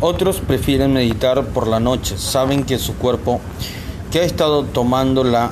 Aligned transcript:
Otros 0.00 0.38
prefieren 0.38 0.92
meditar 0.92 1.44
por 1.46 1.66
la 1.66 1.80
noche, 1.80 2.18
saben 2.18 2.62
que 2.62 2.78
su 2.78 2.94
cuerpo, 2.94 3.40
que 4.12 4.20
ha 4.20 4.22
estado 4.22 4.62
tomando 4.62 5.24
la 5.24 5.50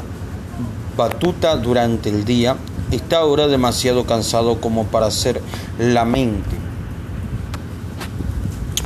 batuta 0.97 1.57
durante 1.57 2.11
el 2.11 2.25
día, 2.25 2.57
está 2.93 3.19
ahora 3.19 3.49
demasiado 3.49 4.07
cansado 4.07 4.61
como 4.61 4.85
para 4.85 5.07
hacer 5.07 5.43
la 5.81 6.05
mente. 6.05 6.57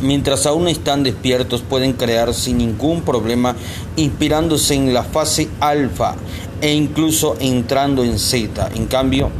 Mientras 0.00 0.46
aún 0.46 0.66
están 0.66 1.02
despiertos 1.02 1.60
pueden 1.60 1.92
crear 1.92 2.32
sin 2.32 2.56
ningún 2.56 3.02
problema 3.02 3.54
inspirándose 3.96 4.74
en 4.74 4.94
la 4.94 5.02
fase 5.02 5.50
alfa 5.60 6.14
e 6.62 6.72
incluso 6.72 7.36
entrando 7.38 8.02
en 8.02 8.18
zeta. 8.18 8.70
En 8.74 8.86
cambio, 8.86 9.30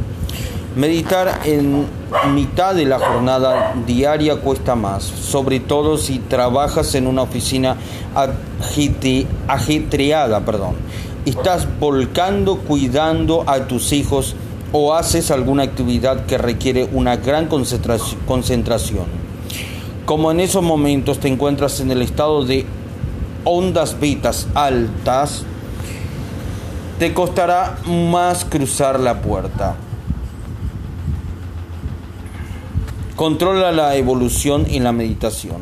meditar 0.75 1.41
en 1.45 1.85
mitad 2.33 2.73
de 2.75 2.85
la 2.85 2.99
jornada 2.99 3.73
diaria 3.85 4.37
cuesta 4.37 4.75
más, 4.75 5.03
sobre 5.03 5.59
todo 5.59 5.97
si 5.97 6.19
trabajas 6.19 6.95
en 6.95 7.07
una 7.07 7.23
oficina 7.23 7.75
ajetreada, 9.47 10.45
perdón. 10.45 10.75
Estás 11.25 11.67
volcando 11.79 12.57
cuidando 12.57 13.43
a 13.47 13.67
tus 13.67 13.91
hijos 13.91 14.35
o 14.71 14.93
haces 14.95 15.29
alguna 15.31 15.63
actividad 15.63 16.25
que 16.25 16.37
requiere 16.37 16.87
una 16.91 17.17
gran 17.17 17.47
concentración. 17.47 19.05
Como 20.05 20.31
en 20.31 20.39
esos 20.39 20.63
momentos 20.63 21.19
te 21.19 21.27
encuentras 21.27 21.79
en 21.79 21.91
el 21.91 22.01
estado 22.01 22.43
de 22.43 22.65
ondas 23.43 23.99
betas 23.99 24.47
altas, 24.55 25.43
te 26.97 27.13
costará 27.13 27.77
más 27.85 28.45
cruzar 28.45 28.99
la 28.99 29.21
puerta. 29.21 29.75
Controla 33.21 33.71
la 33.71 33.95
evolución 33.97 34.65
en 34.67 34.83
la 34.83 34.91
meditación. 34.91 35.61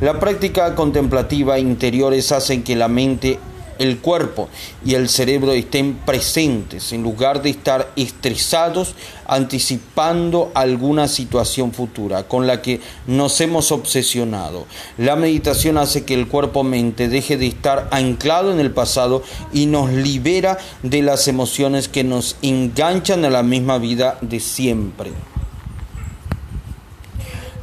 La 0.00 0.20
práctica 0.20 0.76
contemplativa 0.76 1.58
interiores 1.58 2.30
hacen 2.30 2.62
que 2.62 2.76
la 2.76 2.86
mente 2.86 3.40
el 3.80 3.98
cuerpo 3.98 4.48
y 4.84 4.94
el 4.94 5.08
cerebro 5.08 5.50
estén 5.50 5.94
presentes 5.94 6.92
en 6.92 7.02
lugar 7.02 7.42
de 7.42 7.50
estar 7.50 7.90
estresados 7.96 8.94
anticipando 9.26 10.52
alguna 10.54 11.08
situación 11.08 11.72
futura 11.72 12.28
con 12.28 12.46
la 12.46 12.62
que 12.62 12.80
nos 13.08 13.40
hemos 13.40 13.72
obsesionado. 13.72 14.66
La 14.96 15.16
meditación 15.16 15.78
hace 15.78 16.04
que 16.04 16.14
el 16.14 16.28
cuerpo-mente 16.28 17.08
deje 17.08 17.36
de 17.36 17.48
estar 17.48 17.88
anclado 17.90 18.52
en 18.52 18.60
el 18.60 18.70
pasado 18.70 19.24
y 19.52 19.66
nos 19.66 19.92
libera 19.92 20.56
de 20.84 21.02
las 21.02 21.26
emociones 21.26 21.88
que 21.88 22.04
nos 22.04 22.36
enganchan 22.42 23.24
a 23.24 23.30
la 23.30 23.42
misma 23.42 23.78
vida 23.78 24.18
de 24.20 24.38
siempre. 24.38 25.10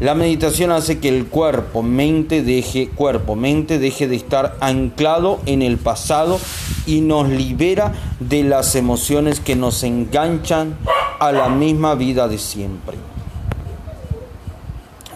La 0.03 0.15
meditación 0.15 0.73
hace 0.73 0.99
que 0.99 1.07
el 1.07 1.27
cuerpo, 1.27 1.81
mente 1.81 2.43
deje, 2.43 2.89
cuerpo, 2.89 3.37
mente 3.37 3.79
deje 3.79 4.05
de 4.09 4.17
estar 4.17 4.57
anclado 4.59 5.39
en 5.45 5.61
el 5.61 5.77
pasado 5.77 6.41
y 6.85 6.99
nos 6.99 7.29
libera 7.29 7.93
de 8.19 8.43
las 8.43 8.75
emociones 8.75 9.39
que 9.39 9.55
nos 9.55 9.81
enganchan 9.81 10.75
a 11.21 11.31
la 11.31 11.47
misma 11.47 11.95
vida 11.95 12.27
de 12.27 12.37
siempre. 12.37 12.97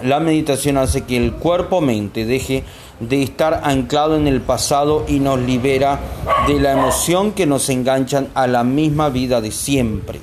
La 0.01 0.21
meditación 0.21 0.77
hace 0.77 1.03
que 1.03 1.17
el 1.17 1.33
cuerpo, 1.33 1.81
mente 1.81 2.23
deje 2.23 2.63
de 3.01 3.23
estar 3.23 3.63
anclado 3.65 4.15
en 4.15 4.25
el 4.25 4.39
pasado 4.39 5.03
y 5.05 5.19
nos 5.19 5.37
libera 5.37 5.99
de 6.47 6.61
la 6.61 6.71
emoción 6.71 7.33
que 7.33 7.45
nos 7.45 7.67
enganchan 7.67 8.29
a 8.35 8.47
la 8.47 8.63
misma 8.63 9.09
vida 9.09 9.41
de 9.41 9.51
siempre. 9.51 10.21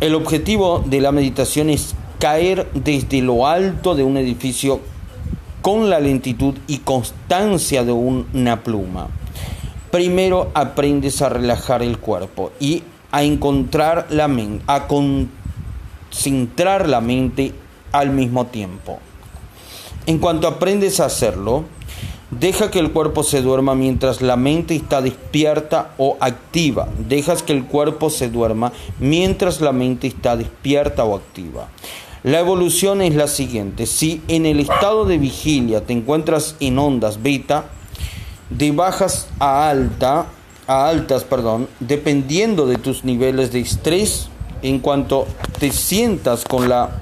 El 0.00 0.14
objetivo 0.14 0.84
de 0.86 1.00
la 1.00 1.10
meditación 1.10 1.70
es 1.70 1.96
caer 2.20 2.68
desde 2.72 3.20
lo 3.20 3.48
alto 3.48 3.96
de 3.96 4.04
un 4.04 4.16
edificio 4.16 4.80
con 5.60 5.90
la 5.90 5.98
lentitud 5.98 6.54
y 6.68 6.78
constancia 6.78 7.82
de 7.82 7.90
una 7.90 8.62
pluma. 8.62 9.08
Primero 9.90 10.52
aprendes 10.54 11.20
a 11.20 11.28
relajar 11.28 11.82
el 11.82 11.98
cuerpo 11.98 12.52
y 12.60 12.84
a 13.10 13.24
encontrar 13.24 14.06
la 14.10 14.28
mente, 14.28 14.62
a 14.68 14.86
concentrar 14.86 16.88
la 16.88 17.00
mente 17.00 17.52
al 17.90 18.10
mismo 18.10 18.46
tiempo. 18.46 19.00
En 20.06 20.18
cuanto 20.18 20.46
aprendes 20.46 21.00
a 21.00 21.06
hacerlo, 21.06 21.64
Deja 22.30 22.70
que 22.70 22.78
el 22.78 22.92
cuerpo 22.92 23.22
se 23.22 23.40
duerma 23.40 23.74
mientras 23.74 24.20
la 24.20 24.36
mente 24.36 24.76
está 24.76 25.00
despierta 25.00 25.94
o 25.96 26.18
activa. 26.20 26.88
Dejas 27.08 27.42
que 27.42 27.54
el 27.54 27.64
cuerpo 27.64 28.10
se 28.10 28.28
duerma 28.28 28.72
mientras 28.98 29.62
la 29.62 29.72
mente 29.72 30.08
está 30.08 30.36
despierta 30.36 31.04
o 31.04 31.16
activa. 31.16 31.68
La 32.24 32.40
evolución 32.40 33.00
es 33.00 33.14
la 33.14 33.28
siguiente. 33.28 33.86
Si 33.86 34.20
en 34.28 34.44
el 34.44 34.60
estado 34.60 35.06
de 35.06 35.16
vigilia 35.16 35.86
te 35.86 35.94
encuentras 35.94 36.56
en 36.60 36.78
ondas 36.78 37.22
beta, 37.22 37.64
de 38.50 38.72
bajas 38.72 39.28
a 39.38 39.70
alta, 39.70 40.26
a 40.66 40.88
altas, 40.88 41.24
perdón, 41.24 41.68
dependiendo 41.80 42.66
de 42.66 42.76
tus 42.76 43.04
niveles 43.04 43.52
de 43.52 43.60
estrés, 43.60 44.28
en 44.60 44.80
cuanto 44.80 45.26
te 45.58 45.70
sientas 45.70 46.44
con 46.44 46.68
la 46.68 47.00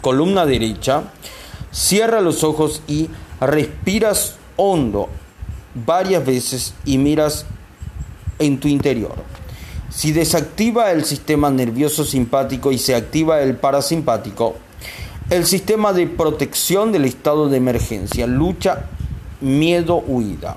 columna 0.00 0.46
derecha, 0.46 1.02
cierra 1.72 2.20
los 2.20 2.44
ojos 2.44 2.82
y 2.86 3.08
respiras 3.40 4.36
hondo 4.56 5.08
varias 5.74 6.24
veces 6.24 6.74
y 6.84 6.98
miras 6.98 7.46
en 8.38 8.58
tu 8.58 8.68
interior. 8.68 9.14
Si 9.90 10.12
desactiva 10.12 10.90
el 10.92 11.04
sistema 11.04 11.50
nervioso 11.50 12.04
simpático 12.04 12.72
y 12.72 12.78
se 12.78 12.94
activa 12.94 13.40
el 13.40 13.56
parasimpático, 13.56 14.56
el 15.30 15.46
sistema 15.46 15.92
de 15.92 16.06
protección 16.06 16.92
del 16.92 17.04
estado 17.04 17.48
de 17.48 17.56
emergencia, 17.56 18.26
lucha, 18.26 18.86
miedo, 19.40 20.02
huida. 20.06 20.56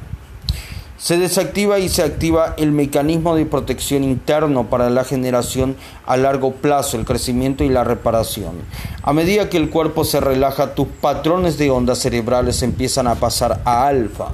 Se 1.00 1.18
desactiva 1.18 1.80
y 1.80 1.88
se 1.88 2.04
activa 2.04 2.56
el 2.58 2.74
mecanismo 2.74 3.34
de 3.34 3.46
protección 3.46 4.04
interno 4.04 4.70
para 4.70 4.90
la 4.90 5.06
generación 5.06 5.78
a 6.06 6.18
largo 6.18 6.52
plazo, 6.52 6.98
el 6.98 7.06
crecimiento 7.06 7.64
y 7.64 7.70
la 7.70 7.86
reparación. 7.86 8.56
A 9.02 9.14
medida 9.14 9.50
que 9.50 9.56
el 9.56 9.70
cuerpo 9.70 10.04
se 10.04 10.20
relaja, 10.20 10.76
tus 10.76 10.88
patrones 10.88 11.58
de 11.58 11.70
ondas 11.70 12.00
cerebrales 12.00 12.62
empiezan 12.64 13.08
a 13.08 13.16
pasar 13.16 13.62
a 13.64 13.88
alfa. 13.88 14.34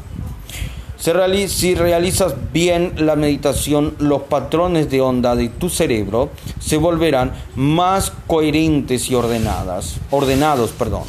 Si 0.98 1.76
realizas 1.76 2.34
bien 2.52 2.94
la 2.98 3.16
meditación, 3.16 3.96
los 4.00 4.24
patrones 4.24 4.90
de 4.90 5.02
onda 5.02 5.36
de 5.36 5.50
tu 5.50 5.70
cerebro 5.70 6.32
se 6.60 6.78
volverán 6.78 7.34
más 7.56 8.12
coherentes 8.26 9.12
y 9.12 9.14
ordenadas, 9.14 9.98
ordenados. 10.10 10.72
Perdón. 10.72 11.04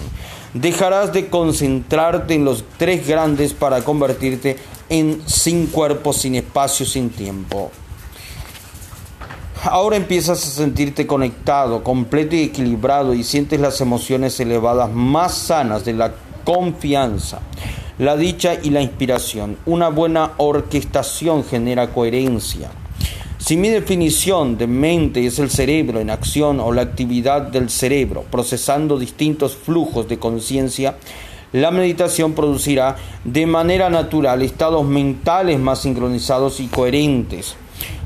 Dejarás 0.53 1.15
de 1.15 1.29
concentrarte 1.29 2.35
en 2.35 2.45
los 2.45 2.65
tres 2.79 3.07
grandes 3.07 3.55
para 3.55 3.83
convertirte 3.83 4.57
en 4.89 5.23
sin 5.27 5.67
cuerpo, 5.67 6.13
sin 6.13 6.35
espacio, 6.35 6.87
sin 6.87 7.11
tiempo. 7.11 7.71
Ahora 9.65 9.97
empiezas 9.97 10.47
a 10.47 10.51
sentirte 10.51 11.07
conectado, 11.07 11.83
completo 11.83 12.37
y 12.37 12.43
equilibrado 12.43 13.15
y 13.15 13.25
sientes 13.25 13.59
las 13.59 13.81
emociones 13.81 14.39
elevadas 14.39 14.93
más 14.93 15.35
sanas 15.35 15.85
de 15.85 15.95
la 15.95 16.15
confianza, 16.45 17.41
la 17.99 18.17
dicha 18.17 18.55
y 18.63 18.71
la 18.71 18.83
inspiración. 18.83 19.57
Una 19.67 19.89
buena 19.89 20.33
orquestación 20.37 21.43
genera 21.43 21.93
coherencia. 21.93 22.71
Si 23.39 23.57
mi 23.57 23.69
definición 23.69 24.59
de 24.59 24.67
mente 24.67 25.25
es 25.27 25.39
el 25.39 25.51
cerebro 25.51 26.01
en 26.01 26.11
acción 26.11 26.61
o 26.61 26.73
la 26.73 26.83
actividad 26.83 27.43
del 27.43 27.71
cerebro 27.71 28.25
procesando 28.31 28.99
distintos 28.99 29.57
flujos 29.57 30.09
de 30.09 30.19
conciencia, 30.19 30.97
la 31.53 31.71
meditación 31.71 32.33
producirá 32.33 32.97
de 33.25 33.47
manera 33.47 33.89
natural 33.89 34.43
estados 34.43 34.85
mentales 34.85 35.59
más 35.59 35.81
sincronizados 35.81 36.61
y 36.61 36.67
coherentes. 36.67 37.57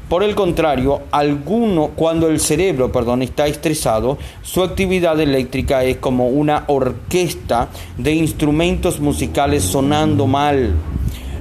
Por 0.09 0.25
el 0.25 0.35
contrario, 0.35 1.03
alguno, 1.13 1.93
cuando 1.95 2.29
el 2.29 2.41
cerebro 2.41 2.91
perdón, 2.91 3.23
está 3.23 3.47
estresado, 3.47 4.19
su 4.43 4.63
actividad 4.65 5.21
eléctrica 5.21 5.85
es 5.85 5.99
como 5.99 6.29
una 6.29 6.65
orquesta 6.67 7.69
de 7.97 8.15
instrumentos 8.15 8.99
musicales 8.99 9.63
sonando 9.63 10.27
mal. 10.27 10.75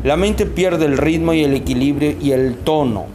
La 0.04 0.18
mente 0.18 0.46
pierde 0.46 0.86
el 0.86 1.00
ritmo 1.00 1.34
y 1.34 1.44
el 1.44 1.56
equilibrio 1.56 2.16
y 2.22 2.32
el 2.32 2.58
tono. 2.58 3.08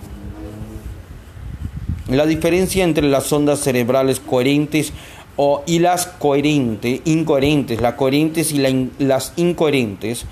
La 2.08 2.26
diferencia 2.26 2.84
entre 2.84 3.08
las 3.08 3.32
ondas 3.32 3.60
cerebrales 3.60 4.20
coherentes 4.20 4.92
o, 5.36 5.62
y 5.66 5.80
las 5.80 6.06
coherentes, 6.06 7.00
incoherentes, 7.04 7.80
las 7.80 7.94
coherentes 7.94 8.52
y 8.52 8.58
las 8.98 9.32
incoherentes, 9.36 10.26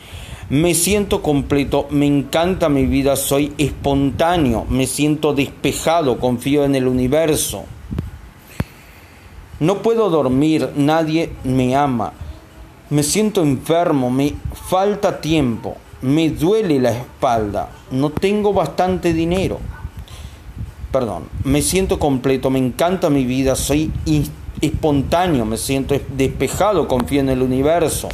me 0.49 0.75
siento 0.75 1.23
completo, 1.23 1.87
me 1.91 2.07
encanta 2.07 2.69
mi 2.69 2.85
vida, 2.85 3.17
soy 3.17 3.55
espontáneo, 3.57 4.67
me 4.69 4.87
siento 4.87 5.33
despejado, 5.33 6.19
confío 6.19 6.65
en 6.65 6.75
el 6.75 6.87
universo. 6.87 7.65
No 9.61 9.81
puedo 9.81 10.11
dormir, 10.11 10.71
nadie 10.77 11.31
me 11.45 11.75
ama, 11.75 12.13
me 12.91 13.03
siento 13.03 13.43
enfermo, 13.43 14.11
me 14.11 14.35
falta 14.69 15.21
tiempo, 15.21 15.77
me 16.03 16.29
duele 16.29 16.81
la 16.81 16.91
espalda, 16.91 17.71
no 17.91 18.11
tengo 18.11 18.53
bastante 18.53 19.15
dinero. 19.15 19.59
perdón, 20.91 21.25
me 21.45 21.63
siento 21.63 21.99
completo, 21.99 22.51
me 22.51 22.59
encanta 22.59 23.09
mi 23.09 23.25
vida, 23.25 23.55
soy 23.57 23.91
espontáneo, 24.63 25.45
me 25.45 25.59
siento 25.59 25.95
despejado, 26.17 26.89
confío 26.89 27.21
en 27.21 27.29
el 27.29 27.43
universo. 27.43 28.09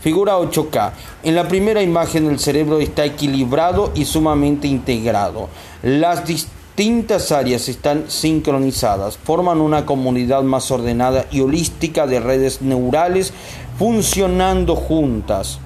Figura 0.00 0.38
8K. 0.38 0.92
En 1.24 1.34
la 1.34 1.48
primera 1.48 1.82
imagen 1.82 2.26
el 2.26 2.38
cerebro 2.38 2.78
está 2.78 3.04
equilibrado 3.04 3.92
y 3.94 4.04
sumamente 4.04 4.68
integrado. 4.68 5.48
Las 5.82 6.26
distintas 6.26 7.32
áreas 7.32 7.68
están 7.68 8.04
sincronizadas, 8.08 9.16
forman 9.16 9.60
una 9.60 9.86
comunidad 9.86 10.42
más 10.42 10.70
ordenada 10.70 11.26
y 11.30 11.40
holística 11.40 12.06
de 12.06 12.20
redes 12.20 12.62
neurales 12.62 13.32
funcionando 13.78 14.76
juntas. 14.76 15.58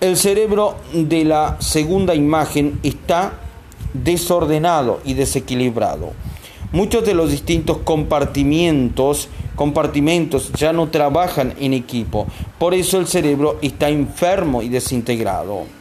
El 0.00 0.16
cerebro 0.16 0.76
de 0.92 1.24
la 1.24 1.56
segunda 1.60 2.14
imagen 2.14 2.78
está 2.82 3.32
desordenado 3.92 5.00
y 5.04 5.14
desequilibrado. 5.14 6.12
Muchos 6.72 7.04
de 7.04 7.14
los 7.14 7.32
distintos 7.32 7.78
compartimientos, 7.78 9.28
compartimentos 9.56 10.52
ya 10.52 10.72
no 10.72 10.88
trabajan 10.88 11.54
en 11.58 11.74
equipo, 11.74 12.28
por 12.60 12.74
eso 12.74 12.98
el 12.98 13.08
cerebro 13.08 13.58
está 13.60 13.88
enfermo 13.88 14.62
y 14.62 14.68
desintegrado. 14.68 15.79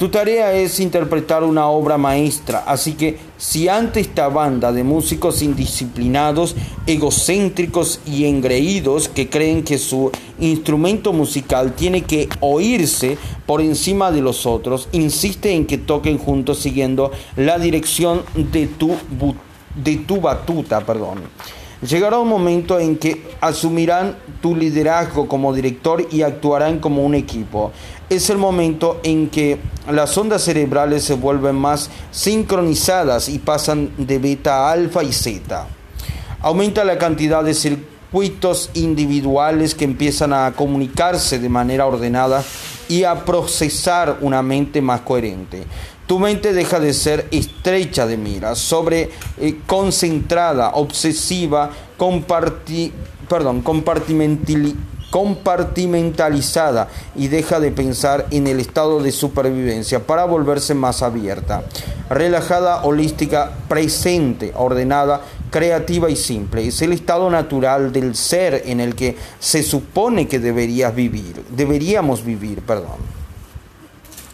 Tu 0.00 0.08
tarea 0.08 0.54
es 0.54 0.80
interpretar 0.80 1.44
una 1.44 1.66
obra 1.66 1.98
maestra, 1.98 2.64
así 2.66 2.94
que 2.94 3.18
si 3.36 3.68
ante 3.68 4.00
esta 4.00 4.28
banda 4.28 4.72
de 4.72 4.82
músicos 4.82 5.42
indisciplinados, 5.42 6.56
egocéntricos 6.86 8.00
y 8.06 8.24
engreídos 8.24 9.10
que 9.10 9.28
creen 9.28 9.62
que 9.62 9.76
su 9.76 10.10
instrumento 10.38 11.12
musical 11.12 11.74
tiene 11.74 12.00
que 12.00 12.30
oírse 12.40 13.18
por 13.44 13.60
encima 13.60 14.10
de 14.10 14.22
los 14.22 14.46
otros, 14.46 14.88
insiste 14.92 15.52
en 15.52 15.66
que 15.66 15.76
toquen 15.76 16.16
juntos 16.16 16.60
siguiendo 16.60 17.12
la 17.36 17.58
dirección 17.58 18.22
de 18.34 18.68
tu, 18.68 18.96
de 19.74 19.96
tu 19.96 20.18
batuta, 20.22 20.80
perdón. 20.80 21.18
Llegará 21.86 22.18
un 22.18 22.28
momento 22.28 22.78
en 22.78 22.98
que 22.98 23.22
asumirán 23.40 24.16
tu 24.42 24.54
liderazgo 24.54 25.26
como 25.26 25.54
director 25.54 26.06
y 26.10 26.20
actuarán 26.20 26.78
como 26.78 27.04
un 27.04 27.14
equipo. 27.14 27.72
Es 28.10 28.28
el 28.28 28.38
momento 28.38 28.98
en 29.04 29.28
que 29.28 29.60
las 29.88 30.18
ondas 30.18 30.42
cerebrales 30.42 31.04
se 31.04 31.14
vuelven 31.14 31.54
más 31.54 31.90
sincronizadas 32.10 33.28
y 33.28 33.38
pasan 33.38 33.92
de 33.98 34.18
beta 34.18 34.66
a 34.66 34.72
alfa 34.72 35.04
y 35.04 35.12
zeta. 35.12 35.68
Aumenta 36.40 36.84
la 36.84 36.98
cantidad 36.98 37.44
de 37.44 37.54
circuitos 37.54 38.70
individuales 38.74 39.76
que 39.76 39.84
empiezan 39.84 40.32
a 40.32 40.52
comunicarse 40.56 41.38
de 41.38 41.48
manera 41.48 41.86
ordenada 41.86 42.42
y 42.88 43.04
a 43.04 43.24
procesar 43.24 44.18
una 44.22 44.42
mente 44.42 44.82
más 44.82 45.02
coherente. 45.02 45.62
Tu 46.08 46.18
mente 46.18 46.52
deja 46.52 46.80
de 46.80 46.92
ser 46.92 47.28
estrecha 47.30 48.08
de 48.08 48.16
mira, 48.16 48.56
sobre 48.56 49.10
eh, 49.38 49.60
concentrada, 49.68 50.70
obsesiva, 50.70 51.70
comparti, 51.96 52.92
perdón, 53.28 53.60
compartimentalizada 53.62 54.89
y 57.16 57.28
deja 57.28 57.60
de 57.60 57.70
pensar 57.70 58.26
en 58.30 58.46
el 58.46 58.60
estado 58.60 59.02
de 59.02 59.12
supervivencia 59.12 60.06
para 60.06 60.24
volverse 60.24 60.74
más 60.74 61.02
abierta, 61.02 61.64
relajada, 62.08 62.84
holística, 62.84 63.52
presente, 63.68 64.52
ordenada, 64.54 65.22
creativa 65.50 66.08
y 66.10 66.16
simple. 66.16 66.66
Es 66.66 66.80
el 66.82 66.92
estado 66.92 67.28
natural 67.28 67.92
del 67.92 68.14
ser 68.14 68.62
en 68.66 68.80
el 68.80 68.94
que 68.94 69.16
se 69.38 69.62
supone 69.62 70.28
que 70.28 70.38
deberías 70.38 70.94
vivir, 70.94 71.44
deberíamos 71.50 72.24
vivir, 72.24 72.62
perdón. 72.62 73.19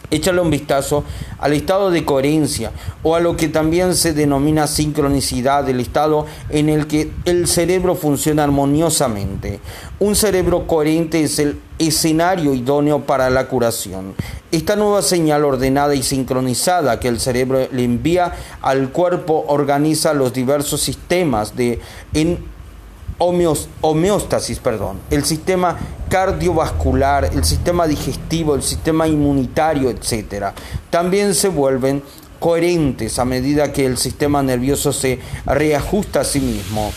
Échale 0.09 0.39
un 0.39 0.49
vistazo 0.49 1.03
al 1.39 1.53
estado 1.53 1.91
de 1.91 2.05
coherencia 2.05 2.71
o 3.03 3.15
a 3.15 3.19
lo 3.19 3.35
que 3.35 3.49
también 3.49 3.93
se 3.93 4.13
denomina 4.13 4.65
sincronicidad, 4.65 5.67
el 5.67 5.81
estado 5.81 6.25
en 6.49 6.69
el 6.69 6.87
que 6.87 7.11
el 7.25 7.47
cerebro 7.47 7.95
funciona 7.95 8.43
armoniosamente. 8.43 9.59
Un 9.99 10.15
cerebro 10.15 10.65
coherente 10.65 11.23
es 11.23 11.39
el 11.39 11.59
escenario 11.77 12.53
idóneo 12.53 13.01
para 13.01 13.29
la 13.29 13.47
curación. 13.47 14.15
Esta 14.51 14.77
nueva 14.77 15.01
señal 15.01 15.43
ordenada 15.43 15.93
y 15.93 16.03
sincronizada 16.03 17.01
que 17.01 17.09
el 17.09 17.19
cerebro 17.19 17.67
le 17.69 17.83
envía 17.83 18.33
al 18.61 18.91
cuerpo 18.91 19.43
organiza 19.49 20.13
los 20.13 20.31
diversos 20.31 20.79
sistemas 20.81 21.55
de 21.55 21.79
homeostasis, 23.81 24.59
perdón, 24.59 24.99
el 25.09 25.25
sistema 25.25 25.77
cardiovascular, 26.09 27.25
el 27.25 27.43
sistema 27.43 27.87
digestivo, 27.87 28.55
el 28.55 28.63
sistema 28.63 29.07
inmunitario, 29.07 29.89
etc. 29.89 30.47
También 30.89 31.33
se 31.33 31.49
vuelven 31.49 32.03
coherentes 32.39 33.19
a 33.19 33.25
medida 33.25 33.71
que 33.71 33.85
el 33.85 33.97
sistema 33.97 34.43
nervioso 34.43 34.93
se 34.93 35.19
reajusta 35.45 36.21
a 36.21 36.23
sí 36.23 36.39
mismo. 36.39 36.91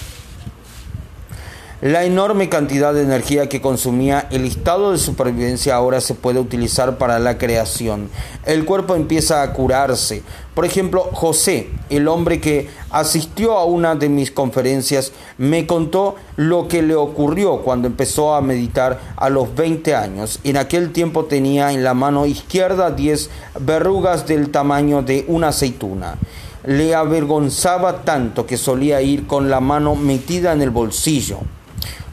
La 1.82 2.05
enorme 2.05 2.50
cantidad 2.50 2.93
de 2.93 3.05
energía 3.05 3.49
que 3.49 3.62
consumía 3.62 4.29
el 4.31 4.44
estado 4.44 4.93
de 4.93 4.99
supervivencia 4.99 5.77
ahora 5.77 6.03
se 6.03 6.12
puede 6.12 6.38
utilizar 6.38 6.99
para 6.99 7.19
la 7.19 7.38
creación. 7.38 8.11
El 8.44 8.67
cuerpo 8.67 8.97
empieza 8.97 9.41
a 9.41 9.55
curarse. 9.55 10.23
Por 10.53 10.67
ejemplo, 10.67 11.09
José, 11.15 11.71
el 11.88 12.06
hombre 12.06 12.38
que 12.38 12.69
asistió 12.91 13.56
a 13.56 13.65
una 13.65 13.94
de 13.94 14.11
mis 14.11 14.31
conferencias, 14.31 15.12
me 15.38 15.67
contó 15.67 16.17
lo 16.37 16.69
que 16.69 16.82
le 16.82 16.94
ocurrió 16.94 17.62
cuando 17.62 17.88
empezó 17.88 18.35
a 18.35 18.43
meditar 18.43 19.00
a 19.17 19.31
los 19.31 19.55
20 19.55 19.94
años. 19.94 20.38
En 20.44 20.59
aquel 20.59 20.93
tiempo 20.93 21.25
tenía 21.25 21.73
en 21.73 21.83
la 21.83 21.94
mano 21.94 22.26
izquierda 22.26 22.91
10 22.91 23.31
verrugas 23.61 24.26
del 24.26 24.50
tamaño 24.50 25.00
de 25.00 25.25
una 25.29 25.49
aceituna 25.49 26.19
le 26.62 26.94
avergonzaba 26.94 28.03
tanto 28.05 28.44
que 28.44 28.59
solía 28.59 29.00
ir 29.00 29.26
con 29.26 29.49
la 29.49 29.61
mano 29.61 29.94
metida 29.94 30.53
en 30.53 30.61
el 30.61 30.69
bolsillo 30.69 31.38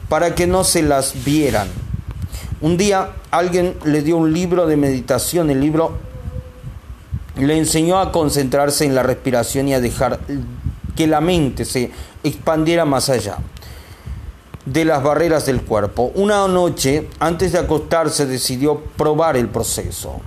para 0.08 0.34
que 0.34 0.46
no 0.46 0.64
se 0.64 0.82
las 0.82 1.24
vieran. 1.24 1.68
Un 2.60 2.76
día 2.76 3.12
alguien 3.30 3.76
le 3.84 4.02
dio 4.02 4.16
un 4.16 4.32
libro 4.32 4.66
de 4.66 4.76
meditación, 4.76 5.50
el 5.50 5.60
libro 5.60 5.98
le 7.36 7.56
enseñó 7.56 8.00
a 8.00 8.10
concentrarse 8.10 8.84
en 8.84 8.94
la 8.94 9.02
respiración 9.02 9.68
y 9.68 9.74
a 9.74 9.80
dejar 9.80 10.18
que 10.96 11.06
la 11.06 11.20
mente 11.20 11.64
se 11.64 11.92
expandiera 12.24 12.84
más 12.84 13.08
allá 13.08 13.38
de 14.64 14.84
las 14.84 15.02
barreras 15.02 15.46
del 15.46 15.62
cuerpo. 15.62 16.10
Una 16.14 16.46
noche, 16.48 17.08
antes 17.20 17.52
de 17.52 17.58
acostarse, 17.58 18.26
decidió 18.26 18.80
probar 18.96 19.36
el 19.36 19.48
proceso. 19.48 20.20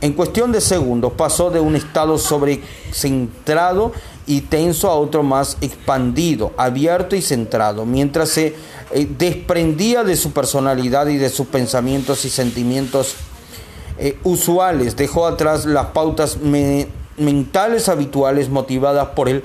En 0.00 0.12
cuestión 0.12 0.52
de 0.52 0.60
segundos 0.60 1.12
pasó 1.14 1.50
de 1.50 1.58
un 1.58 1.74
estado 1.74 2.18
sobrecentrado 2.18 3.92
y 4.28 4.42
tenso 4.42 4.88
a 4.88 4.94
otro 4.94 5.24
más 5.24 5.56
expandido, 5.60 6.52
abierto 6.56 7.16
y 7.16 7.22
centrado, 7.22 7.84
mientras 7.84 8.28
se 8.28 8.54
eh, 8.92 9.08
desprendía 9.18 10.04
de 10.04 10.14
su 10.14 10.32
personalidad 10.32 11.08
y 11.08 11.16
de 11.16 11.30
sus 11.30 11.48
pensamientos 11.48 12.24
y 12.24 12.30
sentimientos 12.30 13.16
eh, 13.98 14.18
usuales, 14.22 14.94
dejó 14.94 15.26
atrás 15.26 15.64
las 15.64 15.86
pautas 15.86 16.38
mentales 17.16 17.88
habituales 17.88 18.48
motivadas 18.48 19.08
por 19.08 19.28
el 19.28 19.42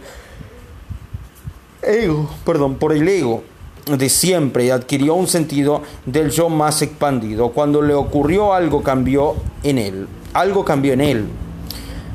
ego, 1.81 2.29
perdón, 2.45 2.75
por 2.75 2.93
el 2.93 3.07
ego 3.07 3.43
de 3.87 4.07
siempre 4.07 4.65
y 4.65 4.69
adquirió 4.69 5.15
un 5.15 5.27
sentido 5.27 5.81
del 6.05 6.29
yo 6.29 6.49
más 6.49 6.83
expandido. 6.83 7.49
Cuando 7.49 7.81
le 7.81 7.95
ocurrió 7.95 8.53
algo 8.53 8.83
cambió 8.83 9.35
en 9.63 9.77
él, 9.77 10.07
algo 10.33 10.65
cambió 10.65 10.93
en 10.93 11.01
él. 11.01 11.27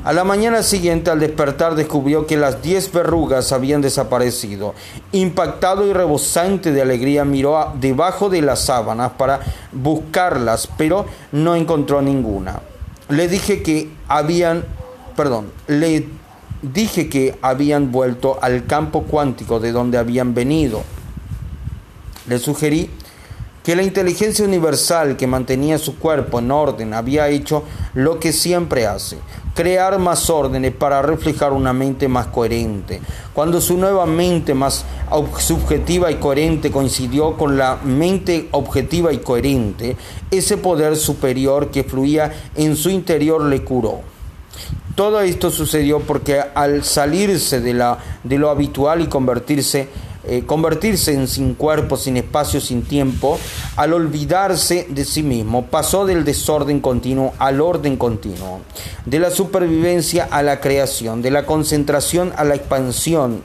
A 0.05 0.13
la 0.13 0.23
mañana 0.23 0.63
siguiente, 0.63 1.11
al 1.11 1.19
despertar, 1.19 1.75
descubrió 1.75 2.25
que 2.25 2.37
las 2.37 2.61
diez 2.61 2.91
verrugas 2.91 3.51
habían 3.51 3.81
desaparecido. 3.81 4.73
Impactado 5.11 5.85
y 5.85 5.91
rebosante 5.91 6.71
de 6.71 6.81
alegría, 6.81 7.25
miró 7.25 7.73
debajo 7.79 8.29
de 8.29 8.41
las 8.41 8.61
sábanas 8.61 9.11
para 9.17 9.41
buscarlas, 9.73 10.69
pero 10.77 11.05
no 11.33 11.53
encontró 11.55 12.01
ninguna. 12.01 12.61
Le 13.09 13.27
dije 13.27 13.61
que 13.61 13.89
habían, 14.07 14.63
perdón, 15.17 15.51
le 15.67 16.07
dije 16.61 17.09
que 17.09 17.37
habían 17.41 17.91
vuelto 17.91 18.39
al 18.41 18.65
campo 18.65 19.03
cuántico 19.03 19.59
de 19.59 19.73
donde 19.73 19.97
habían 19.97 20.33
venido. 20.33 20.81
Le 22.27 22.39
sugerí 22.39 22.89
que 23.69 23.75
la 23.75 23.83
inteligencia 23.83 24.43
universal 24.43 25.15
que 25.15 25.27
mantenía 25.27 25.77
su 25.77 25.99
cuerpo 25.99 26.39
en 26.39 26.49
orden 26.49 26.91
había 26.91 27.29
hecho 27.29 27.65
lo 27.93 28.19
que 28.19 28.33
siempre 28.33 28.87
hace, 28.87 29.19
crear 29.53 29.99
más 29.99 30.27
órdenes 30.31 30.73
para 30.73 31.03
reflejar 31.03 31.53
una 31.53 31.71
mente 31.71 32.07
más 32.07 32.25
coherente. 32.25 32.99
Cuando 33.31 33.61
su 33.61 33.77
nueva 33.77 34.07
mente 34.07 34.55
más 34.55 34.85
subjetiva 35.37 36.09
y 36.09 36.15
coherente 36.15 36.71
coincidió 36.71 37.37
con 37.37 37.59
la 37.59 37.75
mente 37.83 38.49
objetiva 38.53 39.13
y 39.13 39.19
coherente, 39.19 39.95
ese 40.31 40.57
poder 40.57 40.95
superior 40.95 41.69
que 41.69 41.83
fluía 41.83 42.49
en 42.55 42.75
su 42.75 42.89
interior 42.89 43.43
le 43.43 43.63
curó. 43.63 43.99
Todo 44.95 45.21
esto 45.21 45.51
sucedió 45.51 45.99
porque 45.99 46.41
al 46.55 46.83
salirse 46.83 47.61
de, 47.61 47.75
la, 47.75 47.99
de 48.23 48.39
lo 48.39 48.49
habitual 48.49 49.01
y 49.01 49.05
convertirse 49.05 49.89
eh, 50.31 50.43
convertirse 50.45 51.11
en 51.13 51.27
sin 51.27 51.55
cuerpo, 51.55 51.97
sin 51.97 52.15
espacio, 52.15 52.61
sin 52.61 52.83
tiempo, 52.83 53.39
al 53.75 53.93
olvidarse 53.93 54.85
de 54.87 55.03
sí 55.03 55.23
mismo, 55.23 55.65
pasó 55.65 56.05
del 56.05 56.23
desorden 56.23 56.81
continuo 56.81 57.33
al 57.39 57.61
orden 57.61 57.97
continuo, 57.97 58.59
de 59.05 59.17
la 59.17 59.31
supervivencia 59.31 60.27
a 60.29 60.43
la 60.43 60.61
creación, 60.61 61.23
de 61.23 61.31
la 61.31 61.47
concentración 61.47 62.31
a 62.35 62.43
la 62.43 62.53
expansión, 62.53 63.41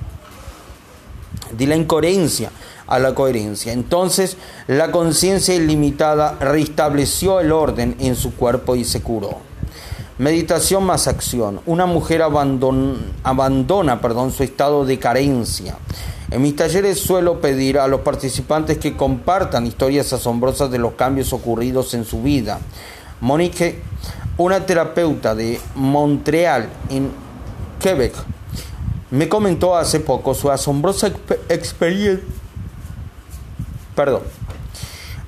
de 1.57 1.67
la 1.67 1.77
incoherencia 1.77 2.51
a 2.87 2.99
la 2.99 3.15
coherencia. 3.15 3.73
Entonces 3.73 4.37
la 4.67 4.91
conciencia 4.91 5.55
ilimitada 5.55 6.37
restableció 6.39 7.41
el 7.41 7.53
orden 7.53 7.97
en 7.99 8.15
su 8.15 8.35
cuerpo 8.35 8.77
y 8.77 8.85
se 8.85 9.01
curó. 9.01 9.39
Meditación 10.19 10.85
más 10.85 11.09
acción. 11.09 11.61
Una 11.67 11.87
mujer 11.87 12.23
abandona 12.23 14.01
perdón, 14.01 14.33
su 14.33 14.43
estado 14.43 14.85
de 14.85 14.99
carencia. 14.99 15.77
En 16.35 16.43
mis 16.43 16.57
talleres 16.57 16.99
suelo 16.99 17.41
pedir 17.41 17.79
a 17.79 17.87
los 17.87 18.01
participantes 18.01 18.79
que 18.79 18.97
compartan 18.97 19.69
historias 19.69 20.13
asombrosas 20.13 20.69
de 20.69 20.79
los 20.79 20.95
cambios 20.95 21.33
ocurridos 21.33 21.95
en 21.95 22.05
su 22.05 22.25
vida. 22.25 22.59
Monique, 23.21 23.79
una 24.37 24.67
terapeuta 24.67 25.37
de 25.37 25.61
Montreal, 25.77 26.69
en 26.91 27.13
Quebec, 27.81 28.15
me 29.13 29.29
comentó 29.29 29.77
hace 29.77 30.01
poco 30.01 30.35
su 30.35 30.51
asombrosa 30.51 31.13
experiencia. 31.49 32.27
Perdón 33.95 34.23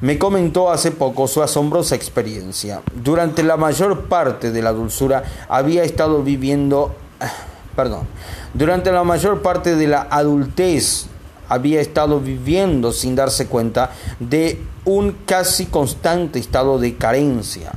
me 0.01 0.19
comentó 0.19 0.71
hace 0.71 0.91
poco 0.91 1.27
su 1.27 1.43
asombrosa 1.43 1.95
experiencia. 1.95 2.83
Durante 3.03 3.43
la 3.43 3.57
mayor 3.57 4.09
parte 4.09 4.51
de 4.51 4.61
la 4.61 4.73
dulzura 4.73 5.23
había 5.49 5.85
estado 5.85 6.23
viviendo, 6.23 6.95
perdón, 7.77 8.07
durante 8.55 8.91
la 8.91 9.05
mayor 9.05 9.43
parte 9.43 9.77
de 9.77 9.87
la 9.87 10.09
adultez 10.11 11.07
había 11.49 11.81
estado 11.81 12.19
viviendo 12.19 12.91
sin 12.91 13.15
darse 13.15 13.47
cuenta 13.47 13.91
de 14.19 14.61
un 14.85 15.13
casi 15.27 15.67
constante 15.67 16.39
estado 16.39 16.79
de 16.79 16.97
carencia. 16.97 17.73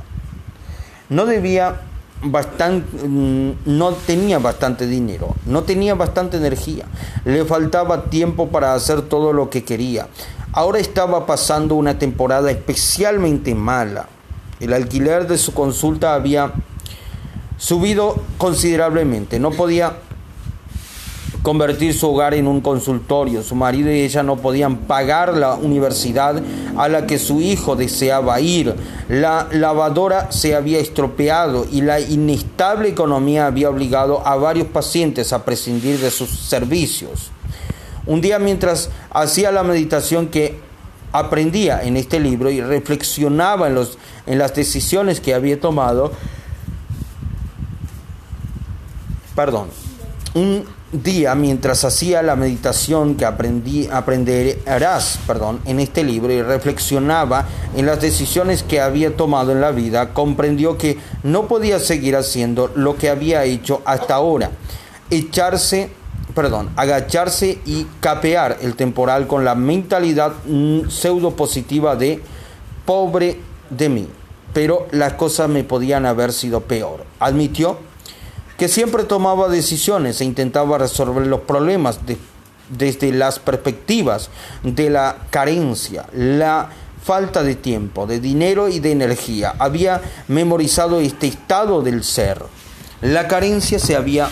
No 1.08 1.26
debía 1.26 1.82
bastante, 2.22 3.06
mm, 3.06 3.52
no 3.66 3.92
tenía 3.92 4.38
bastante 4.38 4.86
dinero, 4.86 5.34
no 5.46 5.62
tenía 5.62 5.94
bastante 5.94 6.36
energía, 6.36 6.86
le 7.24 7.44
faltaba 7.44 8.04
tiempo 8.04 8.48
para 8.48 8.74
hacer 8.74 9.02
todo 9.02 9.32
lo 9.32 9.50
que 9.50 9.64
quería. 9.64 10.08
Ahora 10.52 10.78
estaba 10.78 11.26
pasando 11.26 11.76
una 11.76 11.98
temporada 11.98 12.50
especialmente 12.50 13.54
mala. 13.54 14.08
El 14.58 14.72
alquiler 14.72 15.26
de 15.26 15.38
su 15.38 15.54
consulta 15.54 16.14
había 16.14 16.52
subido 17.60 18.16
considerablemente. 18.38 19.38
No 19.38 19.50
podía 19.50 19.98
convertir 21.42 21.94
su 21.94 22.08
hogar 22.10 22.34
en 22.34 22.48
un 22.48 22.60
consultorio. 22.62 23.42
Su 23.42 23.54
marido 23.54 23.92
y 23.92 24.00
ella 24.00 24.22
no 24.22 24.36
podían 24.36 24.78
pagar 24.78 25.36
la 25.36 25.54
universidad 25.54 26.42
a 26.76 26.88
la 26.88 27.06
que 27.06 27.18
su 27.18 27.40
hijo 27.40 27.76
deseaba 27.76 28.40
ir. 28.40 28.74
La 29.08 29.46
lavadora 29.52 30.32
se 30.32 30.54
había 30.54 30.78
estropeado 30.78 31.66
y 31.70 31.82
la 31.82 32.00
inestable 32.00 32.88
economía 32.88 33.46
había 33.46 33.70
obligado 33.70 34.26
a 34.26 34.36
varios 34.36 34.68
pacientes 34.68 35.32
a 35.32 35.44
prescindir 35.44 35.98
de 36.00 36.10
sus 36.10 36.30
servicios. 36.30 37.30
Un 38.06 38.22
día 38.22 38.38
mientras 38.38 38.88
hacía 39.10 39.52
la 39.52 39.62
meditación 39.62 40.28
que 40.28 40.58
aprendía 41.12 41.82
en 41.82 41.98
este 41.98 42.20
libro 42.20 42.50
y 42.50 42.62
reflexionaba 42.62 43.68
en, 43.68 43.74
los, 43.74 43.98
en 44.26 44.38
las 44.38 44.54
decisiones 44.54 45.20
que 45.20 45.34
había 45.34 45.60
tomado, 45.60 46.12
perdón, 49.34 49.68
un 50.34 50.64
día 50.92 51.34
mientras 51.34 51.84
hacía 51.84 52.22
la 52.22 52.36
meditación 52.36 53.14
que 53.14 53.24
aprendí, 53.24 53.88
aprenderás 53.90 55.18
perdón, 55.26 55.60
en 55.64 55.80
este 55.80 56.02
libro 56.02 56.32
y 56.32 56.42
reflexionaba 56.42 57.46
en 57.76 57.86
las 57.86 58.00
decisiones 58.00 58.62
que 58.62 58.80
había 58.80 59.16
tomado 59.16 59.52
en 59.52 59.60
la 59.60 59.70
vida, 59.70 60.12
comprendió 60.12 60.76
que 60.76 60.98
no 61.22 61.46
podía 61.46 61.78
seguir 61.78 62.16
haciendo 62.16 62.70
lo 62.74 62.96
que 62.96 63.08
había 63.08 63.44
hecho 63.44 63.82
hasta 63.84 64.14
ahora, 64.14 64.50
echarse 65.10 65.90
perdón, 66.34 66.70
agacharse 66.76 67.58
y 67.66 67.86
capear 68.00 68.58
el 68.62 68.74
temporal 68.74 69.26
con 69.26 69.44
la 69.44 69.54
mentalidad 69.54 70.32
mm, 70.46 70.88
pseudo 70.88 71.32
positiva 71.32 71.96
de 71.96 72.22
pobre 72.84 73.40
de 73.68 73.88
mí. 73.88 74.08
Pero 74.52 74.86
las 74.90 75.14
cosas 75.14 75.48
me 75.48 75.64
podían 75.64 76.06
haber 76.06 76.32
sido 76.32 76.60
peor. 76.62 77.04
Admitió 77.20 77.78
que 78.60 78.68
siempre 78.68 79.04
tomaba 79.04 79.48
decisiones 79.48 80.20
e 80.20 80.26
intentaba 80.26 80.76
resolver 80.76 81.26
los 81.26 81.40
problemas 81.40 81.98
desde 82.68 83.10
las 83.10 83.38
perspectivas 83.38 84.28
de 84.62 84.90
la 84.90 85.16
carencia, 85.30 86.04
la 86.12 86.68
falta 87.02 87.42
de 87.42 87.54
tiempo, 87.54 88.06
de 88.06 88.20
dinero 88.20 88.68
y 88.68 88.78
de 88.78 88.92
energía. 88.92 89.54
Había 89.58 90.02
memorizado 90.28 91.00
este 91.00 91.28
estado 91.28 91.80
del 91.80 92.04
ser. 92.04 92.42
La 93.00 93.28
carencia 93.28 93.78
se 93.78 93.96
había 93.96 94.28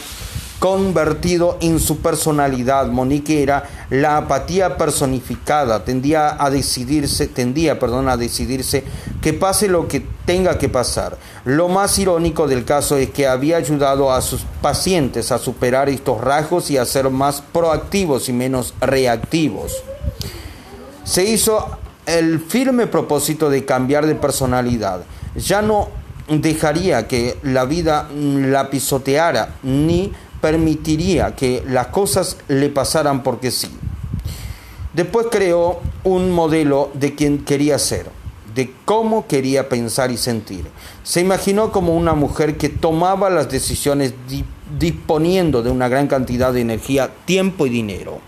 convertido 0.59 1.57
en 1.61 1.79
su 1.79 1.99
personalidad. 1.99 2.87
Monique 2.89 3.43
era 3.43 3.65
la 3.91 4.17
apatía 4.17 4.77
personificada, 4.77 5.85
tendía 5.85 6.43
a 6.43 6.51
decidirse, 6.51 7.27
tendía, 7.27 7.79
perdón, 7.79 8.09
a 8.09 8.17
decidirse 8.17 8.85
que 9.21 9.33
pase 9.33 9.69
lo 9.69 9.89
que 9.89 10.05
tenga 10.25 10.59
que 10.59 10.69
pasar. 10.69 11.17
Lo 11.45 11.69
más 11.69 11.99
irónico 11.99 12.49
del 12.49 12.65
caso 12.65 12.97
es 12.97 13.11
que 13.11 13.27
había 13.27 13.57
ayudado 13.57 14.13
a 14.13 14.21
sus 14.21 14.43
pacientes 14.61 15.33
a 15.33 15.39
superar 15.39 15.89
estos 15.89 16.21
rasgos 16.21 16.71
y 16.71 16.77
a 16.77 16.85
ser 16.85 17.09
más 17.11 17.43
proactivos 17.53 18.29
y 18.29 18.33
menos 18.33 18.75
reactivos. 18.81 19.83
Se 21.05 21.25
hizo 21.25 21.79
el 22.07 22.41
firme 22.41 22.87
propósito 22.87 23.49
de 23.51 23.65
cambiar 23.65 24.07
de 24.07 24.15
personalidad. 24.15 25.03
Ya 25.37 25.63
no 25.63 25.89
dejaría 26.29 27.09
que 27.09 27.39
la 27.43 27.65
vida 27.65 28.09
la 28.13 28.71
pisoteara 28.71 29.55
ni 29.63 30.13
permitiría 30.41 31.35
que 31.35 31.63
las 31.67 31.89
cosas 31.89 32.37
le 32.49 32.69
pasaran 32.69 33.23
porque 33.23 33.51
sí. 33.51 33.69
Después 34.93 35.27
creó 35.31 35.81
un 36.05 36.31
modelo 36.31 36.91
de 36.95 37.15
quien 37.15 37.45
quería 37.45 37.79
ser, 37.79 38.07
de 38.55 38.73
cómo 38.85 39.27
quería 39.27 39.69
pensar 39.69 40.11
y 40.11 40.17
sentir. 40.17 40.67
Se 41.03 41.21
imaginó 41.21 41.71
como 41.71 41.95
una 41.95 42.15
mujer 42.15 42.57
que 42.57 42.69
tomaba 42.69 43.31
las 43.31 43.51
decisiones 43.51 44.15
disponiendo 44.79 45.63
de 45.63 45.71
una 45.71 45.89
gran 45.89 46.09
cantidad 46.09 46.53
de 46.53 46.63
energía, 46.63 47.11
tiempo 47.25 47.67
y 47.67 47.71
dinero. 47.71 48.21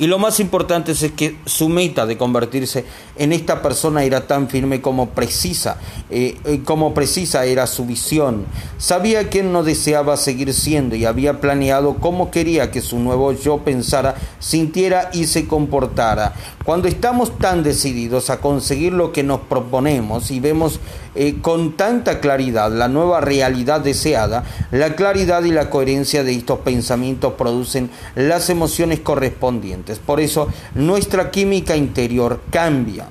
Y 0.00 0.06
lo 0.06 0.18
más 0.18 0.40
importante 0.40 0.92
es 0.92 1.12
que 1.12 1.36
su 1.44 1.68
meta 1.68 2.06
de 2.06 2.16
convertirse 2.16 2.86
en 3.18 3.34
esta 3.34 3.60
persona 3.60 4.02
era 4.02 4.26
tan 4.26 4.48
firme 4.48 4.80
como 4.80 5.10
precisa, 5.10 5.76
eh, 6.08 6.38
eh, 6.46 6.62
como 6.64 6.94
precisa 6.94 7.44
era 7.44 7.66
su 7.66 7.84
visión. 7.84 8.46
Sabía 8.78 9.28
que 9.28 9.42
no 9.42 9.62
deseaba 9.62 10.16
seguir 10.16 10.54
siendo 10.54 10.96
y 10.96 11.04
había 11.04 11.42
planeado 11.42 11.96
cómo 11.96 12.30
quería 12.30 12.70
que 12.70 12.80
su 12.80 12.98
nuevo 12.98 13.32
yo 13.32 13.58
pensara, 13.58 14.14
sintiera 14.38 15.10
y 15.12 15.26
se 15.26 15.46
comportara. 15.46 16.32
Cuando 16.64 16.88
estamos 16.88 17.36
tan 17.36 17.62
decididos 17.62 18.30
a 18.30 18.40
conseguir 18.40 18.94
lo 18.94 19.12
que 19.12 19.22
nos 19.22 19.40
proponemos 19.40 20.30
y 20.30 20.40
vemos 20.40 20.80
eh, 21.16 21.40
con 21.42 21.76
tanta 21.76 22.20
claridad 22.20 22.70
la 22.70 22.86
nueva 22.86 23.20
realidad 23.20 23.80
deseada, 23.80 24.44
la 24.70 24.94
claridad 24.94 25.42
y 25.42 25.50
la 25.50 25.68
coherencia 25.68 26.22
de 26.22 26.32
estos 26.34 26.60
pensamientos 26.60 27.32
producen 27.34 27.90
las 28.14 28.48
emociones 28.48 29.00
correspondientes. 29.00 29.89
Por 29.98 30.20
eso 30.20 30.48
nuestra 30.74 31.30
química 31.30 31.76
interior 31.76 32.40
cambia. 32.50 33.08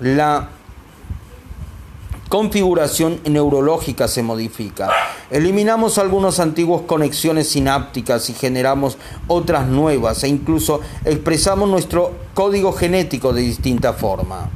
La 0.00 0.48
configuración 2.28 3.20
neurológica 3.24 4.08
se 4.08 4.22
modifica. 4.22 4.88
Eliminamos 5.30 5.98
algunas 5.98 6.40
antiguas 6.40 6.82
conexiones 6.86 7.50
sinápticas 7.50 8.30
y 8.30 8.32
generamos 8.32 8.96
otras 9.28 9.66
nuevas 9.66 10.24
e 10.24 10.28
incluso 10.28 10.80
expresamos 11.04 11.68
nuestro 11.68 12.14
código 12.32 12.72
genético 12.72 13.34
de 13.34 13.42
distinta 13.42 13.92
forma. 13.92 14.48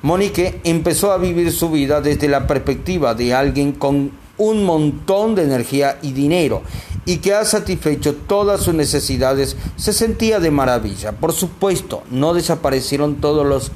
Monique 0.00 0.60
empezó 0.64 1.12
a 1.12 1.18
vivir 1.18 1.52
su 1.52 1.70
vida 1.70 2.00
desde 2.00 2.26
la 2.26 2.46
perspectiva 2.46 3.14
de 3.14 3.34
alguien 3.34 3.72
con 3.72 4.21
un 4.42 4.64
montón 4.64 5.34
de 5.34 5.44
energía 5.44 5.98
y 6.02 6.12
dinero 6.12 6.62
y 7.04 7.18
que 7.18 7.34
ha 7.34 7.44
satisfecho 7.44 8.14
todas 8.14 8.60
sus 8.60 8.74
necesidades, 8.74 9.56
se 9.76 9.92
sentía 9.92 10.38
de 10.38 10.50
maravilla. 10.50 11.12
Por 11.12 11.32
supuesto, 11.32 12.02
no 12.10 12.34
desaparecieron 12.34 13.16
todos 13.16 13.46
los 13.46 13.72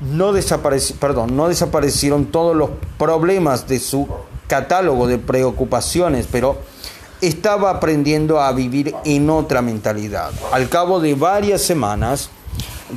no, 0.00 0.32
perdón, 0.98 1.36
no 1.36 1.48
desaparecieron 1.48 2.26
todos 2.26 2.56
los 2.56 2.70
problemas 2.98 3.68
de 3.68 3.78
su 3.78 4.08
catálogo 4.48 5.06
de 5.06 5.18
preocupaciones, 5.18 6.26
pero 6.30 6.58
estaba 7.20 7.70
aprendiendo 7.70 8.40
a 8.40 8.52
vivir 8.52 8.94
en 9.04 9.30
otra 9.30 9.62
mentalidad. 9.62 10.32
Al 10.50 10.68
cabo 10.68 10.98
de 10.98 11.14
varias 11.14 11.62
semanas, 11.62 12.30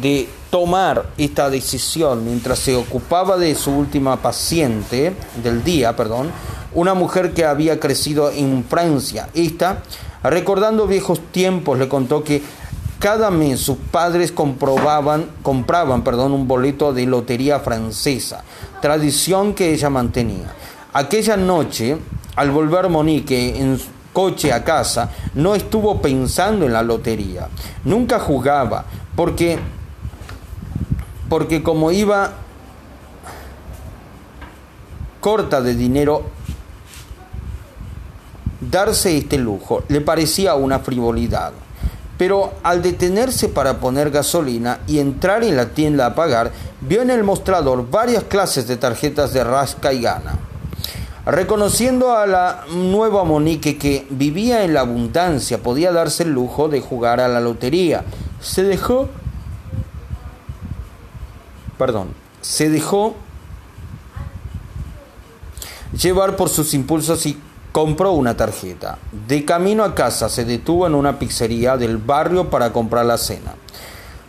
de 0.01 0.27
tomar 0.55 1.07
esta 1.17 1.50
decisión 1.50 2.24
mientras 2.24 2.59
se 2.59 2.77
ocupaba 2.77 3.35
de 3.35 3.53
su 3.55 3.71
última 3.71 4.15
paciente 4.21 5.13
del 5.43 5.65
día, 5.65 5.97
perdón, 5.97 6.31
una 6.74 6.93
mujer 6.93 7.33
que 7.33 7.43
había 7.43 7.77
crecido 7.77 8.31
en 8.31 8.63
Francia. 8.63 9.27
Esta 9.33 9.81
Recordando 10.29 10.88
viejos 10.88 11.19
tiempos, 11.31 11.77
le 11.77 11.88
contó 11.88 12.24
que 12.24 12.41
cada 12.97 13.29
mes 13.29 13.59
sus 13.59 13.77
padres 13.77 14.31
comprobaban, 14.31 15.27
compraban 15.43 16.03
perdón, 16.03 16.31
un 16.31 16.47
boleto 16.47 16.93
de 16.93 17.05
lotería 17.05 17.59
francesa, 17.59 18.43
tradición 18.81 19.53
que 19.53 19.71
ella 19.71 19.91
mantenía. 19.91 20.51
Aquella 20.93 21.38
noche, 21.38 21.97
al 22.35 22.50
volver 22.50 22.89
Monique 22.89 23.59
en 23.59 23.79
coche 24.13 24.51
a 24.51 24.63
casa, 24.63 25.12
no 25.35 25.53
estuvo 25.53 26.01
pensando 26.01 26.65
en 26.65 26.74
la 26.74 26.81
lotería. 26.81 27.47
Nunca 27.83 28.17
jugaba, 28.17 28.85
porque, 29.15 29.59
porque 31.29 31.63
como 31.63 31.91
iba 31.91 32.34
corta 35.20 35.62
de 35.62 35.74
dinero, 35.74 36.24
darse 38.62 39.17
este 39.17 39.38
lujo 39.38 39.84
le 39.88 40.01
parecía 40.01 40.55
una 40.55 40.79
frivolidad. 40.79 41.53
Pero 42.17 42.53
al 42.63 42.82
detenerse 42.82 43.50
para 43.50 43.79
poner 43.79 44.10
gasolina 44.10 44.79
y 44.88 45.00
entrar 45.00 45.44
en 45.44 45.58
la 45.58 45.70
tienda 45.70 46.05
a 46.05 46.15
pagar, 46.15 46.51
vio 46.79 47.01
en 47.01 47.10
el 47.10 47.24
mostrador 47.24 47.89
varias 47.89 48.24
clases 48.24 48.67
de 48.67 48.77
tarjetas 48.77 49.34
de 49.34 49.44
rasca 49.44 49.91
y 49.91 50.01
gana. 50.01 50.39
Reconociendo 51.25 52.15
a 52.15 52.27
la 52.27 52.63
nueva 52.72 53.24
Monique 53.24 53.77
que 53.77 54.05
vivía 54.12 54.63
en 54.63 54.75
la 54.75 54.82
abundancia, 54.82 55.58
podía 55.58 55.91
darse 55.91 56.24
el 56.24 56.32
lujo 56.32 56.70
de 56.70 56.79
jugar 56.79 57.20
a 57.20 57.27
la 57.27 57.41
lotería. 57.41 58.03
Se 58.39 58.63
dejó... 58.63 59.10
Perdón. 61.77 62.10
Se 62.41 62.70
dejó 62.70 63.15
llevar 66.00 66.36
por 66.36 66.50
sus 66.50 66.74
impulsos 66.74 67.25
y 67.25 67.39
compró 67.72 68.12
una 68.12 68.38
tarjeta. 68.38 68.98
De 69.27 69.46
camino 69.46 69.84
a 69.84 69.96
casa 69.96 70.29
se 70.29 70.46
detuvo 70.46 70.88
en 70.88 70.96
una 70.96 71.20
pizzería 71.20 71.77
del 71.77 71.98
barrio 71.98 72.50
para 72.50 72.72
comprar 72.72 73.05
la 73.05 73.17
cena. 73.17 73.53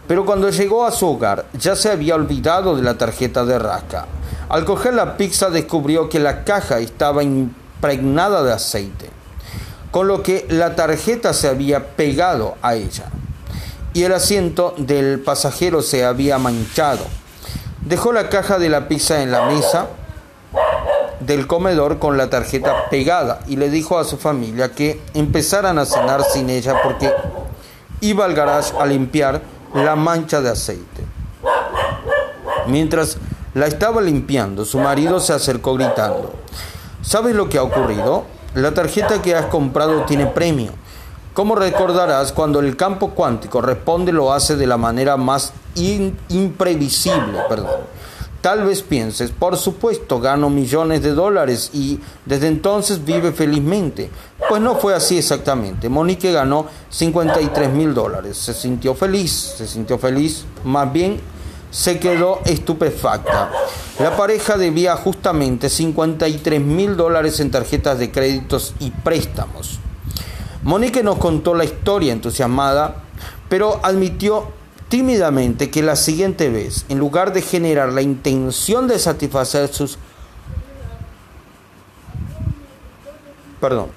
Pero 0.08 0.24
cuando 0.24 0.50
llegó 0.50 0.84
a 0.84 0.92
su 0.92 1.06
hogar 1.06 1.46
ya 1.58 1.74
se 1.76 1.90
había 1.90 2.14
olvidado 2.14 2.76
de 2.76 2.82
la 2.82 2.96
tarjeta 2.96 3.44
de 3.44 3.58
rasca. 3.58 4.06
Al 4.48 4.64
coger 4.64 4.94
la 4.94 5.16
pizza 5.16 5.50
descubrió 5.50 6.08
que 6.08 6.20
la 6.20 6.44
caja 6.44 6.78
estaba 6.78 7.24
impregnada 7.24 8.44
de 8.44 8.52
aceite, 8.52 9.10
con 9.90 10.06
lo 10.06 10.22
que 10.22 10.46
la 10.48 10.76
tarjeta 10.76 11.32
se 11.32 11.48
había 11.48 11.96
pegado 11.96 12.54
a 12.62 12.76
ella 12.76 13.10
y 13.96 14.04
el 14.04 14.12
asiento 14.12 14.74
del 14.76 15.20
pasajero 15.20 15.80
se 15.80 16.04
había 16.04 16.36
manchado. 16.36 17.06
Dejó 17.86 18.12
la 18.12 18.28
caja 18.28 18.58
de 18.58 18.68
la 18.68 18.88
pizza 18.88 19.22
en 19.22 19.30
la 19.30 19.46
mesa 19.46 19.86
del 21.20 21.46
comedor 21.46 22.00
con 22.00 22.16
la 22.16 22.28
tarjeta 22.28 22.90
pegada 22.90 23.38
y 23.46 23.54
le 23.54 23.70
dijo 23.70 23.96
a 23.96 24.02
su 24.02 24.16
familia 24.16 24.72
que 24.72 25.00
empezaran 25.14 25.78
a 25.78 25.86
cenar 25.86 26.24
sin 26.24 26.50
ella 26.50 26.74
porque 26.82 27.12
iba 28.00 28.24
al 28.24 28.34
garage 28.34 28.74
a 28.76 28.86
limpiar 28.86 29.40
la 29.72 29.94
mancha 29.94 30.40
de 30.40 30.50
aceite. 30.50 31.04
Mientras 32.66 33.18
la 33.54 33.68
estaba 33.68 34.02
limpiando, 34.02 34.64
su 34.64 34.80
marido 34.80 35.20
se 35.20 35.32
acercó 35.32 35.74
gritando, 35.74 36.34
¿sabes 37.02 37.36
lo 37.36 37.48
que 37.48 37.58
ha 37.58 37.62
ocurrido? 37.62 38.24
La 38.54 38.74
tarjeta 38.74 39.22
que 39.22 39.36
has 39.36 39.46
comprado 39.46 40.02
tiene 40.06 40.26
premio. 40.26 40.72
Como 41.36 41.54
recordarás, 41.54 42.32
cuando 42.32 42.60
el 42.60 42.78
campo 42.78 43.10
cuántico 43.10 43.60
responde 43.60 44.10
lo 44.10 44.32
hace 44.32 44.56
de 44.56 44.66
la 44.66 44.78
manera 44.78 45.18
más 45.18 45.52
imprevisible, 46.30 47.40
perdón. 47.46 47.82
Tal 48.40 48.64
vez 48.64 48.80
pienses, 48.80 49.32
por 49.32 49.58
supuesto, 49.58 50.18
gano 50.18 50.48
millones 50.48 51.02
de 51.02 51.12
dólares 51.12 51.72
y 51.74 52.00
desde 52.24 52.48
entonces 52.48 53.04
vive 53.04 53.32
felizmente. 53.32 54.10
Pues 54.48 54.62
no 54.62 54.76
fue 54.76 54.94
así 54.94 55.18
exactamente. 55.18 55.90
Monique 55.90 56.32
ganó 56.32 56.68
53 56.88 57.70
mil 57.70 57.92
dólares. 57.92 58.38
Se 58.38 58.54
sintió 58.54 58.94
feliz, 58.94 59.56
se 59.58 59.66
sintió 59.66 59.98
feliz. 59.98 60.46
Más 60.64 60.90
bien 60.90 61.20
se 61.70 61.98
quedó 61.98 62.40
estupefacta. 62.46 63.50
La 63.98 64.16
pareja 64.16 64.56
debía 64.56 64.96
justamente 64.96 65.68
53 65.68 66.62
mil 66.62 66.96
dólares 66.96 67.40
en 67.40 67.50
tarjetas 67.50 67.98
de 67.98 68.10
créditos 68.10 68.72
y 68.80 68.90
préstamos. 68.90 69.80
Monique 70.66 71.04
nos 71.04 71.18
contó 71.18 71.54
la 71.54 71.62
historia 71.62 72.12
entusiasmada, 72.12 72.96
pero 73.48 73.78
admitió 73.84 74.48
tímidamente 74.88 75.70
que 75.70 75.80
la 75.80 75.94
siguiente 75.94 76.50
vez, 76.50 76.86
en 76.88 76.98
lugar 76.98 77.32
de 77.32 77.40
generar 77.40 77.92
la 77.92 78.02
intención 78.02 78.88
de 78.88 78.98
satisfacer 78.98 79.72
sus... 79.72 79.96
Perdón. 83.60 83.90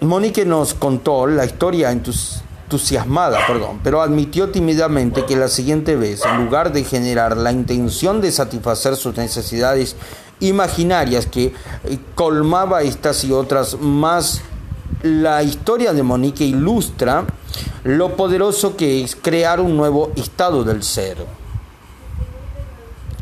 Monique 0.00 0.46
nos 0.46 0.72
contó 0.72 1.26
la 1.26 1.44
historia 1.44 1.90
entusiasmada, 1.90 3.46
perdón, 3.46 3.80
pero 3.84 4.00
admitió 4.00 4.48
tímidamente 4.48 5.26
que 5.26 5.36
la 5.36 5.48
siguiente 5.48 5.96
vez, 5.96 6.24
en 6.24 6.46
lugar 6.46 6.72
de 6.72 6.84
generar 6.84 7.36
la 7.36 7.52
intención 7.52 8.22
de 8.22 8.32
satisfacer 8.32 8.96
sus 8.96 9.18
necesidades 9.18 9.96
imaginarias 10.40 11.26
que 11.26 11.52
eh, 11.84 11.98
colmaba 12.14 12.80
estas 12.80 13.22
y 13.24 13.32
otras 13.32 13.78
más, 13.78 14.40
la 15.02 15.42
historia 15.42 15.92
de 15.92 16.02
Monique 16.02 16.44
ilustra 16.44 17.24
lo 17.84 18.16
poderoso 18.16 18.76
que 18.76 19.02
es 19.02 19.16
crear 19.16 19.60
un 19.60 19.76
nuevo 19.76 20.12
estado 20.16 20.64
del 20.64 20.82
ser. 20.82 21.18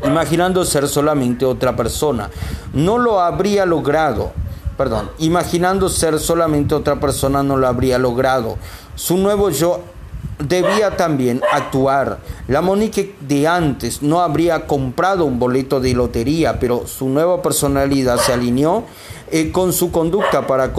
Imaginando 0.05 0.65
ser 0.65 0.87
solamente 0.87 1.45
otra 1.45 1.75
persona, 1.75 2.29
no 2.73 2.97
lo 2.97 3.19
habría 3.19 3.65
logrado. 3.65 4.31
Perdón, 4.77 5.09
imaginando 5.19 5.87
ser 5.87 6.19
solamente 6.19 6.73
otra 6.75 6.99
persona 6.99 7.43
no 7.43 7.57
lo 7.57 7.67
habría 7.67 7.97
logrado. 7.99 8.57
Su 8.95 9.17
nuevo 9.17 9.49
yo 9.49 9.81
debía 10.39 10.97
también 10.97 11.41
actuar. 11.51 12.19
La 12.47 12.61
Monique 12.61 13.15
de 13.21 13.47
antes 13.47 14.01
no 14.01 14.21
habría 14.21 14.67
comprado 14.67 15.25
un 15.25 15.39
boleto 15.39 15.79
de 15.79 15.93
lotería, 15.93 16.59
pero 16.59 16.87
su 16.87 17.07
nueva 17.09 17.41
personalidad 17.41 18.17
se 18.17 18.33
alineó 18.33 18.83
eh, 19.35 19.51
con 19.51 19.73
su 19.73 19.91
conducta 19.91 20.45
para 20.45 20.71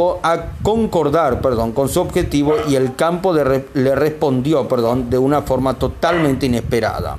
concordar 0.63 1.41
perdón, 1.41 1.73
con 1.73 1.89
su 1.89 2.01
objetivo 2.01 2.55
y 2.69 2.77
el 2.77 2.95
campo 2.95 3.35
le 3.35 3.95
respondió 3.97 4.69
perdón, 4.69 5.11
de 5.11 5.19
una 5.19 5.43
forma 5.43 5.75
totalmente 5.75 6.47
inesperada 6.47 7.19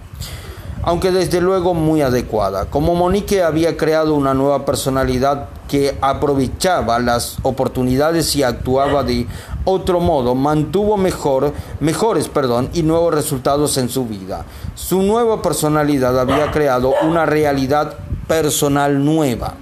aunque 0.86 1.12
desde 1.12 1.42
luego 1.42 1.74
muy 1.74 2.04
adecuada. 2.04 2.66
Como 2.66 2.94
Monique 2.94 3.42
había 3.42 3.76
creado 3.76 4.14
una 4.14 4.36
nueva 4.36 4.66
personalidad 4.66 5.48
que 5.68 5.98
aprovechaba 6.00 7.00
las 7.00 7.38
oportunidades 7.42 8.36
y 8.36 8.44
actuaba 8.44 9.04
de 9.04 9.26
otro 9.66 10.00
modo, 10.00 10.36
mantuvo 10.36 10.96
mejor, 10.96 11.54
mejores 11.80 12.30
perdón, 12.30 12.70
y 12.72 12.84
nuevos 12.84 13.16
resultados 13.16 13.78
en 13.80 13.90
su 13.90 14.06
vida. 14.06 14.46
Su 14.76 15.02
nueva 15.02 15.42
personalidad 15.42 16.20
había 16.20 16.52
creado 16.52 16.94
una 17.04 17.26
realidad 17.26 17.96
personal 18.28 19.04
nueva. 19.04 19.56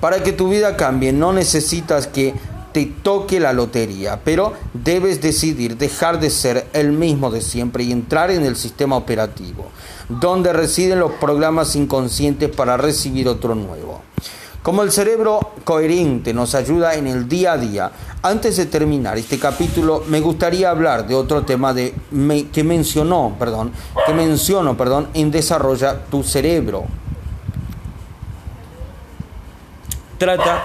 Para 0.00 0.22
que 0.22 0.32
tu 0.32 0.48
vida 0.48 0.76
cambie 0.76 1.12
no 1.12 1.32
necesitas 1.32 2.06
que 2.06 2.34
te 2.72 2.86
toque 2.86 3.40
la 3.40 3.52
lotería, 3.52 4.20
pero 4.24 4.52
debes 4.72 5.20
decidir 5.20 5.76
dejar 5.76 6.20
de 6.20 6.30
ser 6.30 6.68
el 6.72 6.92
mismo 6.92 7.30
de 7.30 7.40
siempre 7.40 7.84
y 7.84 7.92
entrar 7.92 8.30
en 8.30 8.44
el 8.44 8.56
sistema 8.56 8.96
operativo, 8.96 9.66
donde 10.08 10.52
residen 10.52 11.00
los 11.00 11.12
programas 11.12 11.74
inconscientes 11.76 12.48
para 12.48 12.76
recibir 12.76 13.28
otro 13.28 13.54
nuevo. 13.54 14.02
Como 14.62 14.82
el 14.82 14.92
cerebro 14.92 15.40
coherente 15.64 16.34
nos 16.34 16.54
ayuda 16.54 16.94
en 16.94 17.06
el 17.06 17.28
día 17.28 17.52
a 17.52 17.58
día, 17.58 17.90
antes 18.22 18.58
de 18.58 18.66
terminar 18.66 19.16
este 19.16 19.38
capítulo 19.38 20.04
me 20.06 20.20
gustaría 20.20 20.70
hablar 20.70 21.06
de 21.06 21.14
otro 21.14 21.42
tema 21.44 21.74
que 21.74 22.64
mencionó, 22.64 23.36
perdón, 23.38 23.72
que 24.06 24.12
menciono, 24.12 24.76
perdón, 24.76 25.08
en 25.14 25.30
desarrolla 25.30 26.04
tu 26.10 26.22
cerebro. 26.22 26.84
Trata 30.20 30.64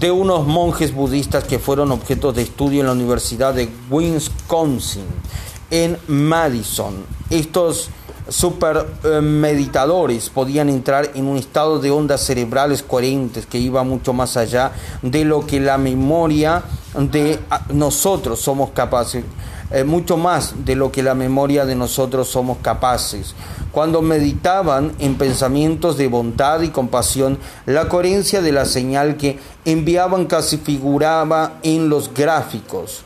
de 0.00 0.10
unos 0.10 0.46
monjes 0.46 0.94
budistas 0.94 1.44
que 1.44 1.58
fueron 1.58 1.92
objeto 1.92 2.32
de 2.32 2.40
estudio 2.40 2.80
en 2.80 2.86
la 2.86 2.92
Universidad 2.92 3.52
de 3.52 3.68
Wisconsin, 3.90 5.04
en 5.70 5.98
Madison. 6.08 7.04
Estos 7.28 7.90
super 8.30 8.86
meditadores 9.20 10.30
podían 10.30 10.70
entrar 10.70 11.10
en 11.14 11.26
un 11.26 11.36
estado 11.36 11.80
de 11.80 11.90
ondas 11.90 12.22
cerebrales 12.22 12.82
coherentes 12.82 13.44
que 13.44 13.58
iba 13.58 13.84
mucho 13.84 14.14
más 14.14 14.38
allá 14.38 14.72
de 15.02 15.26
lo 15.26 15.46
que 15.46 15.60
la 15.60 15.76
memoria 15.76 16.62
de 16.98 17.38
ah, 17.50 17.60
nosotros 17.74 18.40
somos 18.40 18.70
capaces, 18.70 19.22
eh, 19.70 19.84
mucho 19.84 20.16
más 20.16 20.64
de 20.64 20.76
lo 20.76 20.92
que 20.92 21.02
la 21.02 21.14
memoria 21.14 21.64
de 21.66 21.74
nosotros 21.74 22.28
somos 22.28 22.58
capaces 22.62 23.34
cuando 23.76 24.00
meditaban 24.00 24.92
en 25.00 25.16
pensamientos 25.16 25.98
de 25.98 26.08
bondad 26.08 26.62
y 26.62 26.70
compasión, 26.70 27.38
la 27.66 27.90
coherencia 27.90 28.40
de 28.40 28.50
la 28.50 28.64
señal 28.64 29.18
que 29.18 29.38
enviaban 29.66 30.24
casi 30.24 30.56
figuraba 30.56 31.58
en 31.62 31.90
los 31.90 32.14
gráficos. 32.14 33.02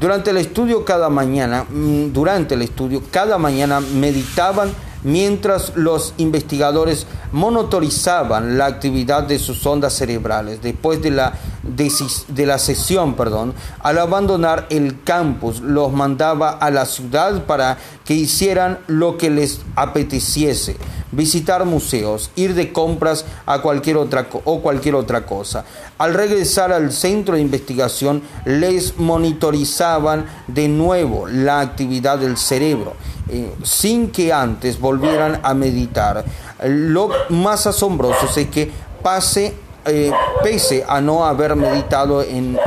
Durante 0.00 0.30
el 0.30 0.38
estudio 0.38 0.86
cada 0.86 1.10
mañana, 1.10 1.66
mm, 1.68 2.14
durante 2.14 2.54
el 2.54 2.62
estudio 2.62 3.02
cada 3.10 3.36
mañana 3.36 3.80
meditaban 3.80 4.72
mientras 5.04 5.76
los 5.76 6.14
investigadores 6.16 7.06
monitorizaban 7.32 8.58
la 8.58 8.66
actividad 8.66 9.22
de 9.22 9.38
sus 9.38 9.64
ondas 9.66 9.92
cerebrales. 9.92 10.60
Después 10.60 11.00
de 11.00 11.10
la 11.12 11.34
de, 11.64 12.46
la 12.46 12.58
sesión, 12.58 13.14
perdón, 13.14 13.54
al 13.80 13.98
abandonar 13.98 14.66
el 14.70 15.02
campus, 15.02 15.60
los 15.60 15.92
mandaba 15.92 16.50
a 16.50 16.70
la 16.70 16.84
ciudad 16.84 17.44
para 17.44 17.78
que 18.04 18.14
hicieran 18.14 18.78
lo 18.86 19.16
que 19.16 19.30
les 19.30 19.60
apeteciese, 19.74 20.76
visitar 21.12 21.64
museos, 21.64 22.30
ir 22.36 22.54
de 22.54 22.72
compras 22.72 23.24
a 23.46 23.62
cualquier 23.62 23.96
otra 23.96 24.28
o 24.44 24.60
cualquier 24.60 24.94
otra 24.94 25.24
cosa. 25.24 25.64
Al 25.98 26.14
regresar 26.14 26.72
al 26.72 26.92
centro 26.92 27.36
de 27.36 27.40
investigación, 27.40 28.22
les 28.44 28.98
monitorizaban 28.98 30.26
de 30.48 30.68
nuevo 30.68 31.26
la 31.26 31.60
actividad 31.60 32.18
del 32.18 32.36
cerebro, 32.36 32.94
eh, 33.28 33.52
sin 33.62 34.10
que 34.10 34.32
antes 34.32 34.80
volvieran 34.80 35.40
a 35.42 35.54
meditar. 35.54 36.24
Lo 36.64 37.10
más 37.28 37.66
asombroso 37.66 38.28
es 38.36 38.48
que 38.48 38.70
pase 39.02 39.54
eh, 39.86 40.10
pese 40.42 40.82
a 40.88 41.00
no 41.02 41.26
haber 41.26 41.56
meditado 41.56 42.22
en 42.22 42.58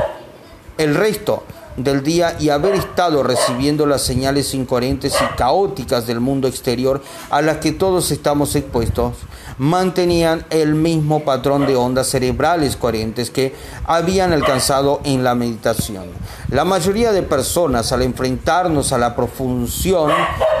el 0.76 0.94
resto 0.94 1.42
del 1.76 2.04
día 2.04 2.36
y 2.38 2.50
haber 2.50 2.76
estado 2.76 3.24
recibiendo 3.24 3.86
las 3.86 4.02
señales 4.02 4.54
incoherentes 4.54 5.14
y 5.20 5.36
caóticas 5.36 6.06
del 6.06 6.20
mundo 6.20 6.46
exterior 6.46 7.02
a 7.30 7.42
las 7.42 7.58
que 7.58 7.72
todos 7.72 8.12
estamos 8.12 8.54
expuestos, 8.54 9.14
mantenían 9.58 10.44
el 10.50 10.74
mismo 10.74 11.24
patrón 11.24 11.66
de 11.66 11.76
ondas 11.76 12.08
cerebrales 12.08 12.76
coherentes 12.76 13.30
que 13.30 13.54
habían 13.84 14.32
alcanzado 14.32 15.00
en 15.04 15.24
la 15.24 15.34
meditación. 15.34 16.06
La 16.50 16.64
mayoría 16.64 17.12
de 17.12 17.22
personas 17.22 17.92
al 17.92 18.02
enfrentarnos 18.02 18.92
a 18.92 18.98
la 18.98 19.14
profusión, 19.14 20.12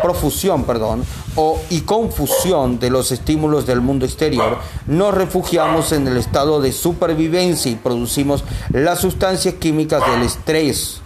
profusión 0.02 0.64
perdón, 0.64 1.04
o, 1.36 1.58
y 1.70 1.82
confusión 1.82 2.78
de 2.78 2.90
los 2.90 3.12
estímulos 3.12 3.66
del 3.66 3.80
mundo 3.80 4.04
exterior, 4.04 4.58
nos 4.86 5.14
refugiamos 5.14 5.92
en 5.92 6.06
el 6.08 6.16
estado 6.16 6.60
de 6.60 6.72
supervivencia 6.72 7.70
y 7.70 7.76
producimos 7.76 8.44
las 8.70 9.00
sustancias 9.00 9.54
químicas 9.54 10.02
del 10.10 10.22
estrés. 10.22 11.00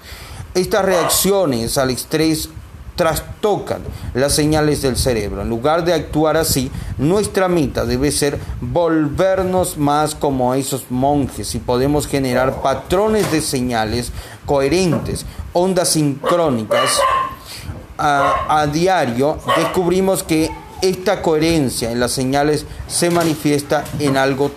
Estas 0.54 0.84
reacciones 0.84 1.78
al 1.78 1.90
estrés 1.90 2.48
trastocan 2.96 3.82
las 4.14 4.34
señales 4.34 4.82
del 4.82 4.96
cerebro. 4.96 5.42
En 5.42 5.48
lugar 5.48 5.84
de 5.84 5.92
actuar 5.92 6.36
así, 6.36 6.70
nuestra 6.98 7.48
meta 7.48 7.84
debe 7.84 8.10
ser 8.12 8.38
volvernos 8.60 9.78
más 9.78 10.14
como 10.14 10.54
esos 10.54 10.90
monjes 10.90 11.54
y 11.54 11.58
podemos 11.58 12.06
generar 12.06 12.62
patrones 12.62 13.30
de 13.32 13.40
señales 13.40 14.12
coherentes, 14.46 15.26
ondas 15.52 15.88
sincrónicas. 15.90 17.00
A, 17.98 18.60
a 18.60 18.66
diario 18.66 19.38
descubrimos 19.56 20.22
que 20.22 20.50
esta 20.80 21.22
coherencia 21.22 21.92
en 21.92 22.00
las 22.00 22.10
señales 22.10 22.66
se 22.88 23.10
manifiesta 23.10 23.84
en 24.00 24.16
algo 24.16 24.50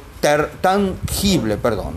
tangible, 0.62 1.58
perdón. 1.58 1.94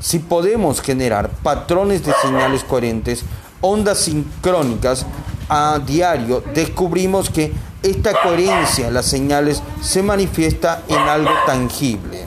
Si 0.00 0.18
podemos 0.18 0.80
generar 0.80 1.30
patrones 1.30 2.04
de 2.04 2.12
señales 2.22 2.64
coherentes, 2.64 3.24
ondas 3.60 3.98
sincrónicas 3.98 5.06
a 5.48 5.78
diario, 5.84 6.42
descubrimos 6.54 7.30
que 7.30 7.52
esta 7.82 8.12
coherencia 8.22 8.88
en 8.88 8.94
las 8.94 9.06
señales 9.06 9.62
se 9.80 10.02
manifiesta 10.02 10.82
en 10.88 10.98
algo 10.98 11.30
tangible. 11.46 12.26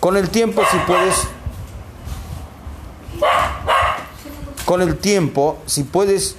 Con 0.00 0.16
el 0.16 0.28
tiempo, 0.30 0.62
si 0.70 0.78
puedes, 0.78 1.14
con 4.64 4.82
el 4.82 4.96
tiempo, 4.96 5.58
si 5.66 5.84
puedes 5.84 6.36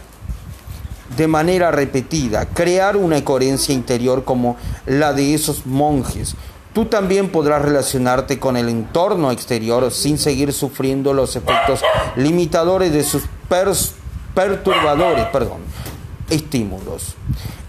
de 1.17 1.27
manera 1.27 1.71
repetida 1.71 2.45
crear 2.45 2.95
una 2.95 3.23
coherencia 3.25 3.73
interior 3.73 4.23
como 4.23 4.57
la 4.85 5.13
de 5.13 5.33
esos 5.33 5.65
monjes, 5.65 6.35
Tú 6.73 6.85
también 6.85 7.29
podrás 7.29 7.63
relacionarte 7.63 8.37
con 8.37 8.55
el 8.55 8.69
entorno 8.69 9.31
exterior 9.31 9.89
sin 9.91 10.19
seguir 10.19 10.53
sufriendo 10.53 11.13
los 11.13 11.35
efectos 11.35 11.81
limitadores 12.15 12.93
de 12.93 13.03
sus 13.03 13.23
perturbadores, 13.49 15.25
perdón, 15.25 15.59
estímulos. 16.29 17.15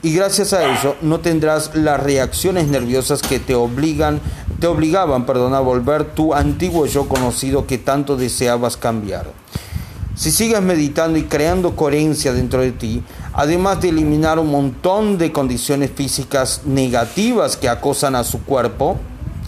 Y 0.02 0.14
gracias 0.14 0.52
a 0.52 0.64
ello 0.64 0.96
no 1.02 1.20
tendrás 1.20 1.74
las 1.74 2.00
reacciones 2.00 2.68
nerviosas 2.68 3.22
que 3.22 3.38
te 3.38 3.54
obligan, 3.54 4.20
te 4.60 4.66
obligaban, 4.66 5.26
perdón, 5.26 5.54
a 5.54 5.60
volver 5.60 6.04
tu 6.04 6.34
antiguo 6.34 6.86
yo 6.86 7.08
conocido 7.08 7.66
que 7.66 7.78
tanto 7.78 8.16
deseabas 8.16 8.76
cambiar. 8.76 9.32
Si 10.14 10.30
sigues 10.30 10.60
meditando 10.60 11.18
y 11.18 11.24
creando 11.24 11.76
coherencia 11.76 12.32
dentro 12.34 12.60
de 12.60 12.72
ti, 12.72 13.02
además 13.32 13.80
de 13.80 13.88
eliminar 13.88 14.38
un 14.38 14.50
montón 14.50 15.16
de 15.16 15.32
condiciones 15.32 15.90
físicas 15.94 16.62
negativas 16.66 17.56
que 17.56 17.70
acosan 17.70 18.14
a 18.14 18.24
su 18.24 18.42
cuerpo, 18.42 18.98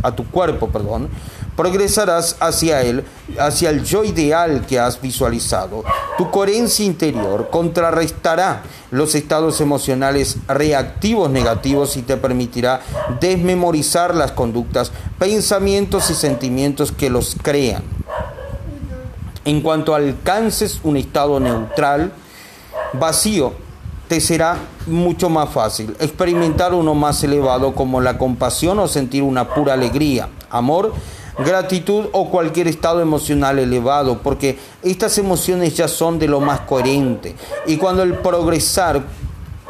a 0.02 0.12
tu 0.12 0.24
cuerpo, 0.26 0.68
perdón, 0.68 1.08
progresarás 1.56 2.36
hacia 2.40 2.82
él, 2.82 3.04
hacia 3.38 3.70
el 3.70 3.84
yo 3.84 4.04
ideal 4.04 4.64
que 4.66 4.78
has 4.78 5.00
visualizado. 5.00 5.84
Tu 6.18 6.30
coherencia 6.30 6.84
interior 6.84 7.48
contrarrestará 7.50 8.62
los 8.90 9.14
estados 9.14 9.60
emocionales 9.60 10.36
reactivos 10.48 11.30
negativos 11.30 11.96
y 11.96 12.02
te 12.02 12.16
permitirá 12.16 12.80
desmemorizar 13.20 14.14
las 14.14 14.32
conductas, 14.32 14.92
pensamientos 15.18 16.10
y 16.10 16.14
sentimientos 16.14 16.92
que 16.92 17.10
los 17.10 17.36
crean. 17.42 17.82
En 19.44 19.60
cuanto 19.60 19.94
alcances 19.94 20.80
un 20.84 20.96
estado 20.96 21.40
neutral, 21.40 22.12
vacío, 22.92 23.54
te 24.08 24.20
será 24.20 24.56
mucho 24.86 25.30
más 25.30 25.48
fácil 25.48 25.96
experimentar 25.98 26.74
uno 26.74 26.94
más 26.94 27.24
elevado 27.24 27.74
como 27.74 28.00
la 28.00 28.18
compasión 28.18 28.78
o 28.78 28.86
sentir 28.86 29.22
una 29.22 29.48
pura 29.48 29.72
alegría, 29.72 30.28
amor, 30.50 30.92
gratitud 31.38 32.06
o 32.12 32.30
cualquier 32.30 32.68
estado 32.68 33.00
emocional 33.00 33.58
elevado, 33.58 34.18
porque 34.18 34.58
estas 34.82 35.16
emociones 35.18 35.74
ya 35.76 35.88
son 35.88 36.18
de 36.18 36.28
lo 36.28 36.40
más 36.40 36.60
coherente. 36.60 37.34
Y 37.66 37.76
cuando 37.76 38.02
el 38.02 38.14
progresar 38.18 39.02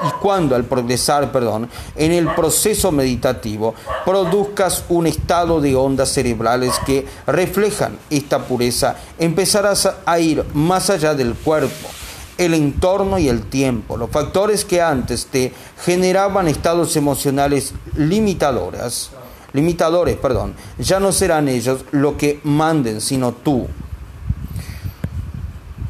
y 0.03 0.11
cuando 0.21 0.57
al 0.57 0.65
progresar, 0.65 1.31
perdón, 1.31 1.69
en 1.95 2.13
el 2.13 2.27
proceso 2.35 2.91
meditativo 2.91 3.75
produzcas 4.05 4.85
un 4.89 5.07
estado 5.07 5.61
de 5.61 5.77
ondas 5.77 6.13
cerebrales 6.13 6.73
que 6.85 7.07
reflejan 7.27 7.99
esta 8.11 8.41
pureza, 8.41 8.97
empezarás 9.19 9.89
a 10.05 10.19
ir 10.19 10.45
más 10.55 10.91
allá 10.91 11.15
del 11.15 11.35
cuerpo, 11.35 11.89
el 12.37 12.55
entorno 12.55 13.19
y 13.19 13.29
el 13.29 13.43
tiempo, 13.43 13.97
los 13.97 14.11
factores 14.11 14.65
que 14.65 14.83
antes 14.83 15.27
te 15.27 15.53
generaban 15.85 16.49
estados 16.49 16.97
emocionales 16.97 17.73
limitadoras, 17.97 19.11
limitadores, 19.53 20.17
perdón, 20.17 20.55
ya 20.79 21.01
no 21.01 21.13
serán 21.13 21.49
ellos 21.49 21.85
lo 21.91 22.17
que 22.17 22.41
manden, 22.45 23.01
sino 23.01 23.33
tú. 23.33 23.67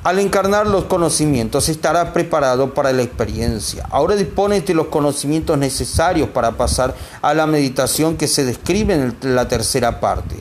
Al 0.05 0.19
encarnar 0.19 0.67
los 0.67 0.87
conocimientos 0.87 1.69
estarás 1.69 2.11
preparado 2.11 2.75
para 2.75 2.93
la 2.93 3.03
experiencia. 3.03 3.87
Ahora 3.89 4.17
dispones 4.17 4.67
de 4.67 4.75
los 4.75 4.89
conocimientos 4.89 5.57
necesarios 5.57 6.29
para 6.31 6.57
pasar 6.57 6.97
a 7.21 7.35
la 7.35 7.47
meditación 7.47 8.17
que 8.17 8.27
se 8.27 8.45
describe 8.45 8.95
en 8.95 9.17
la 9.37 9.47
tercera 9.47 10.01
parte. 10.01 10.35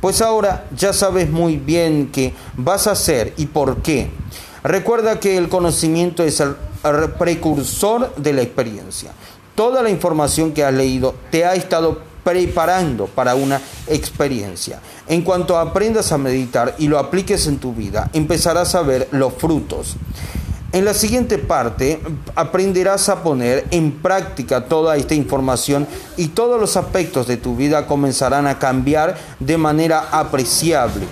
Pues 0.00 0.22
ahora 0.22 0.66
ya 0.76 0.92
sabes 0.92 1.28
muy 1.28 1.56
bien 1.56 2.10
qué 2.12 2.32
vas 2.56 2.86
a 2.86 2.92
hacer 2.92 3.34
y 3.36 3.46
por 3.46 3.78
qué. 3.78 4.08
Recuerda 4.62 5.18
que 5.18 5.36
el 5.36 5.48
conocimiento 5.48 6.22
es 6.22 6.38
el 6.38 6.54
precursor 7.18 8.14
de 8.14 8.32
la 8.32 8.42
experiencia. 8.42 9.10
Toda 9.56 9.82
la 9.82 9.90
información 9.90 10.52
que 10.52 10.62
has 10.62 10.72
leído 10.72 11.16
te 11.32 11.44
ha 11.44 11.54
estado 11.54 12.02
preparando 12.24 13.06
para 13.06 13.34
una 13.34 13.60
experiencia. 13.86 14.80
En 15.06 15.22
cuanto 15.22 15.58
aprendas 15.58 16.12
a 16.12 16.18
meditar 16.18 16.74
y 16.78 16.88
lo 16.88 16.98
apliques 16.98 17.46
en 17.46 17.58
tu 17.58 17.72
vida, 17.72 18.10
empezarás 18.12 18.74
a 18.74 18.82
ver 18.82 19.08
los 19.12 19.34
frutos. 19.34 19.96
En 20.70 20.84
la 20.84 20.92
siguiente 20.92 21.38
parte 21.38 21.98
aprenderás 22.34 23.08
a 23.08 23.22
poner 23.22 23.66
en 23.70 23.90
práctica 23.90 24.66
toda 24.66 24.98
esta 24.98 25.14
información 25.14 25.86
y 26.18 26.28
todos 26.28 26.60
los 26.60 26.76
aspectos 26.76 27.26
de 27.26 27.38
tu 27.38 27.56
vida 27.56 27.86
comenzarán 27.86 28.46
a 28.46 28.58
cambiar 28.58 29.16
de 29.40 29.56
manera 29.56 30.08
apreciable. 30.12 31.06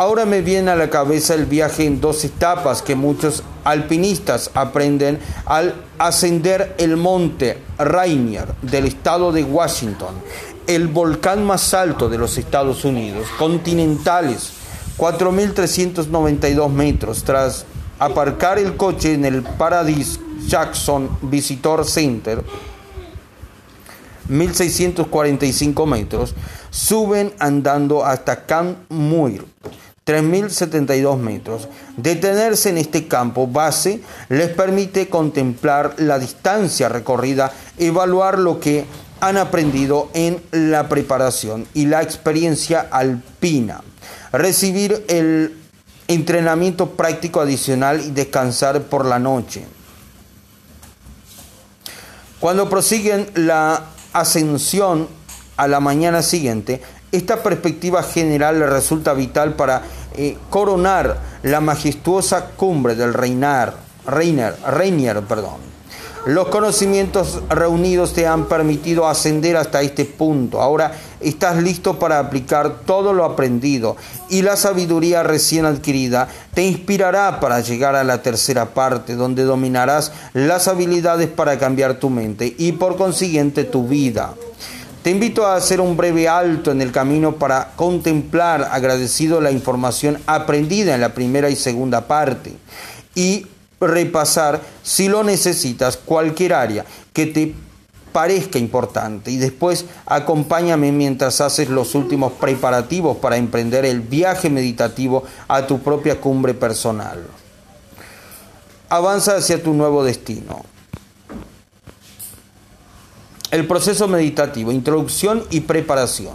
Ahora 0.00 0.24
me 0.24 0.40
viene 0.40 0.70
a 0.70 0.76
la 0.76 0.88
cabeza 0.88 1.34
el 1.34 1.44
viaje 1.44 1.84
en 1.84 2.00
dos 2.00 2.24
etapas 2.24 2.80
que 2.80 2.94
muchos 2.94 3.42
alpinistas 3.64 4.50
aprenden 4.54 5.18
al 5.44 5.74
ascender 5.98 6.74
el 6.78 6.96
monte 6.96 7.58
Rainier 7.76 8.46
del 8.62 8.86
estado 8.86 9.30
de 9.30 9.44
Washington, 9.44 10.14
el 10.66 10.88
volcán 10.88 11.44
más 11.44 11.74
alto 11.74 12.08
de 12.08 12.16
los 12.16 12.38
Estados 12.38 12.86
Unidos, 12.86 13.28
continentales, 13.38 14.52
4.392 14.96 16.70
metros, 16.70 17.22
tras 17.22 17.66
aparcar 17.98 18.58
el 18.58 18.78
coche 18.78 19.12
en 19.12 19.26
el 19.26 19.42
Paradise 19.42 20.18
Jackson 20.46 21.10
Visitor 21.20 21.84
Center, 21.84 22.42
1.645 24.30 25.86
metros, 25.86 26.34
suben 26.70 27.34
andando 27.38 28.02
hasta 28.02 28.46
Camp 28.46 28.78
Muir, 28.88 29.44
3.072 30.10 31.18
metros. 31.18 31.68
Detenerse 31.96 32.70
en 32.70 32.78
este 32.78 33.06
campo 33.06 33.46
base 33.46 34.00
les 34.28 34.48
permite 34.48 35.08
contemplar 35.08 35.94
la 35.98 36.18
distancia 36.18 36.88
recorrida, 36.88 37.52
evaluar 37.78 38.38
lo 38.38 38.58
que 38.58 38.84
han 39.20 39.36
aprendido 39.36 40.08
en 40.14 40.42
la 40.50 40.88
preparación 40.88 41.66
y 41.74 41.86
la 41.86 42.02
experiencia 42.02 42.80
alpina. 42.90 43.82
recibir 44.32 45.04
el 45.08 45.56
entrenamiento 46.06 46.90
práctico 46.90 47.40
adicional 47.40 48.00
y 48.00 48.10
descansar 48.10 48.82
por 48.82 49.04
la 49.04 49.18
noche. 49.18 49.64
Cuando 52.38 52.68
prosiguen 52.68 53.28
la 53.34 53.86
ascensión 54.12 55.08
a 55.56 55.68
la 55.68 55.80
mañana 55.80 56.22
siguiente, 56.22 56.80
esta 57.12 57.42
perspectiva 57.42 58.04
general 58.04 58.60
resulta 58.70 59.14
vital 59.14 59.54
para 59.54 59.82
eh, 60.16 60.36
coronar 60.50 61.18
la 61.42 61.60
majestuosa 61.60 62.50
cumbre 62.56 62.94
del 62.94 63.14
reinar, 63.14 63.74
Reiner, 64.06 64.56
Reinier, 64.66 65.20
perdón. 65.22 65.70
Los 66.26 66.48
conocimientos 66.48 67.40
reunidos 67.48 68.12
te 68.12 68.26
han 68.26 68.46
permitido 68.46 69.08
ascender 69.08 69.56
hasta 69.56 69.80
este 69.80 70.04
punto. 70.04 70.60
Ahora 70.60 70.92
estás 71.18 71.62
listo 71.62 71.98
para 71.98 72.18
aplicar 72.18 72.80
todo 72.84 73.14
lo 73.14 73.24
aprendido 73.24 73.96
y 74.28 74.42
la 74.42 74.56
sabiduría 74.56 75.22
recién 75.22 75.64
adquirida 75.64 76.28
te 76.52 76.62
inspirará 76.62 77.40
para 77.40 77.60
llegar 77.60 77.94
a 77.94 78.04
la 78.04 78.20
tercera 78.20 78.74
parte, 78.74 79.14
donde 79.14 79.44
dominarás 79.44 80.12
las 80.34 80.68
habilidades 80.68 81.28
para 81.28 81.58
cambiar 81.58 81.94
tu 81.94 82.10
mente 82.10 82.54
y 82.58 82.72
por 82.72 82.96
consiguiente 82.96 83.64
tu 83.64 83.88
vida. 83.88 84.34
Te 85.02 85.10
invito 85.10 85.46
a 85.46 85.56
hacer 85.56 85.80
un 85.80 85.96
breve 85.96 86.28
alto 86.28 86.70
en 86.70 86.82
el 86.82 86.92
camino 86.92 87.36
para 87.36 87.72
contemplar 87.74 88.68
agradecido 88.70 89.40
la 89.40 89.50
información 89.50 90.18
aprendida 90.26 90.94
en 90.94 91.00
la 91.00 91.14
primera 91.14 91.48
y 91.48 91.56
segunda 91.56 92.06
parte 92.06 92.52
y 93.14 93.46
repasar, 93.80 94.60
si 94.82 95.08
lo 95.08 95.24
necesitas, 95.24 95.96
cualquier 95.96 96.52
área 96.52 96.84
que 97.14 97.24
te 97.24 97.54
parezca 98.12 98.58
importante 98.58 99.30
y 99.30 99.38
después 99.38 99.86
acompáñame 100.04 100.92
mientras 100.92 101.40
haces 101.40 101.70
los 101.70 101.94
últimos 101.94 102.32
preparativos 102.32 103.16
para 103.16 103.38
emprender 103.38 103.86
el 103.86 104.02
viaje 104.02 104.50
meditativo 104.50 105.24
a 105.48 105.66
tu 105.66 105.80
propia 105.80 106.20
cumbre 106.20 106.52
personal. 106.52 107.24
Avanza 108.90 109.36
hacia 109.36 109.62
tu 109.62 109.72
nuevo 109.72 110.04
destino. 110.04 110.69
El 113.50 113.66
proceso 113.66 114.06
meditativo, 114.06 114.70
introducción 114.70 115.44
y 115.50 115.60
preparación. 115.60 116.34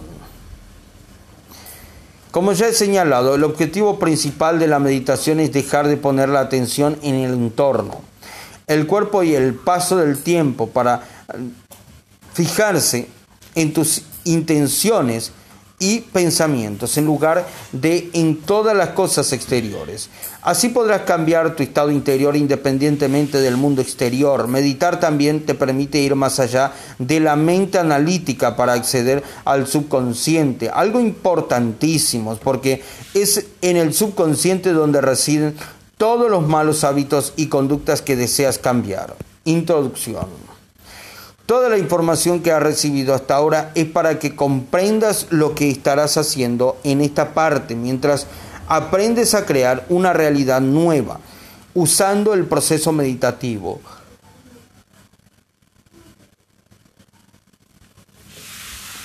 Como 2.30 2.52
ya 2.52 2.68
he 2.68 2.74
señalado, 2.74 3.34
el 3.34 3.44
objetivo 3.44 3.98
principal 3.98 4.58
de 4.58 4.66
la 4.66 4.78
meditación 4.78 5.40
es 5.40 5.52
dejar 5.52 5.88
de 5.88 5.96
poner 5.96 6.28
la 6.28 6.40
atención 6.40 6.98
en 7.02 7.14
el 7.14 7.32
entorno, 7.32 8.02
el 8.66 8.86
cuerpo 8.86 9.22
y 9.22 9.34
el 9.34 9.54
paso 9.54 9.96
del 9.96 10.18
tiempo 10.18 10.68
para 10.68 11.02
fijarse 12.34 13.08
en 13.54 13.72
tus 13.72 14.02
intenciones 14.24 15.32
y 15.78 16.00
pensamientos 16.00 16.96
en 16.96 17.04
lugar 17.04 17.46
de 17.72 18.08
en 18.14 18.36
todas 18.36 18.74
las 18.74 18.90
cosas 18.90 19.32
exteriores. 19.32 20.08
Así 20.42 20.68
podrás 20.68 21.02
cambiar 21.02 21.54
tu 21.54 21.62
estado 21.62 21.90
interior 21.90 22.36
independientemente 22.36 23.38
del 23.38 23.56
mundo 23.56 23.82
exterior. 23.82 24.48
Meditar 24.48 25.00
también 25.00 25.44
te 25.44 25.54
permite 25.54 25.98
ir 25.98 26.14
más 26.14 26.40
allá 26.40 26.72
de 26.98 27.20
la 27.20 27.36
mente 27.36 27.78
analítica 27.78 28.56
para 28.56 28.72
acceder 28.72 29.22
al 29.44 29.66
subconsciente, 29.66 30.70
algo 30.70 31.00
importantísimo 31.00 32.36
porque 32.36 32.82
es 33.12 33.46
en 33.60 33.76
el 33.76 33.92
subconsciente 33.92 34.72
donde 34.72 35.00
residen 35.00 35.56
todos 35.98 36.30
los 36.30 36.46
malos 36.46 36.84
hábitos 36.84 37.32
y 37.36 37.46
conductas 37.46 38.02
que 38.02 38.16
deseas 38.16 38.58
cambiar. 38.58 39.14
Introducción. 39.44 40.55
Toda 41.46 41.68
la 41.68 41.78
información 41.78 42.42
que 42.42 42.50
has 42.50 42.60
recibido 42.60 43.14
hasta 43.14 43.36
ahora 43.36 43.70
es 43.76 43.86
para 43.86 44.18
que 44.18 44.34
comprendas 44.34 45.28
lo 45.30 45.54
que 45.54 45.70
estarás 45.70 46.16
haciendo 46.16 46.76
en 46.82 47.00
esta 47.00 47.34
parte 47.34 47.76
mientras 47.76 48.26
aprendes 48.66 49.32
a 49.34 49.46
crear 49.46 49.86
una 49.88 50.12
realidad 50.12 50.60
nueva 50.60 51.20
usando 51.72 52.34
el 52.34 52.46
proceso 52.46 52.90
meditativo. 52.90 53.80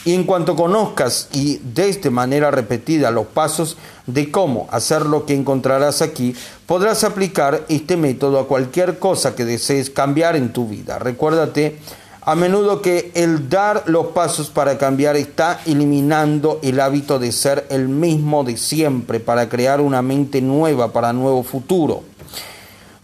Y 0.04 0.16
en 0.16 0.24
cuanto 0.24 0.56
conozcas 0.56 1.28
y 1.32 1.60
des 1.60 2.02
de 2.02 2.10
manera 2.10 2.50
repetida 2.50 3.12
los 3.12 3.28
pasos 3.28 3.78
de 4.08 4.32
cómo 4.32 4.68
hacer 4.72 5.06
lo 5.06 5.28
que 5.28 5.36
encontrarás 5.36 6.02
aquí, 6.02 6.36
podrás 6.66 7.04
aplicar 7.04 7.66
este 7.70 7.98
método 7.98 8.40
a 8.40 8.48
cualquier 8.48 8.98
cosa 8.98 9.36
que 9.36 9.46
desees 9.46 9.92
cambiar 9.92 10.36
en 10.36 10.54
tu 10.54 10.68
vida. 10.68 10.98
Recuérdate 10.98 11.78
a 12.24 12.36
menudo 12.36 12.82
que 12.82 13.12
el 13.16 13.50
dar 13.50 13.84
los 13.88 14.08
pasos 14.08 14.50
para 14.52 14.78
cambiar 14.78 15.16
está 15.16 15.62
eliminando 15.66 16.60
el 16.62 16.80
hábito 16.80 17.18
de 17.18 17.32
ser 17.32 17.66
el 17.70 17.88
mismo 17.88 18.44
de 18.44 18.58
siempre 18.58 19.20
para 19.20 19.50
crear 19.50 19.82
una 19.82 20.04
mente 20.04 20.40
nueva 20.42 20.94
para 20.94 21.14
nuevo 21.14 21.42
futuro. 21.42 22.04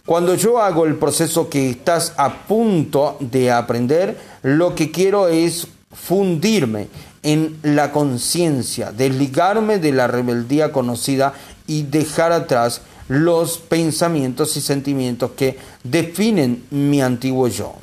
Cuando 0.06 0.36
yo 0.36 0.60
hago 0.60 0.86
el 0.86 0.96
proceso 0.96 1.50
que 1.50 1.68
estás 1.68 2.14
a 2.16 2.46
punto 2.46 3.16
de 3.18 3.50
aprender, 3.50 4.16
lo 4.42 4.74
que 4.74 4.90
quiero 4.90 5.28
es 5.28 5.66
fundirme 5.92 6.88
en 7.24 7.58
la 7.62 7.90
conciencia, 7.90 8.92
desligarme 8.92 9.78
de 9.78 9.92
la 9.92 10.06
rebeldía 10.06 10.70
conocida 10.70 11.34
y 11.66 11.82
dejar 11.82 12.32
atrás 12.32 12.82
los 13.08 13.58
pensamientos 13.58 14.56
y 14.56 14.60
sentimientos 14.60 15.32
que 15.32 15.58
definen 15.82 16.64
mi 16.70 17.02
antiguo 17.02 17.48
yo. 17.48 17.74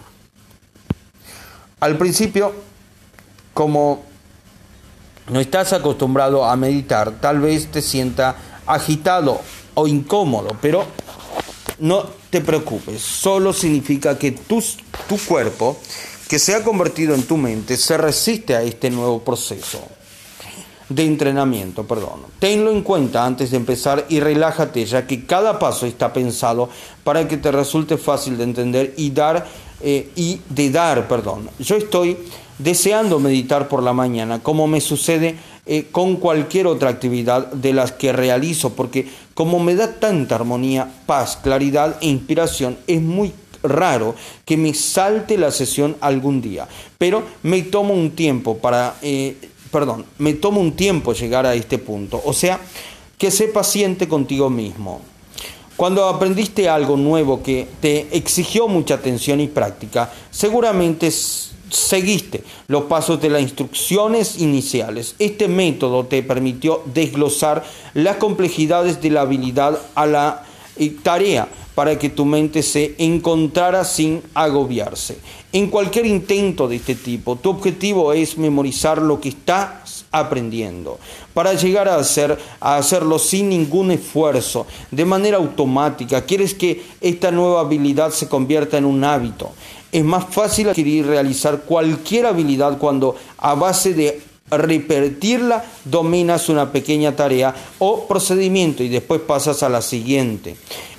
Al 1.80 1.98
principio, 1.98 2.54
como 3.54 4.04
no 5.30 5.40
estás 5.40 5.74
acostumbrado 5.74 6.46
a 6.46 6.56
meditar, 6.56 7.20
tal 7.20 7.40
vez 7.40 7.68
te 7.72 7.82
sienta 7.82 8.36
agitado 8.66 9.42
o 9.74 9.88
incómodo, 9.88 10.56
pero 10.62 10.86
no 11.80 12.06
te 12.30 12.42
preocupes, 12.42 13.02
solo 13.02 13.54
significa 13.54 14.18
que 14.18 14.32
tu, 14.32 14.64
tu 15.08 15.18
cuerpo, 15.18 15.78
que 16.30 16.40
se 16.40 16.56
ha 16.56 16.64
convertido 16.64 17.14
en 17.14 17.24
tu 17.24 17.38
mente, 17.38 17.78
se 17.78 17.98
resiste 17.98 18.56
a 18.56 18.62
este 18.62 18.90
nuevo 18.90 19.22
proceso 19.24 19.80
de 20.90 21.04
entrenamiento, 21.04 21.86
perdón. 21.86 22.22
Tenlo 22.40 22.72
en 22.72 22.84
cuenta 22.84 23.26
antes 23.26 23.52
de 23.52 23.58
empezar 23.58 24.06
y 24.10 24.20
relájate, 24.20 24.86
ya 24.86 25.08
que 25.08 25.26
cada 25.26 25.58
paso 25.58 25.86
está 25.86 26.14
pensado 26.14 26.70
para 27.04 27.28
que 27.28 27.38
te 27.38 27.52
resulte 27.52 27.98
fácil 27.98 28.38
de 28.38 28.44
entender 28.44 28.94
y 28.98 29.10
dar 29.10 29.46
eh, 29.82 30.10
y 30.16 30.40
de 30.50 30.70
dar, 30.70 31.08
perdón. 31.08 31.50
Yo 31.60 31.76
estoy 31.76 32.18
deseando 32.58 33.20
meditar 33.20 33.68
por 33.68 33.84
la 33.84 33.94
mañana, 33.94 34.42
como 34.42 34.68
me 34.68 34.82
sucede 34.82 35.36
eh, 35.66 35.88
con 35.92 36.18
cualquier 36.18 36.68
otra 36.68 36.90
actividad 36.90 37.52
de 37.52 37.74
las 37.74 37.92
que 37.92 38.14
realizo, 38.14 38.74
porque 38.74 39.08
como 39.34 39.60
me 39.60 39.76
da 39.76 40.00
tanta 40.00 40.36
armonía, 40.36 40.90
paz, 41.06 41.38
claridad 41.42 41.98
e 42.02 42.08
inspiración, 42.08 42.78
es 42.88 43.02
muy 43.02 43.34
raro 43.64 44.16
que 44.46 44.58
me 44.58 44.74
salte 44.74 45.38
la 45.38 45.52
sesión 45.52 45.98
algún 46.02 46.42
día, 46.42 46.68
pero 46.98 47.24
me 47.44 47.64
tomo 47.64 47.94
un 47.94 48.12
tiempo 48.12 48.58
para, 48.58 48.96
eh, 49.02 49.36
perdón, 49.72 50.06
me 50.20 50.34
tomo 50.34 50.62
un 50.62 50.74
tiempo 50.74 51.14
llegar 51.14 51.46
a 51.46 51.56
este 51.56 51.78
punto, 51.78 52.22
o 52.24 52.34
sea, 52.34 52.60
que 53.18 53.32
sé 53.32 53.48
paciente 53.48 54.08
contigo 54.08 54.50
mismo. 54.50 55.02
Cuando 55.76 56.06
aprendiste 56.08 56.70
algo 56.70 56.96
nuevo 56.96 57.44
que 57.44 57.68
te 57.82 58.08
exigió 58.16 58.70
mucha 58.70 58.94
atención 58.94 59.42
y 59.42 59.48
práctica, 59.48 60.10
seguramente 60.32 61.12
seguiste 61.12 62.44
los 62.68 62.84
pasos 62.84 63.20
de 63.22 63.30
las 63.30 63.42
instrucciones 63.42 64.40
iniciales. 64.40 65.16
Este 65.20 65.50
método 65.50 66.06
te 66.06 66.24
permitió 66.24 66.82
desglosar 66.94 67.66
las 67.94 68.16
complejidades 68.18 69.02
de 69.02 69.10
la 69.10 69.22
habilidad 69.22 69.78
a 69.96 70.06
la 70.06 70.46
tarea 71.04 71.50
para 71.76 72.00
que 72.00 72.10
tu 72.10 72.26
mente 72.26 72.64
se 72.64 72.96
encontrara 72.98 73.84
sin 73.84 74.24
agobiarse. 74.34 75.18
En 75.52 75.68
cualquier 75.68 76.06
intento 76.06 76.68
de 76.68 76.78
este 76.78 76.96
tipo, 76.96 77.36
tu 77.36 77.50
objetivo 77.50 78.14
es 78.14 78.38
memorizar 78.38 79.02
lo 79.02 79.20
que 79.20 79.30
estás 79.30 80.06
aprendiendo 80.12 80.98
para 81.34 81.54
llegar 81.54 81.90
a, 81.90 81.98
hacer, 81.98 82.38
a 82.62 82.78
hacerlo 82.78 83.20
sin 83.20 83.50
ningún 83.50 83.92
esfuerzo, 83.92 84.66
de 84.90 85.06
manera 85.06 85.38
automática. 85.38 86.26
Quieres 86.26 86.54
que 86.54 86.82
esta 87.02 87.30
nueva 87.32 87.60
habilidad 87.60 88.12
se 88.12 88.30
convierta 88.30 88.78
en 88.78 88.86
un 88.86 89.04
hábito. 89.04 89.52
Es 89.92 90.04
más 90.04 90.26
fácil 90.30 90.70
adquirir 90.70 91.06
y 91.06 91.08
realizar 91.08 91.62
cualquier 91.62 92.26
habilidad 92.26 92.78
cuando 92.78 93.16
a 93.38 93.54
base 93.56 93.94
de 93.94 94.22
repetirla 94.50 95.66
dominas 95.84 96.50
una 96.50 96.72
pequeña 96.72 97.16
tarea 97.16 97.56
o 97.80 98.08
procedimiento 98.08 98.84
y 98.84 98.90
después 98.90 99.22
pasas 99.22 99.64
a 99.64 99.70
la 99.70 99.82
siguiente. 99.82 100.56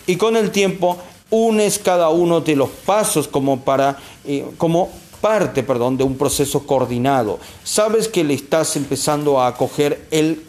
Y 0.06 0.16
con 0.16 0.36
el 0.36 0.50
tiempo 0.50 0.96
unes 1.30 1.78
cada 1.78 2.08
uno 2.10 2.40
de 2.40 2.56
los 2.56 2.70
pasos 2.70 3.26
como 3.28 3.60
para 3.60 3.98
eh, 4.24 4.46
como 4.56 4.90
parte, 5.20 5.62
perdón, 5.62 5.96
de 5.96 6.04
un 6.04 6.16
proceso 6.16 6.66
coordinado. 6.66 7.38
Sabes 7.64 8.08
que 8.08 8.22
le 8.22 8.34
estás 8.34 8.76
empezando 8.76 9.40
a 9.40 9.56
coger 9.56 10.06
el 10.10 10.44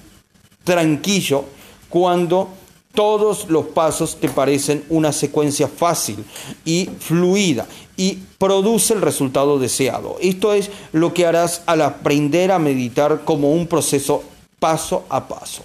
tranquillo 0.64 1.46
cuando 1.90 2.50
todos 2.94 3.50
los 3.50 3.68
pasos 3.68 4.18
te 4.20 4.28
parecen 4.28 4.84
una 4.90 5.12
secuencia 5.12 5.68
fácil 5.68 6.24
y 6.66 6.90
fluida 7.00 7.68
y 7.96 8.20
produce 8.38 8.94
el 8.94 9.02
resultado 9.02 9.60
deseado. 9.60 10.18
Esto 10.20 10.54
es 10.54 10.70
lo 10.92 11.14
que 11.14 11.26
harás 11.26 11.62
al 11.66 11.82
aprender 11.82 12.52
a 12.52 12.60
meditar 12.60 13.22
como 13.24 13.52
un 13.52 13.68
proceso 13.68 14.24
paso 14.60 15.06
a 15.10 15.28
paso. 15.28 15.62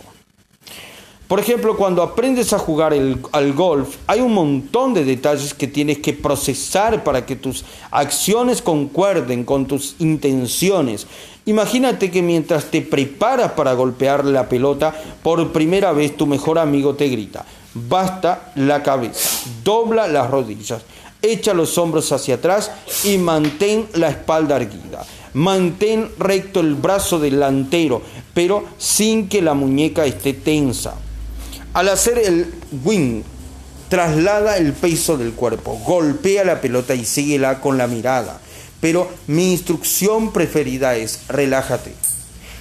Por 1.32 1.40
ejemplo, 1.40 1.78
cuando 1.78 2.02
aprendes 2.02 2.52
a 2.52 2.58
jugar 2.58 2.92
al 2.92 3.52
golf, 3.54 3.96
hay 4.06 4.20
un 4.20 4.34
montón 4.34 4.92
de 4.92 5.02
detalles 5.02 5.54
que 5.54 5.66
tienes 5.66 6.00
que 6.00 6.12
procesar 6.12 7.02
para 7.04 7.24
que 7.24 7.36
tus 7.36 7.64
acciones 7.90 8.60
concuerden 8.60 9.44
con 9.44 9.64
tus 9.64 9.94
intenciones. 9.98 11.06
Imagínate 11.46 12.10
que 12.10 12.20
mientras 12.20 12.66
te 12.66 12.82
preparas 12.82 13.52
para 13.52 13.72
golpear 13.72 14.26
la 14.26 14.46
pelota, 14.46 14.94
por 15.22 15.52
primera 15.52 15.92
vez 15.92 16.14
tu 16.18 16.26
mejor 16.26 16.58
amigo 16.58 16.96
te 16.96 17.08
grita, 17.08 17.46
basta 17.72 18.52
la 18.56 18.82
cabeza, 18.82 19.50
dobla 19.64 20.08
las 20.08 20.30
rodillas, 20.30 20.82
echa 21.22 21.54
los 21.54 21.78
hombros 21.78 22.12
hacia 22.12 22.34
atrás 22.34 22.70
y 23.04 23.16
mantén 23.16 23.86
la 23.94 24.10
espalda 24.10 24.56
erguida. 24.56 25.06
Mantén 25.32 26.10
recto 26.18 26.60
el 26.60 26.74
brazo 26.74 27.18
delantero, 27.18 28.02
pero 28.34 28.64
sin 28.76 29.30
que 29.30 29.40
la 29.40 29.54
muñeca 29.54 30.04
esté 30.04 30.34
tensa. 30.34 30.94
Al 31.74 31.88
hacer 31.88 32.18
el 32.18 32.52
wing, 32.84 33.22
traslada 33.88 34.58
el 34.58 34.74
peso 34.74 35.16
del 35.16 35.32
cuerpo, 35.32 35.80
golpea 35.86 36.44
la 36.44 36.60
pelota 36.60 36.94
y 36.94 37.04
síguela 37.04 37.60
con 37.60 37.78
la 37.78 37.86
mirada. 37.86 38.40
Pero 38.80 39.08
mi 39.26 39.52
instrucción 39.52 40.32
preferida 40.32 40.96
es 40.96 41.20
relájate. 41.28 41.94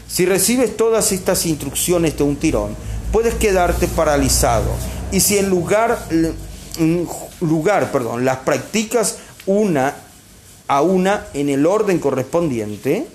Si 0.07 0.25
recibes 0.25 0.77
todas 0.77 1.11
estas 1.11 1.45
instrucciones 1.45 2.17
de 2.17 2.23
un 2.23 2.37
tirón, 2.37 2.75
puedes 3.11 3.33
quedarte 3.35 3.87
paralizado. 3.87 4.71
Y 5.11 5.19
si 5.19 5.37
en 5.37 5.49
lugar, 5.49 6.07
lugar 7.41 7.91
perdón, 7.91 8.23
las 8.23 8.37
practicas 8.37 9.17
una 9.45 9.95
a 10.67 10.81
una 10.81 11.27
en 11.33 11.49
el 11.49 11.65
orden 11.65 11.99
correspondiente, 11.99 13.07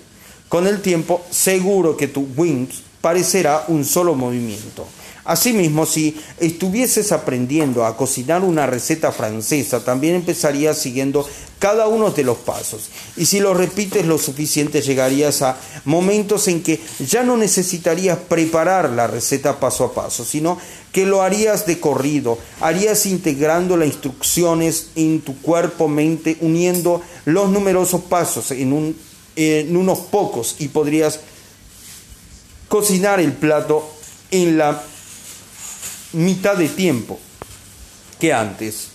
con 0.47 0.67
el 0.67 0.81
tiempo 0.81 1.25
seguro 1.31 1.97
que 1.97 2.07
tu 2.07 2.27
wings 2.35 2.83
parecerá 3.01 3.65
un 3.67 3.83
solo 3.83 4.13
movimiento. 4.13 4.85
Asimismo, 5.27 5.85
si 5.85 6.15
estuvieses 6.39 7.11
aprendiendo 7.11 7.85
a 7.85 7.97
cocinar 7.97 8.45
una 8.45 8.65
receta 8.65 9.11
francesa, 9.11 9.83
también 9.83 10.15
empezarías 10.15 10.77
siguiendo 10.77 11.27
cada 11.59 11.89
uno 11.89 12.11
de 12.11 12.23
los 12.23 12.37
pasos. 12.37 12.89
Y 13.17 13.25
si 13.25 13.41
lo 13.41 13.53
repites 13.53 14.05
lo 14.05 14.19
suficiente, 14.19 14.81
llegarías 14.81 15.41
a 15.41 15.57
momentos 15.83 16.47
en 16.47 16.63
que 16.63 16.79
ya 16.99 17.23
no 17.23 17.35
necesitarías 17.35 18.17
preparar 18.19 18.89
la 18.91 19.07
receta 19.07 19.59
paso 19.59 19.83
a 19.83 19.93
paso, 19.93 20.23
sino 20.23 20.57
que 20.93 21.05
lo 21.05 21.21
harías 21.21 21.65
de 21.65 21.81
corrido, 21.81 22.37
harías 22.61 23.05
integrando 23.05 23.75
las 23.75 23.89
instrucciones 23.89 24.91
en 24.95 25.19
tu 25.19 25.41
cuerpo, 25.41 25.89
mente, 25.89 26.37
uniendo 26.39 27.01
los 27.25 27.49
numerosos 27.49 27.99
pasos 28.03 28.51
en, 28.51 28.95
en 29.35 29.75
unos 29.75 29.99
pocos 29.99 30.55
y 30.59 30.69
podrías 30.69 31.19
cocinar 32.69 33.19
el 33.19 33.33
plato 33.33 33.85
en 34.31 34.57
la 34.57 34.81
mitad 36.17 36.57
de 36.57 36.69
tiempo 36.69 37.19
que 38.19 38.33
antes. 38.33 38.89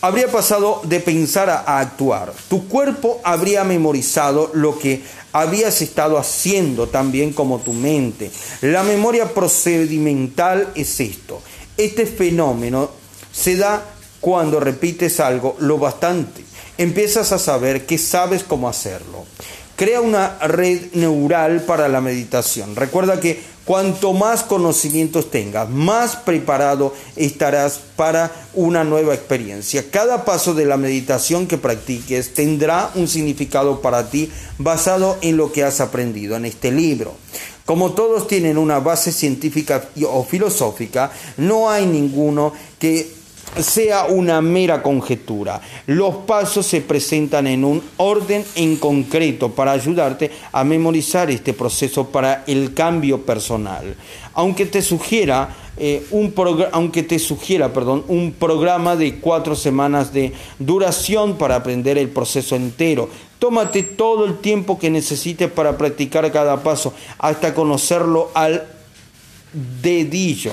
Habría 0.00 0.30
pasado 0.30 0.82
de 0.84 1.00
pensar 1.00 1.48
a, 1.48 1.78
actuar. 1.78 2.32
Tu 2.48 2.68
cuerpo 2.68 3.20
habría 3.24 3.64
memorizado 3.64 4.50
lo 4.52 4.78
que 4.78 5.02
habías 5.32 5.80
estado 5.80 6.18
haciendo 6.18 6.88
también 6.88 7.32
como 7.32 7.58
tu 7.60 7.72
mente. 7.72 8.30
La 8.60 8.82
memoria 8.82 9.32
procedimental 9.32 10.68
es 10.74 11.00
esto. 11.00 11.40
Este 11.76 12.06
fenómeno 12.06 12.90
se 13.32 13.56
da 13.56 13.82
cuando 14.20 14.60
repites 14.60 15.20
algo 15.20 15.56
lo 15.58 15.78
bastante. 15.78 16.44
Empiezas 16.76 17.32
a 17.32 17.38
saber 17.38 17.86
que 17.86 17.96
sabes 17.98 18.44
cómo 18.44 18.68
hacerlo. 18.68 19.24
Crea 19.76 20.00
una 20.00 20.38
red 20.38 20.92
neural 20.92 21.62
para 21.62 21.88
la 21.88 22.00
meditación. 22.00 22.76
Recuerda 22.76 23.18
que 23.18 23.42
cuanto 23.64 24.12
más 24.12 24.42
conocimientos 24.42 25.30
tengas, 25.30 25.68
más 25.68 26.16
preparado 26.16 26.94
estarás 27.16 27.80
para 27.96 28.30
una 28.54 28.84
nueva 28.84 29.14
experiencia. 29.14 29.90
Cada 29.90 30.24
paso 30.24 30.54
de 30.54 30.66
la 30.66 30.76
meditación 30.76 31.46
que 31.46 31.58
practiques 31.58 32.34
tendrá 32.34 32.90
un 32.94 33.08
significado 33.08 33.80
para 33.80 34.10
ti 34.10 34.30
basado 34.58 35.16
en 35.22 35.36
lo 35.36 35.52
que 35.52 35.64
has 35.64 35.80
aprendido 35.80 36.36
en 36.36 36.44
este 36.44 36.70
libro. 36.70 37.14
Como 37.64 37.92
todos 37.92 38.28
tienen 38.28 38.58
una 38.58 38.78
base 38.78 39.10
científica 39.10 39.88
o 40.06 40.22
filosófica, 40.24 41.10
no 41.38 41.70
hay 41.70 41.86
ninguno 41.86 42.52
que 42.78 43.23
sea 43.60 44.04
una 44.04 44.40
mera 44.40 44.82
conjetura. 44.82 45.60
Los 45.86 46.14
pasos 46.26 46.66
se 46.66 46.80
presentan 46.80 47.46
en 47.46 47.64
un 47.64 47.82
orden 47.96 48.44
en 48.54 48.76
concreto 48.76 49.50
para 49.50 49.72
ayudarte 49.72 50.30
a 50.52 50.64
memorizar 50.64 51.30
este 51.30 51.52
proceso 51.52 52.08
para 52.08 52.44
el 52.46 52.74
cambio 52.74 53.22
personal. 53.22 53.94
Aunque 54.34 54.66
te 54.66 54.82
sugiera 54.82 55.56
eh, 55.76 56.06
un 56.12 56.32
aunque 56.70 57.02
te 57.02 57.18
sugiera 57.18 57.72
perdón, 57.72 58.04
un 58.06 58.32
programa 58.32 58.94
de 58.94 59.16
cuatro 59.16 59.56
semanas 59.56 60.12
de 60.12 60.32
duración 60.58 61.36
para 61.36 61.56
aprender 61.56 61.98
el 61.98 62.08
proceso 62.08 62.54
entero. 62.54 63.08
Tómate 63.40 63.82
todo 63.82 64.24
el 64.24 64.38
tiempo 64.38 64.78
que 64.78 64.88
necesites 64.88 65.50
para 65.50 65.76
practicar 65.76 66.30
cada 66.30 66.62
paso 66.62 66.94
hasta 67.18 67.54
conocerlo 67.54 68.30
al 68.34 68.68
dedillo. 69.82 70.52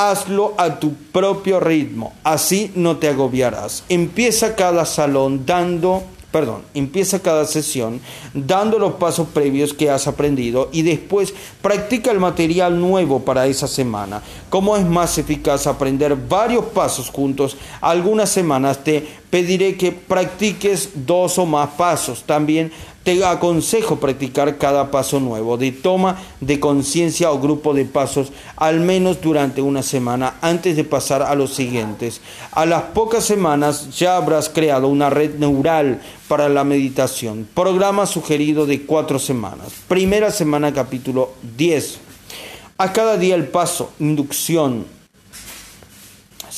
Hazlo 0.00 0.54
a 0.58 0.78
tu 0.78 0.94
propio 0.94 1.58
ritmo, 1.58 2.12
así 2.22 2.70
no 2.76 2.98
te 2.98 3.08
agobiarás. 3.08 3.82
Empieza 3.88 4.54
cada 4.54 4.84
salón 4.84 5.44
dando, 5.44 6.04
perdón, 6.30 6.62
empieza 6.72 7.18
cada 7.18 7.44
sesión 7.46 8.00
dando 8.32 8.78
los 8.78 8.92
pasos 8.92 9.26
previos 9.34 9.74
que 9.74 9.90
has 9.90 10.06
aprendido 10.06 10.68
y 10.70 10.82
después 10.82 11.34
practica 11.60 12.12
el 12.12 12.20
material 12.20 12.80
nuevo 12.80 13.24
para 13.24 13.48
esa 13.48 13.66
semana. 13.66 14.22
Como 14.50 14.76
es 14.76 14.86
más 14.86 15.18
eficaz 15.18 15.66
aprender 15.66 16.14
varios 16.14 16.66
pasos 16.66 17.10
juntos, 17.10 17.56
algunas 17.80 18.30
semanas 18.30 18.84
te 18.84 19.04
pediré 19.30 19.76
que 19.76 19.90
practiques 19.90 20.90
dos 20.94 21.38
o 21.38 21.44
más 21.44 21.70
pasos. 21.70 22.22
También 22.22 22.70
te 23.08 23.24
aconsejo 23.24 23.96
practicar 23.96 24.58
cada 24.58 24.90
paso 24.90 25.18
nuevo 25.18 25.56
de 25.56 25.72
toma 25.72 26.18
de 26.42 26.60
conciencia 26.60 27.32
o 27.32 27.40
grupo 27.40 27.72
de 27.72 27.86
pasos 27.86 28.32
al 28.54 28.80
menos 28.80 29.22
durante 29.22 29.62
una 29.62 29.82
semana 29.82 30.34
antes 30.42 30.76
de 30.76 30.84
pasar 30.84 31.22
a 31.22 31.34
los 31.34 31.54
siguientes. 31.54 32.20
A 32.52 32.66
las 32.66 32.82
pocas 32.82 33.24
semanas 33.24 33.96
ya 33.96 34.16
habrás 34.18 34.50
creado 34.50 34.88
una 34.88 35.08
red 35.08 35.36
neural 35.36 36.02
para 36.28 36.50
la 36.50 36.64
meditación. 36.64 37.48
Programa 37.54 38.04
sugerido 38.04 38.66
de 38.66 38.82
cuatro 38.82 39.18
semanas. 39.18 39.68
Primera 39.88 40.30
semana 40.30 40.74
capítulo 40.74 41.32
10. 41.56 42.00
A 42.76 42.92
cada 42.92 43.16
día 43.16 43.36
el 43.36 43.46
paso, 43.46 43.90
inducción. 44.00 44.97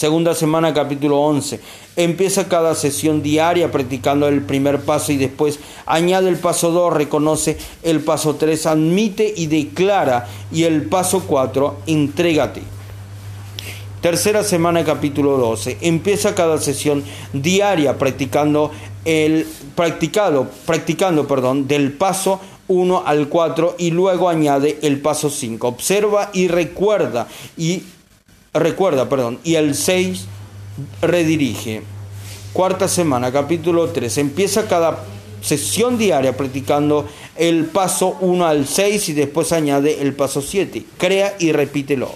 Segunda 0.00 0.34
semana 0.34 0.72
capítulo 0.72 1.20
11 1.20 1.60
empieza 1.96 2.48
cada 2.48 2.74
sesión 2.74 3.22
diaria 3.22 3.70
practicando 3.70 4.28
el 4.28 4.40
primer 4.40 4.80
paso 4.80 5.12
y 5.12 5.18
después 5.18 5.58
añade 5.84 6.30
el 6.30 6.38
paso 6.38 6.70
2, 6.70 6.94
reconoce 6.94 7.58
el 7.82 8.00
paso 8.00 8.36
3, 8.36 8.64
admite 8.64 9.30
y 9.36 9.46
declara 9.46 10.26
y 10.50 10.62
el 10.62 10.84
paso 10.84 11.24
4, 11.26 11.80
entrégate. 11.86 12.62
Tercera 14.00 14.42
semana 14.42 14.86
capítulo 14.86 15.36
12. 15.36 15.76
Empieza 15.82 16.34
cada 16.34 16.56
sesión 16.56 17.04
diaria 17.34 17.98
practicando 17.98 18.70
el 19.04 19.46
practicado, 19.76 20.46
practicando, 20.64 21.26
perdón, 21.26 21.68
del 21.68 21.92
paso 21.92 22.40
1 22.68 23.02
al 23.04 23.28
4 23.28 23.74
y 23.76 23.90
luego 23.90 24.30
añade 24.30 24.78
el 24.80 25.02
paso 25.02 25.28
5. 25.28 25.68
Observa 25.68 26.30
y 26.32 26.48
recuerda 26.48 27.28
y 27.58 27.82
recuerda, 28.54 29.08
perdón, 29.08 29.38
y 29.44 29.54
el 29.54 29.74
6 29.74 30.24
redirige. 31.02 31.82
Cuarta 32.52 32.88
semana, 32.88 33.30
capítulo 33.30 33.90
3. 33.90 34.18
Empieza 34.18 34.66
cada 34.66 35.04
sesión 35.40 35.98
diaria 35.98 36.36
practicando 36.36 37.08
el 37.36 37.66
paso 37.66 38.16
1 38.20 38.46
al 38.46 38.66
6 38.66 39.08
y 39.10 39.12
después 39.12 39.52
añade 39.52 40.02
el 40.02 40.14
paso 40.14 40.42
7. 40.42 40.84
Crea 40.98 41.36
y 41.38 41.52
repítelo. 41.52 42.10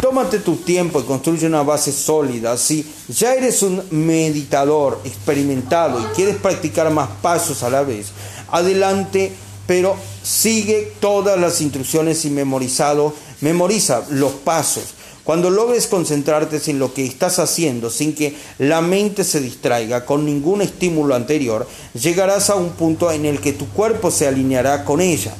Tómate 0.00 0.40
tu 0.40 0.56
tiempo 0.56 1.00
y 1.00 1.04
construye 1.04 1.46
una 1.46 1.62
base 1.62 1.90
sólida. 1.90 2.56
Si 2.58 2.86
ya 3.08 3.34
eres 3.34 3.62
un 3.62 3.82
meditador 3.90 5.00
experimentado 5.04 5.98
y 6.00 6.04
quieres 6.14 6.36
practicar 6.36 6.90
más 6.90 7.08
pasos 7.22 7.62
a 7.62 7.70
la 7.70 7.82
vez, 7.82 8.12
adelante, 8.52 9.32
pero 9.66 9.96
sigue 10.22 10.92
todas 11.00 11.40
las 11.40 11.60
instrucciones 11.62 12.24
y 12.26 12.30
memorizado, 12.30 13.14
memoriza 13.40 14.04
los 14.10 14.32
pasos. 14.32 14.95
Cuando 15.26 15.50
logres 15.50 15.88
concentrarte 15.88 16.60
en 16.70 16.78
lo 16.78 16.94
que 16.94 17.04
estás 17.04 17.40
haciendo 17.40 17.90
sin 17.90 18.14
que 18.14 18.36
la 18.60 18.80
mente 18.80 19.24
se 19.24 19.40
distraiga 19.40 20.04
con 20.04 20.24
ningún 20.24 20.62
estímulo 20.62 21.16
anterior, 21.16 21.66
llegarás 22.00 22.48
a 22.48 22.54
un 22.54 22.70
punto 22.70 23.10
en 23.10 23.26
el 23.26 23.40
que 23.40 23.52
tu 23.52 23.68
cuerpo 23.70 24.12
se 24.12 24.28
alineará 24.28 24.84
con 24.84 25.00
ella. 25.00 25.34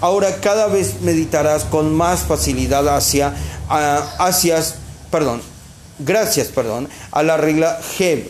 Ahora 0.00 0.36
cada 0.36 0.68
vez 0.68 1.00
meditarás 1.00 1.64
con 1.64 1.92
más 1.92 2.20
facilidad 2.20 2.86
hacia, 2.94 3.34
hacia 3.68 4.62
perdón, 5.10 5.42
gracias, 5.98 6.46
perdón, 6.46 6.88
a 7.10 7.24
la 7.24 7.36
regla 7.36 7.80
Heb. 7.98 8.28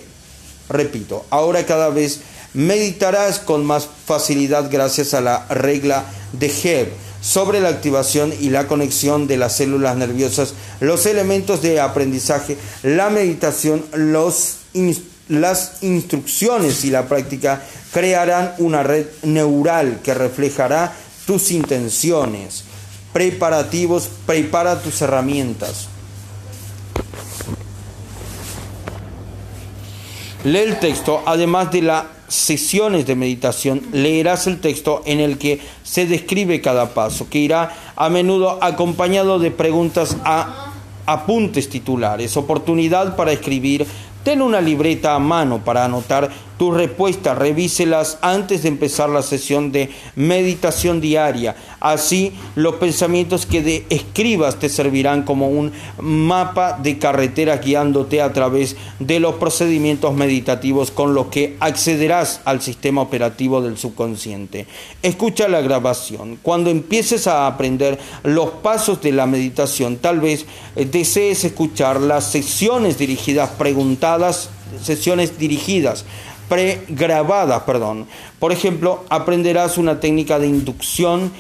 Repito, 0.71 1.27
ahora 1.29 1.67
cada 1.67 1.91
vez 1.91 2.21
meditarás 2.55 3.39
con 3.39 3.67
más 3.67 3.87
facilidad 4.07 4.71
gracias 4.71 5.13
a 5.13 5.21
la 5.21 5.47
regla 5.49 6.07
de 6.33 6.47
Heb 6.47 7.12
sobre 7.23 7.61
la 7.61 7.69
activación 7.69 8.35
y 8.39 8.51
la 8.51 8.67
conexión 8.67 9.27
de 9.29 9.39
las 9.39 9.57
células 9.57 9.97
nerviosas, 9.97 10.55
los 10.81 11.07
elementos 11.07 11.63
de 11.63 11.81
aprendizaje, 11.81 12.59
la 12.83 13.09
meditación, 13.11 13.85
los, 13.95 14.57
las 15.29 15.83
instrucciones 15.83 16.85
y 16.85 16.91
la 16.91 17.07
práctica 17.07 17.63
crearán 17.93 18.55
una 18.59 18.83
red 18.83 19.07
neural 19.23 20.01
que 20.03 20.15
reflejará 20.15 20.93
tus 21.25 21.53
intenciones. 21.53 22.65
Preparativos, 23.13 24.11
prepara 24.27 24.83
tus 24.83 25.01
herramientas. 25.01 25.87
Lee 30.45 30.59
el 30.59 30.81
texto, 30.81 31.23
además 31.25 31.71
de 31.71 31.83
las 31.83 32.05
sesiones 32.33 33.07
de 33.07 33.15
meditación, 33.15 33.83
leerás 33.93 34.47
el 34.47 34.59
texto 34.59 35.03
en 35.05 35.21
el 35.21 35.37
que 35.37 35.61
se 35.83 36.07
describe 36.07 36.61
cada 36.63 36.95
paso, 36.95 37.29
que 37.29 37.39
irá 37.39 37.77
a 37.95 38.09
menudo 38.09 38.59
acompañado 38.63 39.39
de 39.39 39.51
preguntas 39.51 40.17
a 40.25 40.73
apuntes 41.05 41.69
titulares, 41.69 42.37
oportunidad 42.37 43.17
para 43.17 43.33
escribir, 43.33 43.87
ten 44.25 44.41
una 44.41 44.61
libreta 44.61 45.15
a 45.15 45.19
mano 45.19 45.63
para 45.63 45.85
anotar 45.85 46.31
tus 46.63 46.77
respuestas, 46.77 47.37
revíselas 47.37 48.19
antes 48.23 48.63
de 48.63 48.69
empezar 48.69 49.09
la 49.09 49.23
sesión 49.23 49.73
de 49.73 49.91
meditación 50.15 51.01
diaria. 51.01 51.57
Así, 51.81 52.35
los 52.55 52.77
pensamientos 52.77 53.47
que 53.47 53.85
escribas 53.91 54.61
te 54.61 54.69
servirán 54.69 55.25
como 55.25 55.49
un 55.49 55.73
mapa 55.99 56.79
de 56.81 56.99
carretera 56.99 57.57
guiándote 57.57 58.23
a 58.23 58.33
través 58.33 58.77
de 59.01 59.19
los 59.19 59.35
procedimientos 59.35 60.15
meditativos 60.15 60.93
con 60.93 61.15
los 61.15 61.27
que 61.27 61.57
accederás 61.59 62.43
al 62.45 62.63
sistema 62.63 63.03
operativo 63.03 63.61
del 63.61 63.77
subconsciente. 63.77 64.69
Escucha 65.03 65.49
la 65.49 65.63
grabación. 65.63 66.39
Cuando 66.43 66.71
empieces 66.71 67.27
a 67.27 67.49
aprender 67.49 67.99
los 68.23 68.51
pasos 68.51 69.03
de 69.03 69.11
la 69.11 69.27
meditación, 69.27 69.97
tal 69.97 70.21
vez 70.21 70.47
eh, 70.77 70.85
desees 70.85 71.43
escuchar 71.43 72.01
las 72.01 72.31
sesiones 72.31 72.99
dirigidas 72.99 73.51
preguntadas, 73.51 74.49
sesiones 74.81 75.39
dirigidas 75.39 76.05
pregrabadas, 76.53 77.63
perdón. 77.63 78.07
Por 78.39 78.53
ejemplo, 78.53 79.05
aprenderás 79.09 79.79
una 79.79 80.01
técnica 80.01 80.39
de 80.39 80.49
inducción 80.49 81.33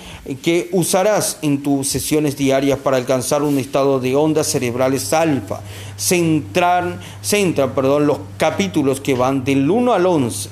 que 0.42 0.70
usarás 0.72 1.36
en 1.42 1.62
tus 1.62 1.86
sesiones 1.86 2.38
diarias 2.38 2.78
para 2.78 2.96
alcanzar 2.96 3.42
un 3.42 3.58
estado 3.58 4.00
de 4.00 4.16
ondas 4.16 4.46
cerebrales 4.46 5.12
alfa. 5.12 5.60
Centran, 5.98 6.98
centra 7.20 7.74
perdón, 7.74 8.06
los 8.06 8.20
capítulos 8.38 9.02
que 9.02 9.14
van 9.14 9.44
del 9.44 9.70
1 9.70 9.92
al 9.92 10.06
11. 10.06 10.48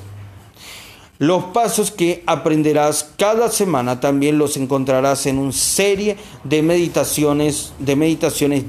Los 1.21 1.45
pasos 1.45 1.91
que 1.91 2.23
aprenderás 2.27 3.13
cada 3.17 3.51
semana 3.51 3.99
también 3.99 4.37
los 4.37 4.59
encontrarás 4.59 5.25
en 5.25 5.39
una 5.39 5.53
serie 5.53 6.19
de 6.45 6.61
meditaciones, 6.61 7.73
de 7.79 7.97
meditaciones 7.97 8.65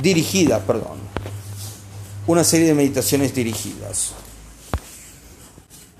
dirigidas, 0.00 0.62
perdón 0.62 1.05
una 2.26 2.44
serie 2.44 2.66
de 2.66 2.74
meditaciones 2.74 3.34
dirigidas. 3.34 4.12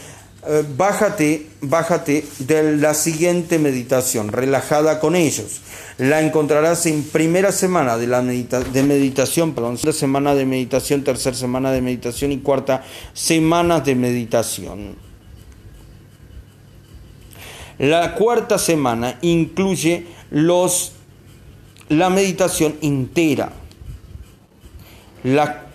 eh, 0.48 0.64
bájate, 0.78 1.48
bájate 1.62 2.26
de 2.40 2.78
la 2.78 2.94
siguiente 2.94 3.60
meditación, 3.60 4.28
relajada 4.28 5.00
con 5.00 5.16
ellos. 5.16 5.62
La 5.98 6.22
encontrarás 6.22 6.86
en 6.86 7.04
primera 7.04 7.54
semana 7.54 7.98
de 7.98 8.08
la 8.08 8.22
de 8.22 8.84
meditación, 8.84 9.54
perdón, 9.54 9.78
segunda 9.78 9.98
semana 9.98 10.36
de 10.36 10.46
meditación, 10.46 11.04
tercera 11.06 11.36
semana 11.36 11.72
de 11.72 11.82
meditación 11.82 12.34
y 12.34 12.40
cuarta 12.40 12.84
semana 13.14 13.80
de 13.80 13.96
meditación. 13.96 14.96
La 17.80 18.16
cuarta 18.16 18.58
semana 18.58 19.18
incluye 19.22 20.08
los 20.30 20.95
la 21.90 22.10
meditación 22.10 22.76
entera. 22.82 23.52
La, 25.24 25.66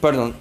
perdón, 0.00 0.34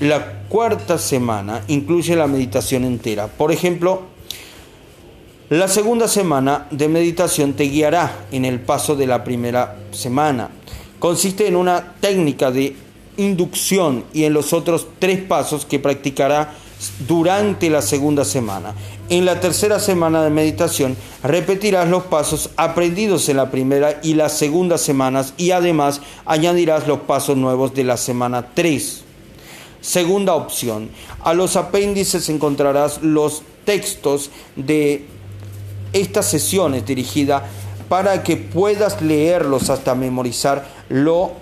la 0.00 0.40
cuarta 0.48 0.98
semana 0.98 1.62
incluye 1.68 2.16
la 2.16 2.26
meditación 2.26 2.84
entera. 2.84 3.28
Por 3.28 3.52
ejemplo, 3.52 4.02
la 5.50 5.68
segunda 5.68 6.08
semana 6.08 6.66
de 6.70 6.88
meditación 6.88 7.52
te 7.52 7.64
guiará 7.64 8.26
en 8.32 8.44
el 8.44 8.60
paso 8.60 8.96
de 8.96 9.06
la 9.06 9.22
primera 9.22 9.76
semana. 9.90 10.48
Consiste 10.98 11.46
en 11.46 11.56
una 11.56 11.94
técnica 12.00 12.50
de 12.50 12.74
inducción 13.16 14.04
y 14.12 14.24
en 14.24 14.32
los 14.32 14.52
otros 14.52 14.86
tres 14.98 15.20
pasos 15.20 15.66
que 15.66 15.78
practicará 15.78 16.54
durante 17.06 17.70
la 17.70 17.82
segunda 17.82 18.24
semana. 18.24 18.74
En 19.08 19.24
la 19.24 19.40
tercera 19.40 19.78
semana 19.78 20.22
de 20.22 20.30
meditación 20.30 20.96
repetirás 21.22 21.88
los 21.88 22.04
pasos 22.04 22.50
aprendidos 22.56 23.28
en 23.28 23.36
la 23.36 23.50
primera 23.50 24.00
y 24.02 24.14
las 24.14 24.32
segunda 24.36 24.78
semanas 24.78 25.34
y 25.36 25.50
además 25.50 26.00
añadirás 26.24 26.86
los 26.86 27.00
pasos 27.00 27.36
nuevos 27.36 27.74
de 27.74 27.84
la 27.84 27.96
semana 27.96 28.48
3. 28.54 29.04
Segunda 29.80 30.34
opción, 30.34 30.90
a 31.24 31.34
los 31.34 31.56
apéndices 31.56 32.28
encontrarás 32.28 33.02
los 33.02 33.42
textos 33.64 34.30
de 34.54 35.06
estas 35.92 36.26
sesiones 36.26 36.86
dirigidas 36.86 37.42
para 37.88 38.22
que 38.22 38.36
puedas 38.36 39.02
leerlos 39.02 39.68
hasta 39.70 39.94
memorizar 39.94 40.66
lo, 40.88 41.32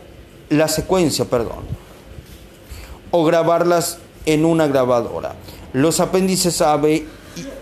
la 0.48 0.68
secuencia, 0.68 1.26
perdón, 1.26 1.64
o 3.10 3.24
grabarlas 3.24 3.98
en 4.26 4.44
una 4.44 4.66
grabadora. 4.66 5.34
Los 5.72 6.00
apéndices 6.00 6.60
AB, 6.60 7.02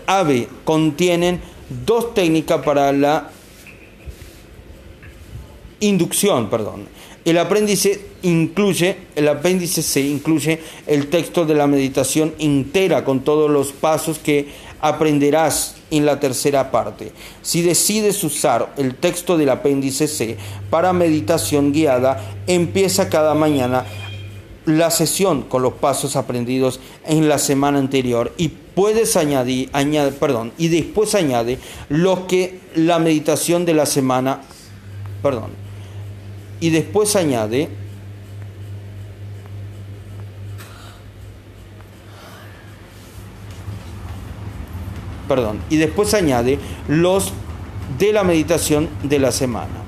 AB 0.07 0.47
contienen 0.63 1.41
dos 1.85 2.13
técnicas 2.13 2.63
para 2.63 2.91
la 2.91 3.29
inducción, 5.79 6.49
perdón. 6.49 6.87
El 7.25 7.37
apéndice 7.37 8.01
incluye, 8.23 8.97
el 9.15 9.27
apéndice 9.27 9.83
C 9.83 10.01
incluye 10.01 10.59
el 10.87 11.07
texto 11.07 11.45
de 11.45 11.53
la 11.53 11.67
meditación 11.67 12.33
entera 12.39 13.03
con 13.03 13.19
todos 13.19 13.49
los 13.51 13.71
pasos 13.71 14.19
que 14.19 14.47
aprenderás 14.81 15.75
en 15.91 16.05
la 16.05 16.19
tercera 16.19 16.71
parte. 16.71 17.11
Si 17.41 17.61
decides 17.61 18.23
usar 18.23 18.73
el 18.77 18.95
texto 18.95 19.37
del 19.37 19.49
apéndice 19.49 20.07
C 20.07 20.37
para 20.69 20.93
meditación 20.93 21.73
guiada, 21.73 22.23
empieza 22.47 23.09
cada 23.09 23.33
mañana 23.33 23.85
la 24.77 24.91
sesión 24.91 25.43
con 25.43 25.61
los 25.61 25.73
pasos 25.73 26.15
aprendidos 26.15 26.79
en 27.05 27.27
la 27.27 27.39
semana 27.39 27.79
anterior 27.79 28.33
y 28.37 28.49
puedes 28.49 29.15
añadir, 29.17 29.69
añade, 29.73 30.11
perdón, 30.11 30.51
y 30.57 30.67
después 30.67 31.15
añade 31.15 31.59
lo 31.89 32.27
que 32.27 32.59
la 32.75 32.99
meditación 32.99 33.65
de 33.65 33.73
la 33.73 33.85
semana, 33.85 34.41
perdón, 35.21 35.51
y 36.59 36.69
después 36.69 37.15
añade 37.15 37.69
perdón, 45.27 45.59
y 45.69 45.77
después 45.77 46.13
añade 46.13 46.57
los 46.87 47.33
de 47.99 48.11
la 48.13 48.23
meditación 48.23 48.89
de 49.03 49.19
la 49.19 49.31
semana. 49.31 49.83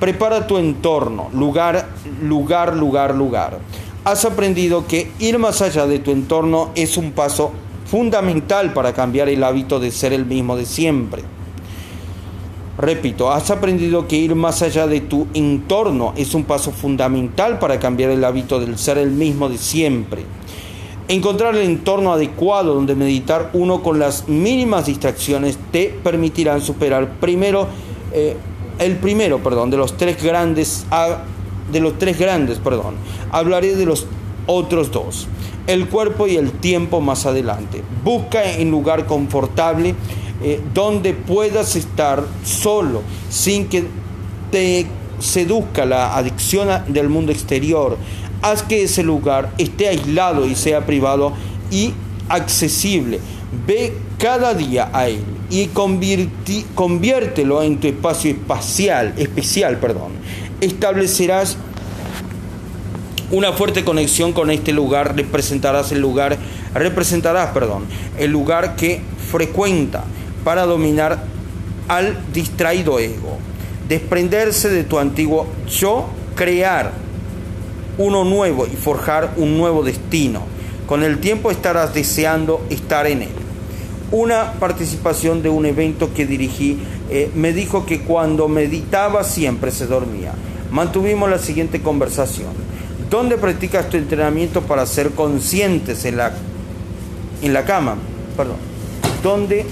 Prepara 0.00 0.48
tu 0.48 0.58
entorno, 0.58 1.30
lugar, 1.32 1.88
lugar, 2.20 2.76
lugar, 2.76 3.14
lugar 3.14 3.60
has 4.04 4.24
aprendido 4.24 4.86
que 4.86 5.10
ir 5.18 5.38
más 5.38 5.62
allá 5.62 5.86
de 5.86 5.98
tu 5.98 6.10
entorno 6.10 6.70
es 6.74 6.96
un 6.96 7.12
paso 7.12 7.52
fundamental 7.86 8.72
para 8.72 8.92
cambiar 8.92 9.28
el 9.28 9.44
hábito 9.44 9.78
de 9.78 9.90
ser 9.90 10.12
el 10.12 10.26
mismo 10.26 10.56
de 10.56 10.66
siempre. 10.66 11.22
Repito, 12.78 13.30
has 13.30 13.50
aprendido 13.50 14.08
que 14.08 14.16
ir 14.16 14.34
más 14.34 14.62
allá 14.62 14.86
de 14.86 15.02
tu 15.02 15.26
entorno 15.34 16.14
es 16.16 16.34
un 16.34 16.44
paso 16.44 16.72
fundamental 16.72 17.58
para 17.58 17.78
cambiar 17.78 18.10
el 18.10 18.24
hábito 18.24 18.58
del 18.58 18.78
ser 18.78 18.98
el 18.98 19.10
mismo 19.10 19.48
de 19.48 19.58
siempre. 19.58 20.24
Encontrar 21.06 21.54
el 21.54 21.62
entorno 21.62 22.12
adecuado 22.12 22.74
donde 22.74 22.94
meditar 22.94 23.50
uno 23.52 23.82
con 23.82 23.98
las 23.98 24.28
mínimas 24.28 24.86
distracciones 24.86 25.58
te 25.70 25.94
permitirán 26.02 26.60
superar 26.60 27.20
primero 27.20 27.68
eh, 28.12 28.36
el 28.78 28.96
primero, 28.96 29.38
perdón, 29.40 29.70
de 29.70 29.76
los 29.76 29.96
tres 29.96 30.22
grandes 30.22 30.86
de 31.70 31.80
los 31.80 31.98
tres 31.98 32.18
grandes, 32.18 32.58
perdón. 32.58 32.94
Hablaré 33.30 33.76
de 33.76 33.86
los 33.86 34.06
otros 34.46 34.90
dos, 34.90 35.28
el 35.66 35.88
cuerpo 35.88 36.26
y 36.26 36.36
el 36.36 36.50
tiempo 36.52 37.00
más 37.00 37.26
adelante. 37.26 37.82
Busca 38.04 38.44
en 38.44 38.70
lugar 38.70 39.06
confortable 39.06 39.94
eh, 40.42 40.60
donde 40.74 41.14
puedas 41.14 41.76
estar 41.76 42.24
solo, 42.44 43.02
sin 43.30 43.66
que 43.68 43.84
te 44.50 44.86
seduzca 45.20 45.84
la 45.86 46.16
adicción 46.16 46.68
del 46.88 47.08
mundo 47.08 47.30
exterior. 47.30 47.96
Haz 48.42 48.64
que 48.64 48.82
ese 48.82 49.04
lugar 49.04 49.52
esté 49.56 49.88
aislado 49.88 50.46
y 50.46 50.56
sea 50.56 50.84
privado 50.84 51.32
y 51.70 51.94
accesible. 52.28 53.20
Ve 53.66 53.92
cada 54.18 54.54
día 54.54 54.90
a 54.92 55.08
él 55.08 55.22
y 55.48 55.66
conviértelo 55.66 57.62
en 57.62 57.78
tu 57.78 57.86
espacio 57.86 58.32
espacial, 58.32 59.14
especial. 59.16 59.78
Perdón. 59.78 60.12
Establecerás 60.62 61.56
una 63.32 63.52
fuerte 63.52 63.82
conexión 63.82 64.32
con 64.32 64.48
este 64.48 64.72
lugar, 64.72 65.16
representarás 65.16 65.90
el 65.90 66.00
lugar, 66.00 66.38
representarás, 66.72 67.50
perdón, 67.50 67.86
el 68.16 68.30
lugar 68.30 68.76
que 68.76 69.00
frecuenta 69.28 70.04
para 70.44 70.64
dominar 70.64 71.24
al 71.88 72.16
distraído 72.32 73.00
ego, 73.00 73.38
desprenderse 73.88 74.68
de 74.68 74.84
tu 74.84 75.00
antiguo 75.00 75.48
yo, 75.68 76.06
crear 76.36 76.92
uno 77.98 78.22
nuevo 78.22 78.68
y 78.68 78.76
forjar 78.76 79.32
un 79.38 79.58
nuevo 79.58 79.82
destino. 79.82 80.42
Con 80.86 81.02
el 81.02 81.18
tiempo 81.18 81.50
estarás 81.50 81.92
deseando 81.92 82.64
estar 82.70 83.08
en 83.08 83.22
él. 83.22 83.30
Una 84.12 84.52
participación 84.60 85.42
de 85.42 85.48
un 85.48 85.66
evento 85.66 86.14
que 86.14 86.24
dirigí 86.24 86.78
eh, 87.10 87.32
me 87.34 87.52
dijo 87.52 87.84
que 87.84 88.02
cuando 88.02 88.46
meditaba 88.46 89.24
siempre 89.24 89.72
se 89.72 89.88
dormía. 89.88 90.32
Mantuvimos 90.72 91.30
la 91.30 91.38
siguiente 91.38 91.80
conversación. 91.80 92.50
¿Dónde 93.08 93.36
practicas 93.36 93.88
tu 93.88 93.96
entrenamiento 93.96 94.62
para 94.62 94.86
ser 94.86 95.10
conscientes 95.10 96.04
en 96.04 96.16
la, 96.16 96.32
en 97.42 97.52
la 97.52 97.64
cama? 97.64 97.96
Perdón. 98.36 98.56
¿Dónde 99.22 99.66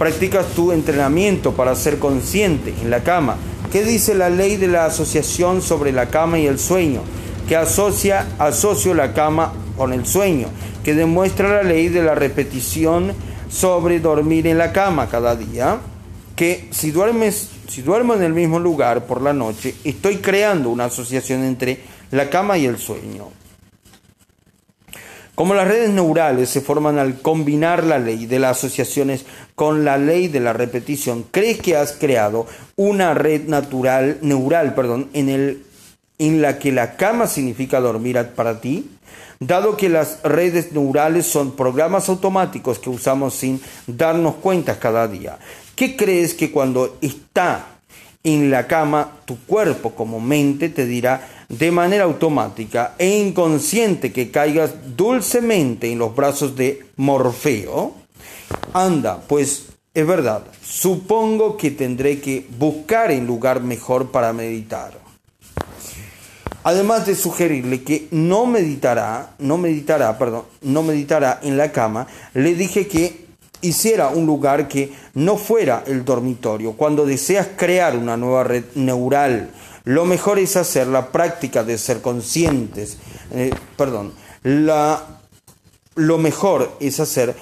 practicas 0.00 0.46
tu 0.56 0.72
entrenamiento 0.72 1.52
para 1.52 1.74
ser 1.74 1.98
consciente 1.98 2.72
en 2.80 2.88
la 2.88 3.00
cama. 3.00 3.36
¿Qué 3.70 3.84
dice 3.84 4.14
la 4.14 4.30
ley 4.30 4.56
de 4.56 4.66
la 4.66 4.86
asociación 4.86 5.60
sobre 5.60 5.92
la 5.92 6.08
cama 6.08 6.38
y 6.38 6.46
el 6.46 6.58
sueño? 6.58 7.02
Que 7.46 7.54
asocia, 7.54 8.26
asocio 8.38 8.94
la 8.94 9.12
cama 9.12 9.52
con 9.76 9.92
el 9.92 10.06
sueño, 10.06 10.48
que 10.82 10.94
demuestra 10.94 11.50
la 11.50 11.62
ley 11.64 11.90
de 11.90 12.02
la 12.02 12.14
repetición 12.14 13.12
sobre 13.50 14.00
dormir 14.00 14.46
en 14.46 14.56
la 14.56 14.72
cama 14.72 15.10
cada 15.10 15.36
día, 15.36 15.80
que 16.34 16.66
si 16.70 16.92
duermes, 16.92 17.50
si 17.70 17.82
duermo 17.82 18.14
en 18.14 18.24
el 18.24 18.32
mismo 18.32 18.58
lugar 18.58 19.06
por 19.06 19.22
la 19.22 19.32
noche, 19.32 19.76
estoy 19.84 20.16
creando 20.16 20.70
una 20.70 20.86
asociación 20.86 21.44
entre 21.44 21.78
la 22.10 22.28
cama 22.28 22.58
y 22.58 22.66
el 22.66 22.78
sueño. 22.78 23.28
Como 25.36 25.54
las 25.54 25.68
redes 25.68 25.90
neurales 25.90 26.50
se 26.50 26.62
forman 26.62 26.98
al 26.98 27.20
combinar 27.22 27.84
la 27.84 28.00
ley 28.00 28.26
de 28.26 28.40
las 28.40 28.58
asociaciones 28.58 29.24
con 29.54 29.84
la 29.84 29.98
ley 29.98 30.26
de 30.26 30.40
la 30.40 30.52
repetición, 30.52 31.24
¿crees 31.30 31.60
que 31.60 31.76
has 31.76 31.92
creado 31.92 32.46
una 32.74 33.14
red 33.14 33.46
natural, 33.46 34.18
neural 34.20 34.74
perdón, 34.74 35.08
en, 35.12 35.62
en 36.18 36.42
la 36.42 36.58
que 36.58 36.72
la 36.72 36.96
cama 36.96 37.28
significa 37.28 37.78
dormir 37.78 38.18
para 38.34 38.60
ti? 38.60 38.90
Dado 39.38 39.76
que 39.76 39.88
las 39.88 40.22
redes 40.24 40.72
neurales 40.72 41.26
son 41.26 41.52
programas 41.52 42.08
automáticos 42.08 42.80
que 42.80 42.90
usamos 42.90 43.34
sin 43.34 43.62
darnos 43.86 44.34
cuenta 44.34 44.78
cada 44.78 45.08
día, 45.08 45.38
¿qué 45.80 45.96
crees 45.96 46.34
que 46.34 46.50
cuando 46.50 46.98
está 47.00 47.78
en 48.22 48.50
la 48.50 48.66
cama 48.66 49.12
tu 49.24 49.38
cuerpo 49.46 49.94
como 49.94 50.20
mente 50.20 50.68
te 50.68 50.84
dirá 50.84 51.26
de 51.48 51.70
manera 51.70 52.04
automática 52.04 52.94
e 52.98 53.16
inconsciente 53.16 54.12
que 54.12 54.30
caigas 54.30 54.72
dulcemente 54.94 55.90
en 55.90 55.98
los 55.98 56.14
brazos 56.14 56.54
de 56.54 56.84
Morfeo? 56.96 57.94
Anda, 58.74 59.22
pues 59.26 59.68
es 59.94 60.06
verdad, 60.06 60.44
supongo 60.62 61.56
que 61.56 61.70
tendré 61.70 62.20
que 62.20 62.46
buscar 62.58 63.10
un 63.10 63.26
lugar 63.26 63.62
mejor 63.62 64.10
para 64.10 64.34
meditar. 64.34 65.00
Además 66.62 67.06
de 67.06 67.14
sugerirle 67.14 67.82
que 67.84 68.06
no 68.10 68.44
meditará, 68.44 69.34
no 69.38 69.56
meditará, 69.56 70.18
perdón, 70.18 70.42
no 70.60 70.82
meditará 70.82 71.40
en 71.42 71.56
la 71.56 71.72
cama, 71.72 72.06
le 72.34 72.54
dije 72.54 72.86
que 72.86 73.29
hiciera 73.62 74.08
un 74.08 74.26
lugar 74.26 74.68
que 74.68 74.92
no 75.14 75.36
fuera 75.36 75.84
el 75.86 76.04
dormitorio. 76.04 76.72
Cuando 76.72 77.06
deseas 77.06 77.48
crear 77.56 77.96
una 77.96 78.16
nueva 78.16 78.44
red 78.44 78.64
neural 78.74 79.50
lo 79.84 80.04
mejor 80.04 80.38
es 80.38 80.56
hacer 80.56 80.86
la 80.86 81.10
práctica 81.10 81.64
de 81.64 81.78
ser 81.78 82.00
conscientes, 82.00 82.98
eh, 83.32 83.50
perdón, 83.76 84.12
la, 84.42 85.20
lo 85.94 86.18
mejor 86.18 86.76
es 86.80 87.00
hacer 87.00 87.34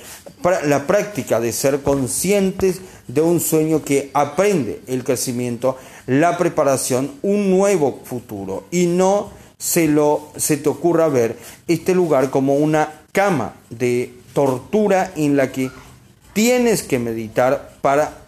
la 0.64 0.86
práctica 0.86 1.40
de 1.40 1.52
ser 1.52 1.82
conscientes 1.82 2.80
de 3.08 3.22
un 3.22 3.40
sueño 3.40 3.82
que 3.82 4.10
aprende 4.14 4.82
el 4.86 5.02
crecimiento, 5.02 5.76
la 6.06 6.38
preparación, 6.38 7.10
un 7.22 7.50
nuevo 7.50 8.00
futuro 8.04 8.64
y 8.70 8.86
no 8.86 9.30
se, 9.58 9.88
lo, 9.88 10.28
se 10.36 10.58
te 10.58 10.68
ocurra 10.68 11.08
ver 11.08 11.36
este 11.66 11.92
lugar 11.92 12.30
como 12.30 12.54
una 12.54 13.00
cama 13.10 13.54
de 13.68 14.14
tortura 14.32 15.12
en 15.16 15.36
la 15.36 15.50
que 15.50 15.70
tienes 16.32 16.82
que 16.82 16.98
meditar 16.98 17.76
para 17.80 18.18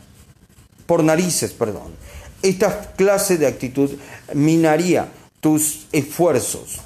por 0.87 1.05
narices, 1.05 1.53
perdón. 1.53 1.95
Esta 2.43 2.93
clase 2.93 3.39
de 3.39 3.47
actitud 3.47 3.91
minaría 4.35 5.09
tus 5.41 5.87
esfuerzos. 5.93 6.79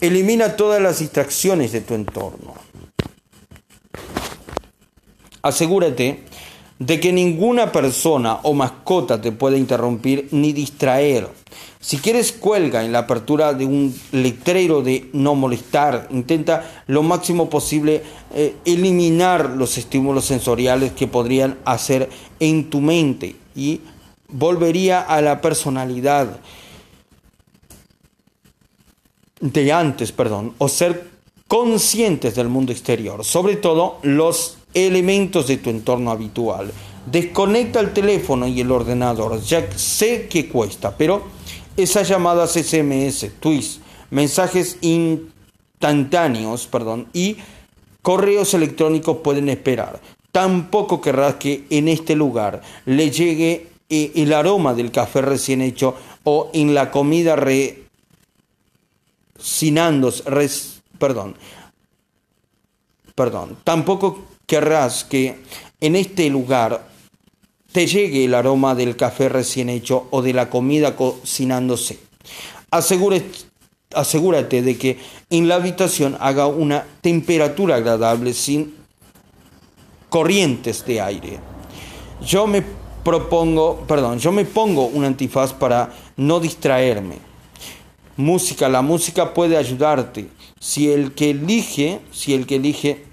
Elimina 0.00 0.56
todas 0.56 0.80
las 0.80 1.00
distracciones 1.00 1.72
de 1.72 1.80
tu 1.80 1.94
entorno. 1.94 2.54
Asegúrate 5.42 6.24
de 6.78 7.00
que 7.00 7.12
ninguna 7.12 7.72
persona 7.72 8.40
o 8.42 8.52
mascota 8.52 9.20
te 9.20 9.32
pueda 9.32 9.56
interrumpir 9.56 10.28
ni 10.32 10.52
distraer. 10.52 11.28
Si 11.80 11.98
quieres 11.98 12.32
cuelga 12.32 12.84
en 12.84 12.92
la 12.92 13.00
apertura 13.00 13.52
de 13.52 13.64
un 13.64 13.94
letrero 14.12 14.82
de 14.82 15.08
no 15.12 15.34
molestar, 15.34 16.08
intenta 16.10 16.82
lo 16.88 17.02
máximo 17.02 17.48
posible 17.48 18.02
eh, 18.34 18.56
eliminar 18.64 19.50
los 19.50 19.78
estímulos 19.78 20.24
sensoriales 20.24 20.92
que 20.92 21.06
podrían 21.06 21.58
hacer 21.64 22.08
en 22.40 22.70
tu 22.70 22.80
mente. 22.80 23.36
Y 23.54 23.80
volvería 24.28 25.00
a 25.00 25.20
la 25.20 25.40
personalidad 25.40 26.40
de 29.40 29.72
antes, 29.72 30.12
perdón, 30.12 30.54
o 30.58 30.68
ser 30.68 31.08
conscientes 31.46 32.34
del 32.34 32.48
mundo 32.48 32.72
exterior, 32.72 33.24
sobre 33.24 33.56
todo 33.56 33.98
los 34.02 34.58
elementos 34.74 35.46
de 35.46 35.58
tu 35.58 35.70
entorno 35.70 36.10
habitual. 36.10 36.72
Desconecta 37.06 37.78
el 37.78 37.92
teléfono 37.92 38.48
y 38.48 38.60
el 38.60 38.72
ordenador, 38.72 39.40
ya 39.40 39.70
sé 39.76 40.26
que 40.26 40.48
cuesta, 40.48 40.96
pero 40.96 41.35
esas 41.76 42.08
llamadas 42.08 42.52
SMS, 42.52 43.30
tweets, 43.40 43.80
mensajes 44.10 44.78
instantáneos, 44.80 46.66
perdón, 46.66 47.08
y 47.12 47.36
correos 48.02 48.54
electrónicos 48.54 49.18
pueden 49.18 49.48
esperar. 49.48 50.00
Tampoco 50.32 51.00
querrás 51.00 51.36
que 51.36 51.64
en 51.70 51.88
este 51.88 52.14
lugar 52.14 52.62
le 52.84 53.10
llegue 53.10 53.68
el 53.88 54.32
aroma 54.32 54.74
del 54.74 54.90
café 54.90 55.22
recién 55.22 55.62
hecho 55.62 55.94
o 56.24 56.50
en 56.52 56.74
la 56.74 56.90
comida 56.90 57.36
resinándose, 59.36 60.24
perdón, 60.98 61.36
perdón, 63.14 63.56
tampoco 63.64 64.24
querrás 64.46 65.04
que 65.04 65.38
en 65.80 65.96
este 65.96 66.28
lugar 66.28 66.95
te 67.76 67.86
llegue 67.86 68.24
el 68.24 68.34
aroma 68.34 68.74
del 68.74 68.96
café 68.96 69.28
recién 69.28 69.68
hecho 69.68 70.06
o 70.10 70.22
de 70.22 70.32
la 70.32 70.48
comida 70.48 70.96
cocinándose. 70.96 71.98
asegúrate 72.70 74.62
de 74.62 74.78
que 74.78 74.98
en 75.28 75.46
la 75.46 75.56
habitación 75.56 76.16
haga 76.18 76.46
una 76.46 76.86
temperatura 77.02 77.74
agradable 77.76 78.32
sin 78.32 78.74
corrientes 80.08 80.86
de 80.86 81.02
aire. 81.02 81.38
Yo 82.26 82.46
me 82.46 82.64
propongo, 83.04 83.84
perdón, 83.86 84.20
yo 84.20 84.32
me 84.32 84.46
pongo 84.46 84.86
un 84.86 85.04
antifaz 85.04 85.52
para 85.52 85.92
no 86.16 86.40
distraerme. 86.40 87.18
Música, 88.16 88.70
la 88.70 88.80
música 88.80 89.34
puede 89.34 89.58
ayudarte. 89.58 90.28
Si 90.58 90.90
el 90.90 91.12
que 91.12 91.28
elige, 91.28 92.00
si 92.10 92.32
el 92.32 92.46
que 92.46 92.56
elige, 92.56 93.04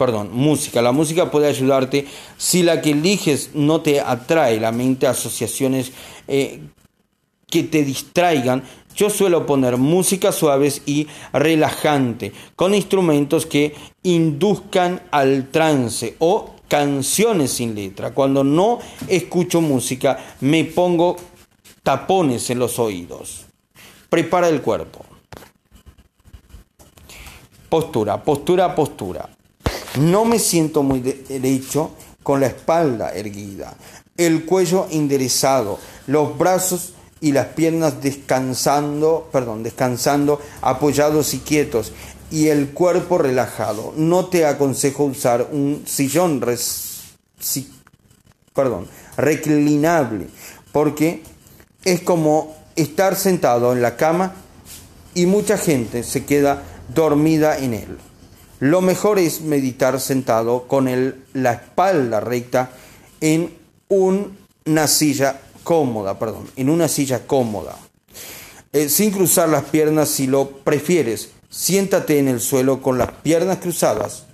perdón, 0.00 0.30
música. 0.32 0.80
La 0.80 0.92
música 0.92 1.30
puede 1.30 1.46
ayudarte 1.46 2.06
si 2.38 2.62
la 2.62 2.80
que 2.80 2.92
eliges 2.92 3.50
no 3.52 3.82
te 3.82 4.00
atrae 4.00 4.58
la 4.58 4.72
mente 4.72 5.06
a 5.06 5.10
asociaciones 5.10 5.92
eh, 6.26 6.62
que 7.46 7.64
te 7.64 7.84
distraigan. 7.84 8.62
Yo 8.96 9.10
suelo 9.10 9.44
poner 9.44 9.76
música 9.76 10.32
suaves 10.32 10.80
y 10.86 11.06
relajante 11.34 12.32
con 12.56 12.74
instrumentos 12.74 13.44
que 13.44 13.74
induzcan 14.02 15.02
al 15.10 15.50
trance 15.50 16.16
o 16.18 16.54
canciones 16.66 17.50
sin 17.50 17.74
letra. 17.74 18.14
Cuando 18.14 18.42
no 18.42 18.78
escucho 19.06 19.60
música 19.60 20.36
me 20.40 20.64
pongo 20.64 21.16
tapones 21.82 22.48
en 22.48 22.58
los 22.58 22.78
oídos. 22.78 23.44
Prepara 24.08 24.48
el 24.48 24.62
cuerpo. 24.62 25.04
Postura, 27.68 28.24
postura, 28.24 28.74
postura. 28.74 29.28
No 29.96 30.24
me 30.24 30.38
siento 30.38 30.82
muy 30.82 31.00
derecho 31.00 31.90
con 32.22 32.40
la 32.40 32.46
espalda 32.46 33.12
erguida, 33.12 33.74
el 34.16 34.44
cuello 34.44 34.86
enderezado, 34.90 35.78
los 36.06 36.38
brazos 36.38 36.92
y 37.20 37.32
las 37.32 37.48
piernas 37.48 38.00
descansando, 38.00 39.28
perdón, 39.32 39.62
descansando, 39.62 40.40
apoyados 40.62 41.34
y 41.34 41.38
quietos, 41.38 41.92
y 42.30 42.48
el 42.48 42.70
cuerpo 42.70 43.18
relajado. 43.18 43.92
No 43.96 44.26
te 44.26 44.46
aconsejo 44.46 45.04
usar 45.04 45.48
un 45.50 45.82
sillón 45.86 46.40
reclinable, 49.16 50.28
porque 50.72 51.22
es 51.84 52.00
como 52.02 52.56
estar 52.76 53.16
sentado 53.16 53.72
en 53.72 53.82
la 53.82 53.96
cama 53.96 54.34
y 55.14 55.26
mucha 55.26 55.58
gente 55.58 56.04
se 56.04 56.24
queda 56.24 56.62
dormida 56.94 57.58
en 57.58 57.74
él. 57.74 57.98
Lo 58.60 58.82
mejor 58.82 59.18
es 59.18 59.40
meditar 59.40 60.00
sentado 60.00 60.68
con 60.68 60.86
el, 60.86 61.24
la 61.32 61.54
espalda 61.54 62.20
recta 62.20 62.70
en 63.20 63.54
una 63.88 64.86
silla 64.86 65.40
cómoda, 65.64 66.18
perdón, 66.18 66.48
en 66.56 66.68
una 66.68 66.86
silla 66.86 67.26
cómoda. 67.26 67.76
Eh, 68.72 68.88
sin 68.88 69.10
cruzar 69.10 69.48
las 69.48 69.64
piernas 69.64 70.10
si 70.10 70.26
lo 70.26 70.48
prefieres. 70.48 71.30
Siéntate 71.48 72.18
en 72.18 72.28
el 72.28 72.40
suelo 72.40 72.80
con 72.80 72.98
las 72.98 73.10
piernas 73.10 73.58
cruzadas 73.58 74.26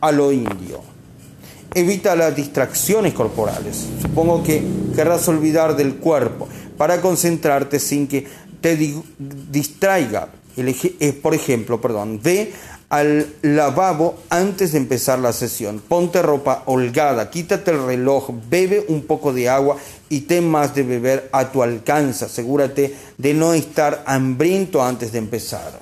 a 0.00 0.10
lo 0.10 0.32
indio. 0.32 0.80
Evita 1.74 2.16
las 2.16 2.34
distracciones 2.34 3.12
corporales. 3.12 3.86
Supongo 4.00 4.42
que 4.42 4.62
querrás 4.96 5.28
olvidar 5.28 5.76
del 5.76 5.96
cuerpo 5.96 6.48
para 6.76 7.00
concentrarte 7.00 7.78
sin 7.78 8.08
que 8.08 8.26
te 8.60 8.76
distraiga. 9.50 10.30
Eh, 10.56 11.12
por 11.22 11.34
ejemplo, 11.34 11.80
perdón, 11.80 12.20
ve 12.22 12.52
al 12.92 13.36
lavabo 13.40 14.18
antes 14.28 14.72
de 14.72 14.78
empezar 14.78 15.18
la 15.18 15.32
sesión. 15.32 15.80
Ponte 15.80 16.20
ropa 16.20 16.62
holgada, 16.66 17.30
quítate 17.30 17.70
el 17.70 17.82
reloj, 17.86 18.28
bebe 18.50 18.84
un 18.86 19.06
poco 19.06 19.32
de 19.32 19.48
agua 19.48 19.78
y 20.10 20.20
ten 20.20 20.46
más 20.46 20.74
de 20.74 20.82
beber 20.82 21.30
a 21.32 21.50
tu 21.50 21.62
alcance. 21.62 22.26
Asegúrate 22.26 22.94
de 23.16 23.32
no 23.32 23.54
estar 23.54 24.04
hambriento 24.06 24.84
antes 24.84 25.10
de 25.10 25.18
empezar. 25.18 25.80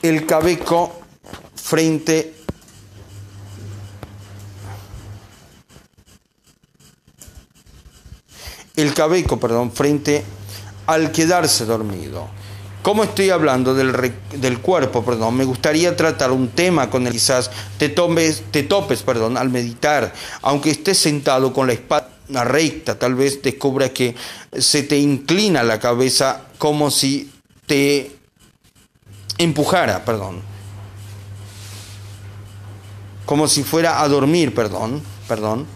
El 0.00 0.24
cabeco 0.24 0.92
frente 1.54 2.32
el 8.74 8.94
cabeco, 8.94 9.38
perdón, 9.38 9.70
frente 9.70 10.24
al 10.86 11.12
quedarse 11.12 11.66
dormido. 11.66 12.33
Como 12.84 13.02
estoy 13.02 13.30
hablando 13.30 13.72
del, 13.72 14.12
del, 14.34 14.58
cuerpo, 14.58 15.02
perdón, 15.02 15.38
me 15.38 15.46
gustaría 15.46 15.96
tratar 15.96 16.30
un 16.30 16.48
tema 16.48 16.90
con 16.90 17.06
el 17.06 17.14
quizás 17.14 17.50
te, 17.78 17.88
tomes, 17.88 18.42
te 18.50 18.62
topes 18.62 19.02
perdón, 19.02 19.38
al 19.38 19.48
meditar. 19.48 20.12
Aunque 20.42 20.68
estés 20.68 20.98
sentado 20.98 21.54
con 21.54 21.66
la 21.66 21.72
espalda 21.72 22.44
recta, 22.44 22.98
tal 22.98 23.14
vez 23.14 23.40
descubras 23.40 23.88
que 23.92 24.14
se 24.52 24.82
te 24.82 24.98
inclina 24.98 25.62
la 25.62 25.80
cabeza 25.80 26.42
como 26.58 26.90
si 26.90 27.32
te 27.64 28.14
empujara, 29.38 30.04
perdón. 30.04 30.42
Como 33.24 33.48
si 33.48 33.62
fuera 33.62 34.02
a 34.02 34.08
dormir, 34.08 34.54
perdón, 34.54 35.02
perdón. 35.26 35.66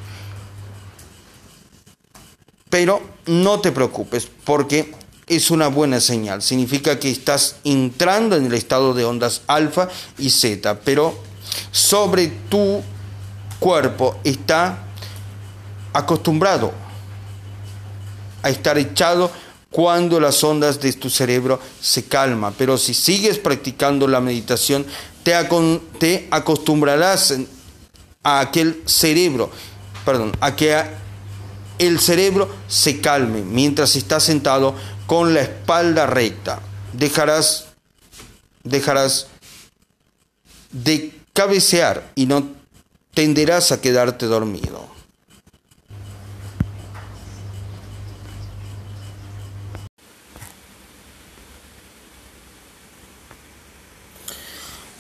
Pero 2.68 3.00
no 3.24 3.60
te 3.60 3.72
preocupes 3.72 4.28
porque 4.44 4.97
es 5.28 5.50
una 5.50 5.68
buena 5.68 6.00
señal. 6.00 6.42
Significa 6.42 6.98
que 6.98 7.10
estás 7.10 7.56
entrando 7.64 8.36
en 8.36 8.46
el 8.46 8.54
estado 8.54 8.94
de 8.94 9.04
ondas 9.04 9.42
alfa 9.46 9.88
y 10.18 10.30
zeta, 10.30 10.80
pero 10.80 11.18
sobre 11.70 12.28
tu 12.48 12.82
cuerpo 13.58 14.18
está 14.24 14.84
acostumbrado 15.92 16.72
a 18.42 18.50
estar 18.50 18.78
echado 18.78 19.30
cuando 19.70 20.18
las 20.20 20.42
ondas 20.44 20.80
de 20.80 20.92
tu 20.94 21.10
cerebro 21.10 21.60
se 21.80 22.04
calman. 22.04 22.54
Pero 22.56 22.78
si 22.78 22.94
sigues 22.94 23.38
practicando 23.38 24.08
la 24.08 24.20
meditación, 24.20 24.86
te, 25.22 25.34
te 25.98 26.28
acostumbrarás 26.30 27.34
a 28.22 28.40
aquel 28.40 28.82
cerebro, 28.86 29.50
perdón, 30.04 30.32
a 30.40 30.56
que 30.56 30.82
el 31.78 32.00
cerebro 32.00 32.48
se 32.66 33.00
calme 33.00 33.42
mientras 33.42 33.94
estás 33.96 34.24
sentado 34.24 34.74
con 35.08 35.32
la 35.32 35.40
espalda 35.40 36.06
recta. 36.06 36.60
Dejarás, 36.92 37.64
dejarás 38.62 39.28
de 40.70 41.18
cabecear 41.32 42.12
y 42.14 42.26
no 42.26 42.46
tenderás 43.14 43.72
a 43.72 43.80
quedarte 43.80 44.26
dormido. 44.26 44.86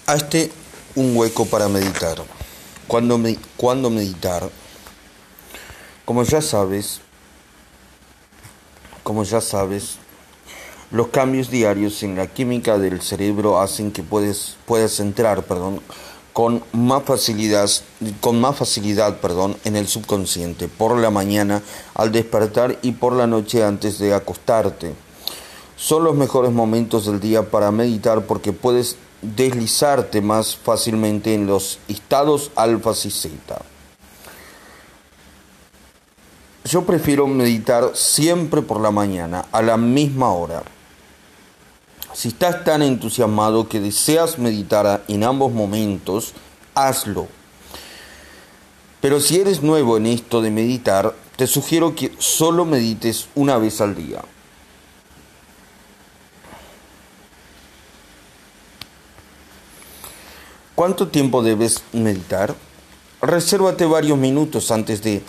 Hazte 0.06 0.50
un 0.94 1.14
hueco 1.14 1.44
para 1.44 1.68
meditar. 1.68 2.16
Cuando, 2.86 3.18
me, 3.18 3.36
cuando 3.58 3.90
meditar, 3.90 4.48
como 6.06 6.22
ya 6.22 6.40
sabes, 6.40 7.02
como 9.08 9.24
ya 9.24 9.40
sabes, 9.40 9.96
los 10.90 11.08
cambios 11.08 11.50
diarios 11.50 12.02
en 12.02 12.14
la 12.14 12.26
química 12.26 12.76
del 12.76 13.00
cerebro 13.00 13.58
hacen 13.58 13.90
que 13.90 14.02
puedes, 14.02 14.58
puedas 14.66 15.00
entrar 15.00 15.44
perdón, 15.44 15.80
con 16.34 16.62
más 16.72 17.04
facilidad, 17.04 17.70
con 18.20 18.38
más 18.38 18.56
facilidad 18.58 19.16
perdón, 19.16 19.56
en 19.64 19.76
el 19.76 19.88
subconsciente 19.88 20.68
por 20.68 20.98
la 20.98 21.08
mañana 21.08 21.62
al 21.94 22.12
despertar 22.12 22.78
y 22.82 22.92
por 22.92 23.14
la 23.14 23.26
noche 23.26 23.64
antes 23.64 23.98
de 23.98 24.12
acostarte. 24.12 24.92
Son 25.78 26.04
los 26.04 26.14
mejores 26.14 26.52
momentos 26.52 27.06
del 27.06 27.18
día 27.18 27.50
para 27.50 27.70
meditar 27.70 28.26
porque 28.26 28.52
puedes 28.52 28.96
deslizarte 29.22 30.20
más 30.20 30.54
fácilmente 30.54 31.32
en 31.32 31.46
los 31.46 31.78
estados 31.88 32.50
alfa 32.56 32.92
y 33.06 33.10
zeta. 33.10 33.62
Yo 36.68 36.84
prefiero 36.84 37.26
meditar 37.26 37.92
siempre 37.94 38.60
por 38.60 38.78
la 38.78 38.90
mañana, 38.90 39.46
a 39.52 39.62
la 39.62 39.78
misma 39.78 40.32
hora. 40.32 40.62
Si 42.12 42.28
estás 42.28 42.62
tan 42.62 42.82
entusiasmado 42.82 43.70
que 43.70 43.80
deseas 43.80 44.38
meditar 44.38 45.02
en 45.08 45.24
ambos 45.24 45.50
momentos, 45.50 46.34
hazlo. 46.74 47.26
Pero 49.00 49.18
si 49.18 49.40
eres 49.40 49.62
nuevo 49.62 49.96
en 49.96 50.04
esto 50.04 50.42
de 50.42 50.50
meditar, 50.50 51.14
te 51.36 51.46
sugiero 51.46 51.94
que 51.94 52.12
solo 52.18 52.66
medites 52.66 53.28
una 53.34 53.56
vez 53.56 53.80
al 53.80 53.94
día. 53.94 54.22
¿Cuánto 60.74 61.08
tiempo 61.08 61.42
debes 61.42 61.82
meditar? 61.94 62.54
Resérvate 63.22 63.86
varios 63.86 64.18
minutos 64.18 64.70
antes 64.70 65.02
de 65.02 65.22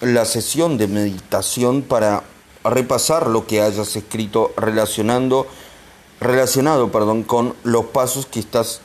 la 0.00 0.24
sesión 0.24 0.78
de 0.78 0.86
meditación 0.86 1.82
para 1.82 2.22
repasar 2.64 3.26
lo 3.26 3.46
que 3.46 3.60
hayas 3.60 3.96
escrito 3.96 4.52
relacionando, 4.56 5.46
relacionado 6.20 6.92
perdón, 6.92 7.24
con 7.24 7.54
los 7.64 7.86
pasos 7.86 8.26
que 8.26 8.40
estás 8.40 8.80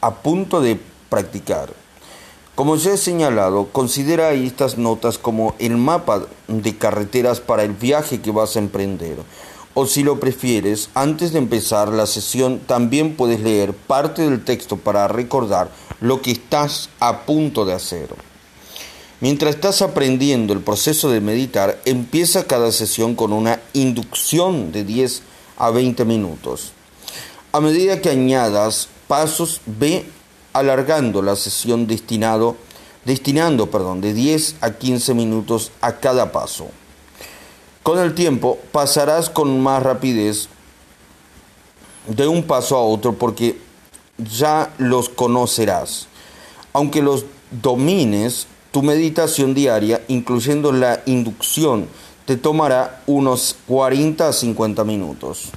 a 0.00 0.14
punto 0.16 0.60
de 0.60 0.80
practicar. 1.08 1.72
Como 2.56 2.76
ya 2.76 2.92
he 2.92 2.96
señalado, 2.96 3.68
considera 3.70 4.32
estas 4.32 4.78
notas 4.78 5.18
como 5.18 5.54
el 5.58 5.76
mapa 5.76 6.22
de 6.48 6.76
carreteras 6.78 7.40
para 7.40 7.64
el 7.64 7.72
viaje 7.72 8.20
que 8.20 8.30
vas 8.30 8.56
a 8.56 8.60
emprender. 8.60 9.18
O 9.74 9.86
si 9.86 10.02
lo 10.02 10.18
prefieres, 10.18 10.88
antes 10.94 11.32
de 11.32 11.38
empezar 11.38 11.88
la 11.88 12.06
sesión 12.06 12.60
también 12.60 13.14
puedes 13.14 13.40
leer 13.40 13.74
parte 13.74 14.22
del 14.22 14.42
texto 14.42 14.78
para 14.78 15.06
recordar 15.06 15.68
lo 16.00 16.22
que 16.22 16.30
estás 16.30 16.88
a 16.98 17.26
punto 17.26 17.66
de 17.66 17.74
hacer. 17.74 18.25
Mientras 19.20 19.54
estás 19.54 19.80
aprendiendo 19.80 20.52
el 20.52 20.60
proceso 20.60 21.08
de 21.08 21.22
meditar, 21.22 21.80
empieza 21.86 22.44
cada 22.44 22.70
sesión 22.70 23.14
con 23.14 23.32
una 23.32 23.60
inducción 23.72 24.72
de 24.72 24.84
10 24.84 25.22
a 25.56 25.70
20 25.70 26.04
minutos. 26.04 26.72
A 27.52 27.60
medida 27.60 28.02
que 28.02 28.10
añadas 28.10 28.88
pasos, 29.08 29.62
ve 29.64 30.04
alargando 30.52 31.22
la 31.22 31.34
sesión 31.34 31.86
destinado, 31.86 32.56
destinando 33.06 33.70
perdón, 33.70 34.02
de 34.02 34.12
10 34.12 34.56
a 34.60 34.72
15 34.72 35.14
minutos 35.14 35.72
a 35.80 35.96
cada 35.96 36.30
paso. 36.30 36.68
Con 37.82 37.98
el 37.98 38.14
tiempo 38.14 38.58
pasarás 38.70 39.30
con 39.30 39.60
más 39.60 39.82
rapidez 39.82 40.48
de 42.06 42.28
un 42.28 42.42
paso 42.42 42.76
a 42.76 42.82
otro 42.82 43.14
porque 43.14 43.58
ya 44.18 44.74
los 44.76 45.08
conocerás. 45.08 46.08
Aunque 46.74 47.00
los 47.00 47.24
domines, 47.50 48.46
tu 48.70 48.82
meditación 48.82 49.54
diaria, 49.54 50.02
incluyendo 50.08 50.72
la 50.72 51.02
inducción, 51.06 51.88
te 52.24 52.36
tomará 52.36 53.02
unos 53.06 53.56
40 53.66 54.28
a 54.28 54.32
50 54.32 54.84
minutos. 54.84 55.50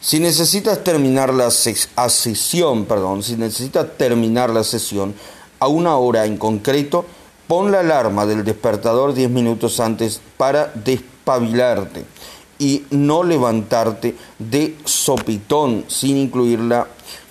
Si 0.00 0.18
necesitas 0.18 0.82
terminar 0.82 1.34
la 1.34 1.50
sesión, 1.50 2.86
perdón, 2.86 3.22
si 3.22 3.36
necesitas 3.36 3.86
terminar 3.98 4.48
la 4.48 4.64
sesión 4.64 5.14
a 5.58 5.68
una 5.68 5.96
hora 5.96 6.24
en 6.24 6.38
concreto, 6.38 7.04
pon 7.46 7.70
la 7.70 7.80
alarma 7.80 8.24
del 8.24 8.44
despertador 8.44 9.12
10 9.12 9.28
minutos 9.28 9.78
antes 9.78 10.20
para 10.38 10.72
despabilarte 10.74 12.06
y 12.58 12.84
no 12.90 13.22
levantarte 13.24 14.16
de 14.38 14.76
sopitón 14.84 15.84
sin 15.88 16.16
incluirla 16.16 16.86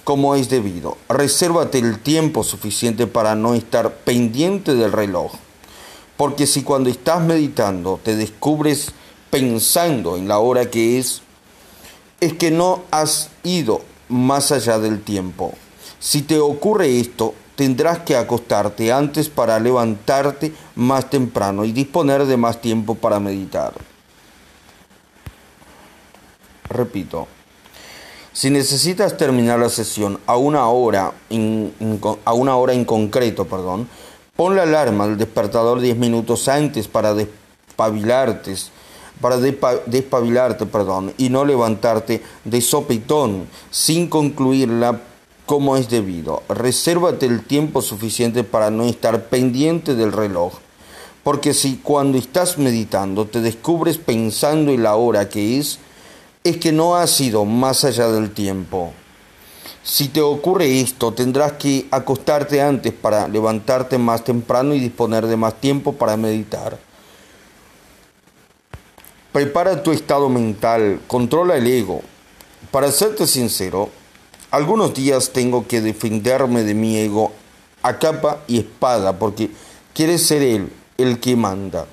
como 0.10 0.34
es 0.34 0.50
debido. 0.50 0.98
Resérvate 1.08 1.78
el 1.78 2.00
tiempo 2.00 2.44
suficiente 2.44 3.06
para 3.06 3.36
no 3.36 3.54
estar 3.54 3.98
pendiente 3.98 4.74
del 4.74 4.92
reloj. 4.92 5.34
Porque 6.18 6.48
si 6.48 6.64
cuando 6.64 6.90
estás 6.90 7.22
meditando 7.22 8.00
te 8.04 8.16
descubres 8.16 8.92
pensando 9.30 10.18
en 10.18 10.28
la 10.28 10.40
hora 10.40 10.72
que 10.72 10.98
es, 10.98 11.22
es 12.22 12.34
que 12.34 12.50
no 12.50 12.86
has 12.90 13.30
ido 13.44 13.84
más 14.08 14.52
allá 14.52 14.80
del 14.80 15.00
tiempo. 15.04 15.54
Si 16.00 16.24
te 16.24 16.40
ocurre 16.40 17.00
esto, 17.00 17.36
tendrás 17.56 18.00
que 18.00 18.16
acostarte 18.16 18.92
antes 18.92 19.30
para 19.30 19.60
levantarte 19.60 20.52
más 20.74 21.08
temprano 21.12 21.66
y 21.66 21.72
disponer 21.72 22.26
de 22.26 22.36
más 22.36 22.62
tiempo 22.62 22.96
para 22.96 23.20
meditar. 23.20 23.74
Repito, 26.68 27.28
si 28.34 28.50
necesitas 28.50 29.18
terminar 29.18 29.60
la 29.60 29.70
sesión 29.70 30.20
a 30.26 30.38
una 30.38 30.68
hora, 30.68 31.14
a 32.26 32.34
una 32.34 32.56
hora 32.56 32.74
en 32.74 32.86
concreto, 32.86 33.46
perdón, 33.46 33.88
pon 34.36 34.56
la 34.56 34.64
alarma 34.64 35.08
del 35.08 35.18
despertador 35.18 35.80
10 35.80 35.98
minutos 35.98 36.48
antes 36.48 36.88
para 36.88 37.14
despabilarte, 37.14 38.56
para 39.20 39.38
despabilarte, 39.38 40.66
perdón, 40.66 41.14
y 41.18 41.30
no 41.30 41.44
levantarte 41.44 42.22
de 42.46 42.62
sopetón 42.62 43.48
sin 43.72 44.08
concluirla 44.08 45.02
como 45.46 45.76
es 45.78 45.90
debido. 45.90 46.44
Resérvate 46.48 47.26
el 47.26 47.44
tiempo 47.44 47.82
suficiente 47.82 48.44
para 48.44 48.70
no 48.70 48.84
estar 48.84 49.26
pendiente 49.26 49.96
del 49.96 50.12
reloj. 50.12 50.54
Porque 51.24 51.54
si 51.54 51.78
cuando 51.78 52.18
estás 52.18 52.60
meditando 52.60 53.26
te 53.26 53.42
descubres 53.42 53.98
pensando 53.98 54.72
en 54.72 54.84
la 54.84 54.96
hora 54.96 55.28
que 55.28 55.58
es, 55.58 55.80
es 56.44 56.58
que 56.58 56.72
no 56.72 56.96
has 56.96 57.20
ido 57.20 57.46
más 57.46 57.84
allá 57.84 58.08
del 58.10 58.32
tiempo. 58.32 58.94
Si 59.84 60.08
te 60.10 60.22
ocurre 60.22 60.82
esto, 60.82 61.14
tendrás 61.14 61.54
que 61.54 61.88
acostarte 61.92 62.62
antes 62.62 62.94
para 62.94 63.28
levantarte 63.28 63.98
más 63.98 64.24
temprano 64.24 64.74
y 64.74 64.80
disponer 64.80 65.26
de 65.26 65.38
más 65.38 65.60
tiempo 65.60 65.94
para 65.94 66.18
meditar. 66.18 66.78
Prepara 69.32 69.84
tu 69.84 69.92
estado 69.92 70.30
mental, 70.30 71.02
controla 71.08 71.58
el 71.58 71.68
ego. 71.68 72.02
Para 72.72 72.92
serte 72.92 73.26
sincero, 73.26 73.90
algunos 74.52 74.94
días 74.94 75.32
tengo 75.32 75.68
que 75.68 75.82
defenderme 75.82 76.64
de 76.64 76.74
mi 76.74 76.98
ego 76.98 77.32
a 77.82 77.98
capa 77.98 78.40
y 78.48 78.60
espada 78.60 79.18
porque 79.18 79.50
quiere 79.94 80.18
ser 80.18 80.42
él 80.42 80.72
el 80.98 81.20
que 81.20 81.36
manda. 81.36 81.86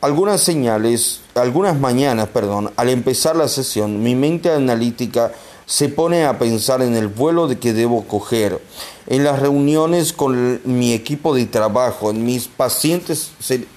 Algunas 0.00 0.40
señales, 0.40 1.20
algunas 1.38 1.78
mañanas, 1.78 2.28
perdón, 2.28 2.70
al 2.76 2.88
empezar 2.88 3.36
la 3.36 3.48
sesión, 3.48 4.02
mi 4.02 4.14
mente 4.14 4.50
analítica 4.50 5.32
se 5.66 5.88
pone 5.90 6.24
a 6.24 6.38
pensar 6.38 6.80
en 6.80 6.96
el 6.96 7.08
vuelo 7.08 7.46
de 7.46 7.58
que 7.58 7.74
debo 7.74 8.04
coger, 8.04 8.60
en 9.06 9.22
las 9.22 9.38
reuniones 9.38 10.14
con 10.14 10.60
mi 10.64 10.94
equipo 10.94 11.34
de 11.34 11.44
trabajo, 11.44 12.10
en 12.10 12.24
mis 12.24 12.48
pacientes 12.48 13.32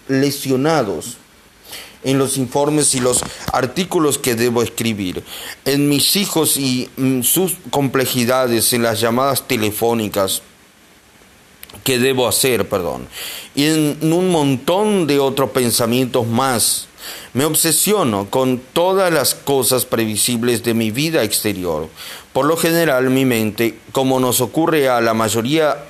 lesionados, 0.07 1.17
en 2.03 2.17
los 2.17 2.37
informes 2.37 2.95
y 2.95 3.01
los 3.01 3.21
artículos 3.51 4.17
que 4.17 4.35
debo 4.35 4.63
escribir, 4.63 5.23
en 5.65 5.89
mis 5.89 6.15
hijos 6.15 6.57
y 6.57 6.89
mm, 6.95 7.21
sus 7.23 7.55
complejidades, 7.69 8.71
en 8.73 8.83
las 8.83 9.01
llamadas 9.01 9.47
telefónicas, 9.47 10.41
que 11.83 11.99
debo 11.99 12.27
hacer, 12.27 12.69
perdón, 12.69 13.07
y 13.55 13.65
en 13.65 14.13
un 14.13 14.31
montón 14.31 15.07
de 15.07 15.19
otros 15.19 15.51
pensamientos 15.51 16.27
más. 16.27 16.87
Me 17.33 17.45
obsesiono 17.45 18.29
con 18.29 18.61
todas 18.73 19.11
las 19.11 19.35
cosas 19.35 19.85
previsibles 19.85 20.63
de 20.63 20.73
mi 20.73 20.91
vida 20.91 21.23
exterior. 21.23 21.89
Por 22.33 22.45
lo 22.45 22.57
general 22.57 23.09
mi 23.09 23.25
mente, 23.25 23.79
como 23.91 24.19
nos 24.19 24.41
ocurre 24.41 24.89
a 24.89 25.01
la 25.01 25.13
mayoría, 25.13 25.85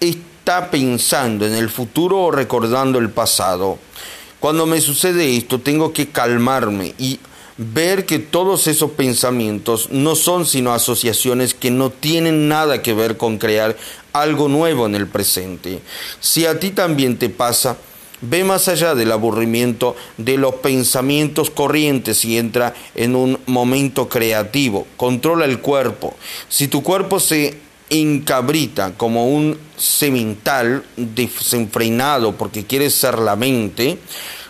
está 0.00 0.70
pensando 0.70 1.46
en 1.46 1.54
el 1.54 1.68
futuro 1.68 2.24
o 2.24 2.30
recordando 2.30 2.98
el 2.98 3.10
pasado. 3.10 3.78
Cuando 4.40 4.66
me 4.66 4.80
sucede 4.80 5.36
esto, 5.36 5.60
tengo 5.60 5.92
que 5.92 6.08
calmarme 6.08 6.94
y 6.98 7.18
ver 7.56 8.04
que 8.04 8.18
todos 8.18 8.66
esos 8.66 8.90
pensamientos 8.92 9.88
no 9.90 10.14
son 10.14 10.44
sino 10.44 10.74
asociaciones 10.74 11.54
que 11.54 11.70
no 11.70 11.90
tienen 11.90 12.48
nada 12.48 12.82
que 12.82 12.92
ver 12.92 13.16
con 13.16 13.38
crear 13.38 13.76
algo 14.12 14.48
nuevo 14.48 14.86
en 14.86 14.94
el 14.94 15.06
presente. 15.06 15.80
Si 16.20 16.46
a 16.46 16.60
ti 16.60 16.70
también 16.70 17.18
te 17.18 17.28
pasa, 17.28 17.76
ve 18.20 18.44
más 18.44 18.68
allá 18.68 18.94
del 18.94 19.12
aburrimiento 19.12 19.96
de 20.16 20.36
los 20.36 20.56
pensamientos 20.56 21.50
corrientes 21.50 22.24
y 22.24 22.38
entra 22.38 22.74
en 22.94 23.16
un 23.16 23.38
momento 23.46 24.08
creativo. 24.08 24.86
Controla 24.96 25.44
el 25.44 25.60
cuerpo. 25.60 26.14
Si 26.48 26.68
tu 26.68 26.82
cuerpo 26.82 27.20
se 27.20 27.58
encabrita 27.88 28.94
como 28.96 29.28
un 29.28 29.58
semental 29.76 30.84
desenfrenado 30.96 32.36
porque 32.36 32.64
quiere 32.64 32.90
ser 32.90 33.18
la 33.18 33.36
mente, 33.36 33.98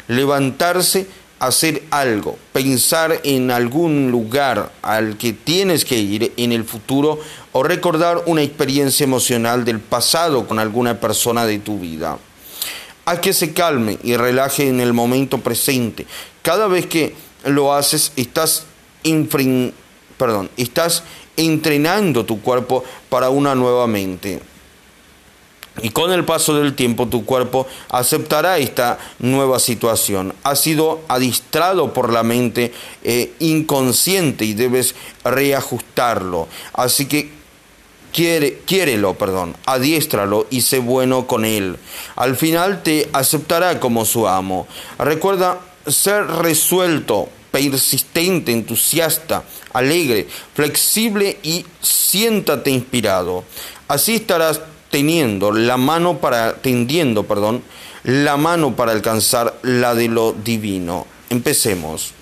levantarse 0.08 1.06
hacer 1.38 1.82
algo, 1.90 2.38
pensar 2.52 3.20
en 3.24 3.50
algún 3.50 4.10
lugar 4.10 4.72
al 4.82 5.18
que 5.18 5.32
tienes 5.32 5.84
que 5.84 5.98
ir 5.98 6.32
en 6.36 6.52
el 6.52 6.64
futuro 6.64 7.20
o 7.52 7.62
recordar 7.62 8.22
una 8.26 8.42
experiencia 8.42 9.04
emocional 9.04 9.64
del 9.64 9.80
pasado 9.80 10.46
con 10.46 10.58
alguna 10.58 10.98
persona 10.98 11.44
de 11.44 11.58
tu 11.58 11.78
vida. 11.78 12.18
Haz 13.06 13.20
que 13.20 13.32
se 13.32 13.52
calme 13.52 14.00
y 14.02 14.16
relaje 14.16 14.68
en 14.68 14.80
el 14.80 14.92
momento 14.92 15.38
presente. 15.38 16.06
Cada 16.42 16.66
vez 16.66 16.86
que 16.86 17.14
lo 17.44 17.72
haces, 17.72 18.10
estás, 18.16 18.66
perdón, 20.18 20.50
estás 20.56 21.04
entrenando 21.36 22.26
tu 22.26 22.42
cuerpo 22.42 22.82
para 23.08 23.30
una 23.30 23.54
nueva 23.54 23.86
mente. 23.86 24.40
Y 25.82 25.90
con 25.90 26.10
el 26.10 26.24
paso 26.24 26.56
del 26.56 26.74
tiempo 26.74 27.06
tu 27.06 27.24
cuerpo 27.24 27.68
aceptará 27.90 28.58
esta 28.58 28.98
nueva 29.20 29.60
situación. 29.60 30.34
Has 30.42 30.60
sido 30.62 31.02
adistrado 31.06 31.92
por 31.92 32.12
la 32.12 32.24
mente 32.24 32.72
eh, 33.04 33.34
inconsciente 33.38 34.44
y 34.44 34.54
debes 34.54 34.96
reajustarlo. 35.22 36.48
Así 36.72 37.06
que 37.06 37.30
quiere, 38.16 38.60
quiérelo, 38.64 39.12
perdón, 39.18 39.54
adiéstralo 39.66 40.46
y 40.48 40.62
sé 40.62 40.78
bueno 40.78 41.26
con 41.26 41.44
él. 41.44 41.76
Al 42.16 42.34
final 42.34 42.82
te 42.82 43.10
aceptará 43.12 43.78
como 43.78 44.06
su 44.06 44.26
amo. 44.26 44.66
Recuerda 44.98 45.60
ser 45.86 46.26
resuelto, 46.26 47.28
persistente, 47.50 48.52
entusiasta, 48.52 49.44
alegre, 49.74 50.26
flexible 50.54 51.38
y 51.42 51.66
siéntate 51.82 52.70
inspirado. 52.70 53.44
Así 53.86 54.14
estarás 54.14 54.62
teniendo 54.90 55.52
la 55.52 55.76
mano 55.76 56.16
para 56.16 56.54
tendiendo, 56.54 57.24
perdón, 57.24 57.62
la 58.02 58.38
mano 58.38 58.74
para 58.76 58.92
alcanzar 58.92 59.58
la 59.62 59.94
de 59.94 60.08
lo 60.08 60.32
divino. 60.32 61.06
Empecemos. 61.28 62.14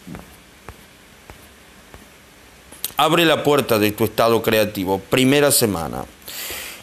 Abre 2.96 3.24
la 3.24 3.42
puerta 3.42 3.80
de 3.80 3.90
tu 3.90 4.04
estado 4.04 4.40
creativo. 4.40 5.00
Primera 5.10 5.50
semana. 5.50 6.04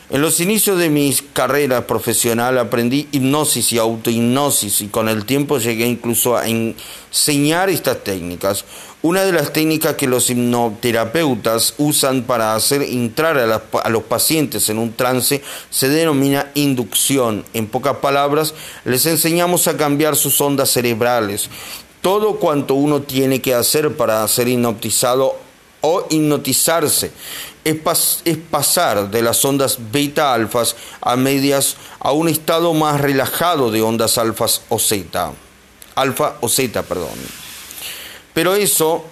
En 0.10 0.22
los 0.22 0.42
inicios 0.42 0.78
de 0.78 0.90
mi 0.90 1.16
carrera 1.32 1.88
profesional 1.88 2.58
aprendí 2.58 3.08
hipnosis 3.14 3.72
y 3.72 3.78
autohipnosis 3.78 4.82
y 4.82 4.88
con 4.90 5.08
el 5.08 5.24
tiempo 5.24 5.58
llegué 5.58 5.88
incluso 5.88 6.36
a 6.36 6.50
enseñar 6.50 7.70
estas 7.70 8.04
técnicas. 8.04 8.66
Una 9.02 9.24
de 9.24 9.32
las 9.32 9.54
técnicas 9.54 9.96
que 9.96 10.08
los 10.08 10.30
hipnoterapeutas 10.30 11.76
usan 11.78 12.24
para 12.24 12.56
hacer 12.56 12.82
entrar 12.82 13.38
a, 13.38 13.90
los 13.90 14.04
pacientes 14.04 14.68
en 14.68 14.80
un 14.80 14.92
trance 14.92 15.42
se 15.70 15.88
denomina 15.88 16.52
inducción. 16.56 17.46
En 17.54 17.68
pocas 17.68 17.96
palabras, 17.98 18.54
les 18.84 19.06
enseñamos 19.06 19.70
a 19.70 19.78
cambiar 19.78 20.18
sus 20.18 20.42
ondas 20.42 20.72
cerebrales. 20.72 21.50
Todo 22.02 22.36
cuanto 22.36 22.74
uno 22.74 23.02
tiene 23.02 23.42
que 23.42 23.54
hacer 23.54 23.96
para 23.96 24.28
ser 24.28 24.50
hipnotizado 24.50 25.51
o 25.82 26.06
hipnotizarse. 26.10 27.12
Es, 27.64 28.22
es 28.26 28.38
pasar 28.38 29.12
de 29.12 29.22
las 29.22 29.44
ondas 29.46 29.78
beta 29.92 30.34
alfas 30.34 30.76
a 31.02 31.16
medias 31.16 31.76
a 32.00 32.12
un 32.12 32.28
estado 32.28 32.74
más 32.74 33.00
relajado 33.00 33.70
de 33.70 33.82
ondas 33.82 34.18
alfas 34.18 34.62
o 34.70 34.80
zeta. 34.80 35.32
Alfa 35.96 36.38
o 36.42 36.50
zeta, 36.50 36.84
perdón. 36.84 37.10
Pero 38.34 38.56
eso 38.56 39.06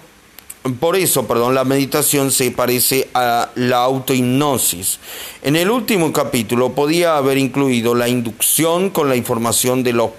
por 0.78 0.94
eso, 0.94 1.26
perdón, 1.26 1.54
la 1.54 1.64
meditación 1.64 2.30
se 2.30 2.50
parece 2.50 3.08
a 3.14 3.50
la 3.54 3.78
autohipnosis. 3.78 4.98
En 5.42 5.56
el 5.56 5.70
último 5.70 6.12
capítulo 6.12 6.74
podía 6.74 7.16
haber 7.16 7.38
incluido 7.38 7.94
la 7.94 8.08
inducción 8.08 8.90
con 8.90 9.08
la 9.08 9.16
información 9.16 9.82
de 9.82 9.94
los 9.94 10.10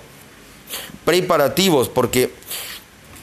preparativos, 1.06 1.90
porque 1.90 2.32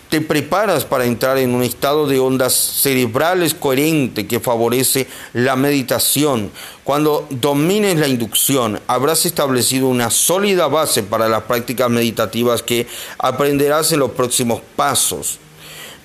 te 0.09 0.21
preparas 0.21 0.85
para 0.85 1.05
entrar 1.05 1.39
en 1.39 1.55
un 1.55 1.63
estado 1.63 2.07
de 2.07 2.19
ondas 2.19 2.55
cerebrales 2.55 3.55
coherente 3.55 4.27
que 4.27 4.41
favorece 4.41 5.07
la 5.35 5.57
meditación. 5.57 6.51
Cuando 6.85 7.27
domines 7.31 7.99
la 7.99 8.09
inducción, 8.09 8.81
habrás 8.87 9.27
establecido 9.27 9.89
una 9.89 10.11
sólida 10.11 10.67
base 10.69 11.03
para 11.03 11.29
las 11.29 11.43
prácticas 11.43 11.91
meditativas 11.91 12.63
que 12.63 12.87
aprenderás 13.19 13.93
en 13.93 14.01
los 14.01 14.13
próximos 14.13 14.63
pasos. 14.77 15.39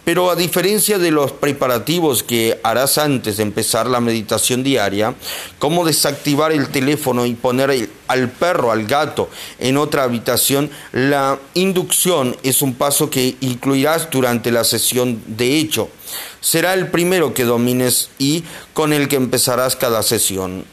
Pero 0.03 0.29
a 0.29 0.35
diferencia 0.35 0.99
de 0.99 1.11
los 1.11 1.31
preparativos 1.31 2.23
que 2.23 2.59
harás 2.63 2.97
antes 2.97 3.37
de 3.37 3.43
empezar 3.43 3.87
la 3.87 4.01
meditación 4.01 4.61
diaria, 4.61 5.15
como 5.59 5.85
desactivar 5.85 6.51
el 6.51 6.67
teléfono 6.67 7.25
y 7.25 7.35
poner 7.35 7.89
al 8.07 8.29
perro, 8.29 8.71
al 8.71 8.85
gato 8.85 9.29
en 9.59 9.77
otra 9.77 10.03
habitación, 10.03 10.69
la 10.91 11.39
inducción 11.53 12.35
es 12.43 12.61
un 12.61 12.75
paso 12.75 13.09
que 13.09 13.35
incluirás 13.41 14.09
durante 14.09 14.51
la 14.51 14.63
sesión 14.63 15.21
de 15.27 15.57
hecho. 15.57 15.89
Será 16.41 16.73
el 16.73 16.87
primero 16.87 17.33
que 17.33 17.45
domines 17.45 18.09
y 18.17 18.43
con 18.73 18.93
el 18.93 19.07
que 19.07 19.15
empezarás 19.15 19.75
cada 19.75 20.03
sesión. 20.03 20.65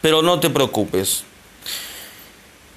Pero 0.00 0.22
no 0.22 0.38
te 0.40 0.50
preocupes, 0.50 1.24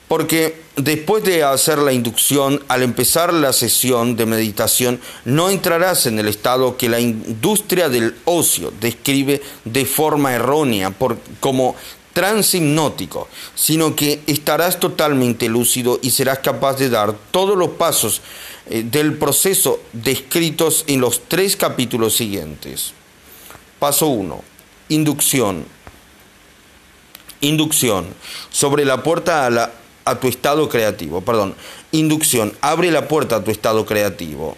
porque 0.10 0.60
después 0.76 1.24
de 1.24 1.44
hacer 1.44 1.78
la 1.78 1.94
inducción, 1.94 2.64
al 2.68 2.82
empezar 2.82 3.32
la 3.32 3.54
sesión 3.54 4.16
de 4.16 4.26
meditación, 4.26 5.00
no 5.24 5.52
entrarás 5.52 6.08
en 6.08 6.18
el 6.18 6.28
estado 6.28 6.78
que 6.78 6.90
la 6.90 7.00
industria 7.00 7.90
del 7.90 8.16
ocio 8.26 8.74
describe 8.82 9.42
de 9.66 9.86
forma 9.86 10.34
errónea 10.34 10.90
por, 10.90 11.20
como 11.40 11.76
transhipnótico, 12.14 13.28
sino 13.56 13.96
que 13.96 14.22
estarás 14.28 14.80
totalmente 14.80 15.48
lúcido 15.50 16.00
y 16.02 16.12
serás 16.12 16.40
capaz 16.40 16.76
de 16.78 16.90
dar 16.90 17.14
todos 17.32 17.58
los 17.58 17.70
pasos 17.72 18.22
eh, 18.70 18.84
del 18.84 19.18
proceso 19.18 19.82
descritos 19.94 20.84
en 20.88 21.02
los 21.02 21.22
tres 21.28 21.56
capítulos 21.56 22.16
siguientes. 22.16 22.94
Paso 23.80 24.08
1. 24.08 24.44
Inducción. 24.90 25.66
Inducción. 27.42 28.08
Sobre 28.50 28.86
la 28.86 29.04
puerta 29.04 29.46
a 29.46 29.50
la 29.50 29.72
a 30.10 30.20
tu 30.20 30.28
estado 30.28 30.68
creativo. 30.70 31.22
Perdón, 31.22 31.56
inducción, 31.92 32.54
abre 32.62 32.92
la 32.92 33.08
puerta 33.08 33.38
a 33.38 33.44
tu 33.44 33.52
estado 33.52 33.86
creativo. 33.86 34.58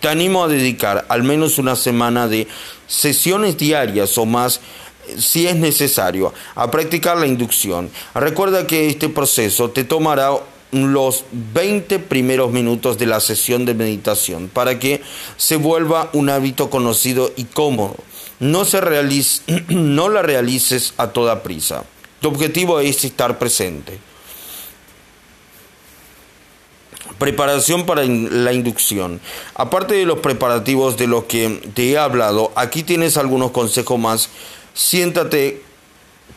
Te 0.00 0.08
animo 0.08 0.44
a 0.44 0.48
dedicar 0.48 1.04
al 1.08 1.22
menos 1.24 1.58
una 1.58 1.76
semana 1.76 2.26
de 2.26 2.48
sesiones 2.86 3.58
diarias 3.58 4.16
o 4.16 4.24
más 4.24 4.60
si 5.18 5.46
es 5.46 5.56
necesario, 5.56 6.32
a 6.54 6.70
practicar 6.70 7.16
la 7.16 7.26
inducción. 7.26 7.90
Recuerda 8.14 8.66
que 8.66 8.88
este 8.88 9.08
proceso 9.08 9.70
te 9.70 9.84
tomará 9.84 10.32
los 10.72 11.24
20 11.32 11.98
primeros 11.98 12.52
minutos 12.52 12.98
de 12.98 13.06
la 13.06 13.20
sesión 13.20 13.64
de 13.64 13.74
meditación 13.74 14.48
para 14.48 14.78
que 14.78 15.02
se 15.36 15.56
vuelva 15.56 16.10
un 16.12 16.28
hábito 16.28 16.70
conocido 16.70 17.32
y 17.36 17.44
cómodo. 17.44 17.96
No, 18.38 18.64
se 18.64 18.80
realice, 18.80 19.42
no 19.68 20.08
la 20.08 20.22
realices 20.22 20.94
a 20.96 21.08
toda 21.08 21.42
prisa. 21.42 21.84
Tu 22.20 22.28
objetivo 22.28 22.80
es 22.80 23.04
estar 23.04 23.38
presente. 23.38 23.98
Preparación 27.18 27.84
para 27.84 28.02
la 28.04 28.52
inducción. 28.52 29.20
Aparte 29.54 29.94
de 29.94 30.06
los 30.06 30.20
preparativos 30.20 30.96
de 30.96 31.06
los 31.06 31.24
que 31.24 31.60
te 31.74 31.90
he 31.90 31.98
hablado, 31.98 32.50
aquí 32.54 32.82
tienes 32.82 33.18
algunos 33.18 33.50
consejos 33.50 33.98
más. 33.98 34.30
Siéntate 34.80 35.62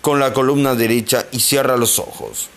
con 0.01 0.19
la 0.19 0.33
columna 0.33 0.75
derecha 0.75 1.27
y 1.31 1.39
cierra 1.39 1.77
los 1.77 1.97
ojos. 1.97 2.49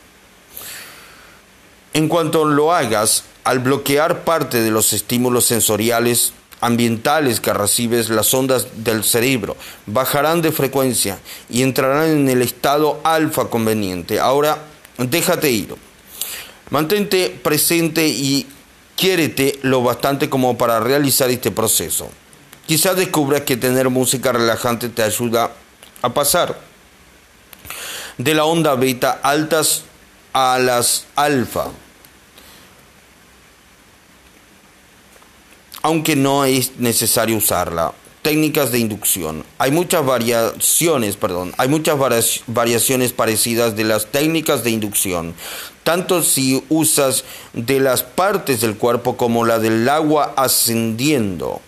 En 1.94 2.08
cuanto 2.08 2.44
lo 2.44 2.74
hagas, 2.74 3.22
al 3.44 3.60
bloquear 3.60 4.24
parte 4.24 4.60
de 4.62 4.72
los 4.72 4.92
estímulos 4.92 5.44
sensoriales, 5.44 6.32
ambientales 6.60 7.38
que 7.38 7.54
recibes, 7.54 8.08
las 8.08 8.34
ondas 8.34 8.66
del 8.82 9.04
cerebro, 9.04 9.56
bajarán 9.86 10.42
de 10.42 10.50
frecuencia 10.50 11.20
y 11.48 11.62
entrarán 11.62 12.08
en 12.10 12.28
el 12.30 12.42
estado 12.42 13.00
alfa 13.04 13.48
conveniente. 13.48 14.18
Ahora, 14.18 14.58
déjate 14.98 15.52
ir. 15.52 15.72
Mantente 16.70 17.30
presente 17.44 18.08
y 18.08 18.48
quiérete 18.96 19.60
lo 19.62 19.84
bastante 19.84 20.28
como 20.28 20.58
para 20.58 20.80
realizar 20.80 21.30
este 21.30 21.52
proceso. 21.52 22.10
Quizás 22.66 22.96
descubras 22.96 23.42
que 23.42 23.56
tener 23.56 23.88
música 23.88 24.32
relajante 24.32 24.88
te 24.88 25.04
ayuda 25.04 25.52
a 26.02 26.14
pasar 26.14 26.58
de 28.18 28.34
la 28.34 28.44
onda 28.44 28.74
beta 28.74 29.20
altas 29.22 29.84
a 30.32 30.58
las 30.58 31.06
alfa. 31.16 31.70
aunque 35.86 36.16
no 36.16 36.44
es 36.44 36.78
necesario 36.78 37.36
usarla. 37.36 37.92
Técnicas 38.22 38.72
de 38.72 38.80
inducción. 38.80 39.44
Hay 39.56 39.70
muchas 39.70 40.04
variaciones, 40.04 41.16
perdón, 41.16 41.54
hay 41.58 41.68
muchas 41.68 41.96
variaciones 42.48 43.12
parecidas 43.12 43.76
de 43.76 43.84
las 43.84 44.06
técnicas 44.06 44.64
de 44.64 44.70
inducción, 44.70 45.32
tanto 45.84 46.24
si 46.24 46.64
usas 46.70 47.22
de 47.52 47.78
las 47.78 48.02
partes 48.02 48.62
del 48.62 48.76
cuerpo 48.76 49.16
como 49.16 49.44
la 49.44 49.60
del 49.60 49.88
agua 49.88 50.34
ascendiendo. 50.36 51.60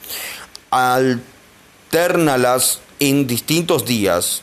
Alternalas 0.72 2.80
en 3.00 3.26
distintos 3.26 3.84
días 3.84 4.42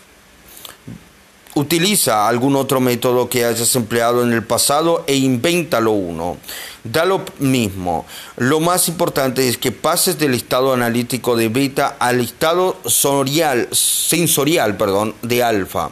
Utiliza 1.57 2.27
algún 2.27 2.57
otro 2.57 2.81
método 2.81 3.29
que 3.29 3.45
hayas 3.45 3.73
empleado 3.77 4.23
en 4.23 4.33
el 4.33 4.43
pasado 4.43 5.05
e 5.07 5.15
invéntalo 5.15 5.91
uno. 5.91 6.35
Da 6.83 7.05
lo 7.05 7.23
mismo. 7.39 8.05
Lo 8.35 8.59
más 8.59 8.89
importante 8.89 9.47
es 9.47 9.57
que 9.57 9.71
pases 9.71 10.19
del 10.19 10.33
estado 10.33 10.73
analítico 10.73 11.37
de 11.37 11.47
beta 11.47 11.95
al 11.97 12.19
estado 12.19 12.77
sensorial, 12.83 13.69
sensorial 13.71 14.75
perdón, 14.75 15.15
de 15.21 15.43
alfa 15.43 15.91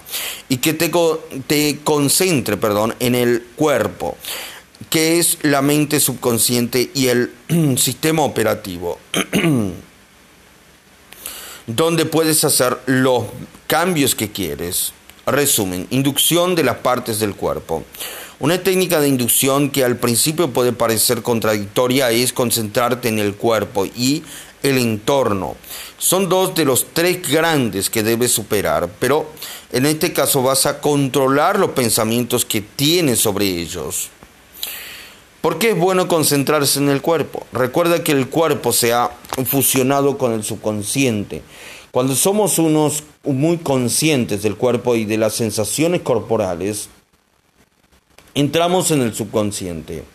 y 0.50 0.58
que 0.58 0.74
te, 0.74 0.92
te 1.48 1.80
concentre 1.82 2.58
perdón, 2.58 2.94
en 3.00 3.16
el 3.16 3.46
cuerpo 3.56 4.18
que 4.90 5.18
es 5.18 5.38
la 5.44 5.62
mente 5.62 6.02
subconsciente 6.02 6.92
y 6.94 7.08
el 7.08 7.32
sistema 7.78 8.24
operativo, 8.24 9.00
donde 11.68 12.06
puedes 12.06 12.44
hacer 12.44 12.78
los 12.86 13.24
cambios 13.68 14.16
que 14.16 14.32
quieres. 14.32 14.94
Resumen, 15.26 15.88
inducción 15.90 16.56
de 16.56 16.64
las 16.64 16.78
partes 16.78 17.20
del 17.20 17.36
cuerpo. 17.36 17.84
Una 18.40 18.62
técnica 18.62 19.00
de 19.00 19.08
inducción 19.08 19.70
que 19.70 19.86
al 19.86 19.98
principio 19.98 20.52
puede 20.52 20.74
parecer 20.74 21.22
contradictoria 21.22 22.12
es 22.12 22.34
concentrarte 22.34 23.08
en 23.08 23.20
el 23.20 23.36
cuerpo 23.36 23.86
y 23.86 24.24
el 24.64 24.78
entorno. 24.78 25.56
Son 25.98 26.28
dos 26.28 26.54
de 26.56 26.66
los 26.66 26.88
tres 26.94 27.26
grandes 27.30 27.90
que 27.90 28.04
debes 28.04 28.32
superar, 28.32 28.90
pero 29.00 29.30
en 29.72 29.86
este 29.86 30.12
caso 30.12 30.44
vas 30.44 30.66
a 30.66 30.82
controlar 30.82 31.60
los 31.60 31.72
pensamientos 31.72 32.44
que 32.44 32.62
tienes 32.62 33.20
sobre 33.20 33.46
ellos. 33.46 34.10
¿Por 35.44 35.60
qué 35.60 35.72
es 35.72 35.78
bueno 35.78 36.08
concentrarse 36.08 36.80
en 36.80 36.88
el 36.88 37.02
cuerpo? 37.02 37.46
Recuerda 37.52 38.02
que 38.02 38.14
el 38.14 38.30
cuerpo 38.30 38.72
se 38.72 38.94
ha 38.94 39.12
fusionado 39.44 40.18
con 40.18 40.32
el 40.32 40.46
subconsciente. 40.46 41.42
Cuando 41.92 42.16
somos 42.16 42.60
unos 42.60 43.04
muy 43.26 43.58
conscientes 43.58 44.42
del 44.42 44.56
cuerpo 44.56 44.96
y 44.96 45.04
de 45.04 45.18
las 45.18 45.34
sensaciones 45.34 46.00
corporales, 46.00 46.88
entramos 48.36 48.92
en 48.92 49.02
el 49.02 49.14
subconsciente. 49.14 50.06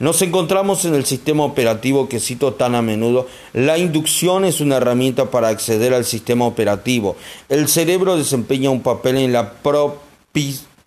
Nos 0.00 0.20
encontramos 0.22 0.84
en 0.84 0.96
el 0.96 1.06
sistema 1.06 1.44
operativo 1.44 2.08
que 2.08 2.18
cito 2.18 2.54
tan 2.54 2.74
a 2.74 2.82
menudo. 2.82 3.28
La 3.52 3.78
inducción 3.78 4.44
es 4.44 4.60
una 4.60 4.78
herramienta 4.78 5.30
para 5.30 5.46
acceder 5.46 5.94
al 5.94 6.04
sistema 6.04 6.44
operativo. 6.44 7.14
El 7.48 7.68
cerebro 7.68 8.16
desempeña 8.16 8.70
un 8.70 8.82
papel 8.82 9.18
en 9.18 9.32
la 9.32 9.52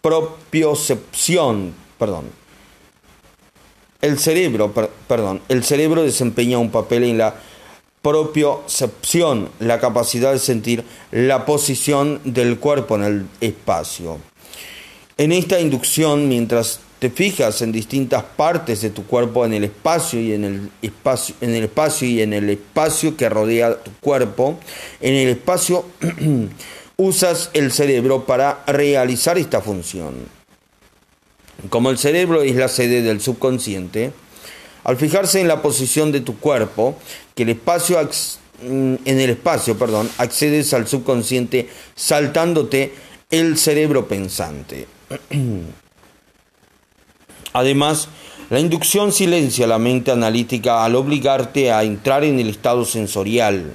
propiocepción, 0.01 1.73
perdón. 1.97 2.38
El 4.01 4.17
cerebro, 4.17 4.73
perdón, 5.07 5.41
el 5.49 5.65
cerebro 5.65 6.03
desempeña 6.03 6.57
un 6.57 6.71
papel 6.71 7.03
en 7.03 7.17
la 7.17 7.35
propiocepción, 8.01 9.49
la 9.59 9.81
capacidad 9.81 10.31
de 10.31 10.39
sentir 10.39 10.85
la 11.11 11.45
posición 11.45 12.21
del 12.23 12.59
cuerpo 12.59 12.95
en 12.95 13.03
el 13.03 13.25
espacio. 13.41 14.19
En 15.17 15.33
esta 15.33 15.59
inducción, 15.59 16.29
mientras 16.29 16.79
te 16.99 17.09
fijas 17.09 17.61
en 17.61 17.73
distintas 17.73 18.23
partes 18.23 18.81
de 18.81 18.89
tu 18.89 19.05
cuerpo 19.05 19.45
en 19.45 19.53
el 19.53 19.65
espacio 19.65 20.21
y 20.21 20.31
en 20.31 20.45
el 20.45 20.69
espacio 20.81 21.35
en 21.41 21.55
el 21.55 21.63
espacio 21.65 22.07
y 22.07 22.21
en 22.21 22.33
el 22.33 22.49
espacio 22.49 23.17
que 23.17 23.27
rodea 23.27 23.83
tu 23.83 23.91
cuerpo, 23.99 24.59
en 25.01 25.13
el 25.13 25.27
espacio 25.27 25.83
usas 26.95 27.49
el 27.53 27.73
cerebro 27.73 28.25
para 28.25 28.63
realizar 28.65 29.37
esta 29.37 29.59
función. 29.59 30.38
Como 31.67 31.89
el 31.89 31.97
cerebro 31.97 32.41
es 32.41 32.55
la 32.55 32.69
sede 32.69 33.01
del 33.01 33.19
subconsciente, 33.19 34.13
al 34.83 34.95
fijarse 34.97 35.41
en 35.41 35.47
la 35.47 35.61
posición 35.61 36.11
de 36.11 36.21
tu 36.21 36.37
cuerpo, 36.39 36.97
que 37.35 37.43
el 37.43 37.49
espacio 37.49 37.99
mm, 37.99 38.95
en 39.05 39.19
el 39.19 39.31
espacio, 39.31 39.77
perdón, 39.77 40.09
accedes 40.17 40.73
al 40.73 40.87
subconsciente 40.87 41.69
saltándote 41.95 42.93
el 43.29 43.57
cerebro 43.57 44.07
pensante. 44.07 44.87
Además, 47.53 48.07
la 48.49 48.59
inducción 48.59 49.11
silencia 49.11 49.67
la 49.67 49.79
mente 49.79 50.11
analítica 50.11 50.83
al 50.83 50.95
obligarte 50.95 51.71
a 51.71 51.83
entrar 51.83 52.23
en 52.23 52.39
el 52.39 52.49
estado 52.49 52.85
sensorial. 52.85 53.73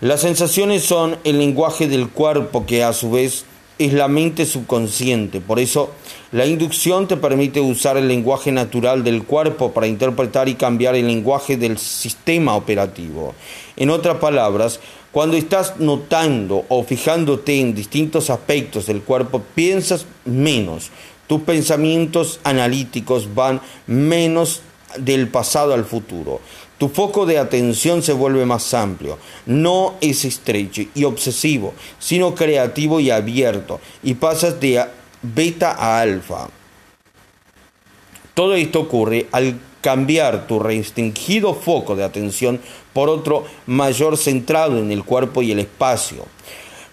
Las 0.00 0.22
sensaciones 0.22 0.82
son 0.82 1.18
el 1.24 1.38
lenguaje 1.38 1.86
del 1.86 2.08
cuerpo 2.08 2.64
que 2.64 2.82
a 2.82 2.92
su 2.92 3.10
vez 3.10 3.44
es 3.80 3.94
la 3.94 4.08
mente 4.08 4.44
subconsciente. 4.44 5.40
Por 5.40 5.58
eso, 5.58 5.90
la 6.32 6.44
inducción 6.44 7.08
te 7.08 7.16
permite 7.16 7.62
usar 7.62 7.96
el 7.96 8.08
lenguaje 8.08 8.52
natural 8.52 9.02
del 9.02 9.24
cuerpo 9.24 9.72
para 9.72 9.86
interpretar 9.86 10.50
y 10.50 10.54
cambiar 10.54 10.96
el 10.96 11.06
lenguaje 11.06 11.56
del 11.56 11.78
sistema 11.78 12.54
operativo. 12.56 13.34
En 13.76 13.88
otras 13.88 14.18
palabras, 14.18 14.80
cuando 15.12 15.38
estás 15.38 15.80
notando 15.80 16.66
o 16.68 16.84
fijándote 16.84 17.58
en 17.58 17.74
distintos 17.74 18.28
aspectos 18.28 18.84
del 18.84 19.00
cuerpo, 19.00 19.42
piensas 19.54 20.04
menos, 20.26 20.90
tus 21.26 21.40
pensamientos 21.40 22.38
analíticos 22.44 23.34
van 23.34 23.62
menos 23.86 24.60
del 24.98 25.28
pasado 25.28 25.72
al 25.72 25.86
futuro. 25.86 26.42
Tu 26.80 26.88
foco 26.88 27.26
de 27.26 27.36
atención 27.36 28.02
se 28.02 28.14
vuelve 28.14 28.46
más 28.46 28.72
amplio, 28.72 29.18
no 29.44 29.96
es 30.00 30.24
estrecho 30.24 30.80
y 30.94 31.04
obsesivo, 31.04 31.74
sino 31.98 32.34
creativo 32.34 33.00
y 33.00 33.10
abierto, 33.10 33.80
y 34.02 34.14
pasas 34.14 34.58
de 34.60 34.82
beta 35.20 35.72
a 35.72 36.00
alfa. 36.00 36.48
Todo 38.32 38.54
esto 38.54 38.80
ocurre 38.80 39.26
al 39.30 39.60
cambiar 39.82 40.46
tu 40.46 40.58
restringido 40.58 41.52
foco 41.52 41.96
de 41.96 42.04
atención 42.04 42.58
por 42.94 43.10
otro 43.10 43.44
mayor 43.66 44.16
centrado 44.16 44.78
en 44.78 44.90
el 44.90 45.04
cuerpo 45.04 45.42
y 45.42 45.52
el 45.52 45.58
espacio. 45.58 46.24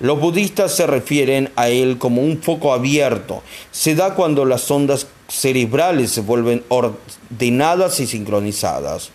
Los 0.02 0.20
budistas 0.20 0.76
se 0.76 0.86
refieren 0.86 1.50
a 1.56 1.70
él 1.70 1.98
como 1.98 2.22
un 2.22 2.42
foco 2.42 2.74
abierto. 2.74 3.42
Se 3.72 3.96
da 3.96 4.16
cuando 4.16 4.44
las 4.44 4.70
ondas 4.70 5.08
cerebrales 5.30 6.12
se 6.12 6.20
vuelven 6.20 6.66
ordenadas 6.68 8.02
y 8.02 8.06
sincronizadas. 8.06 9.12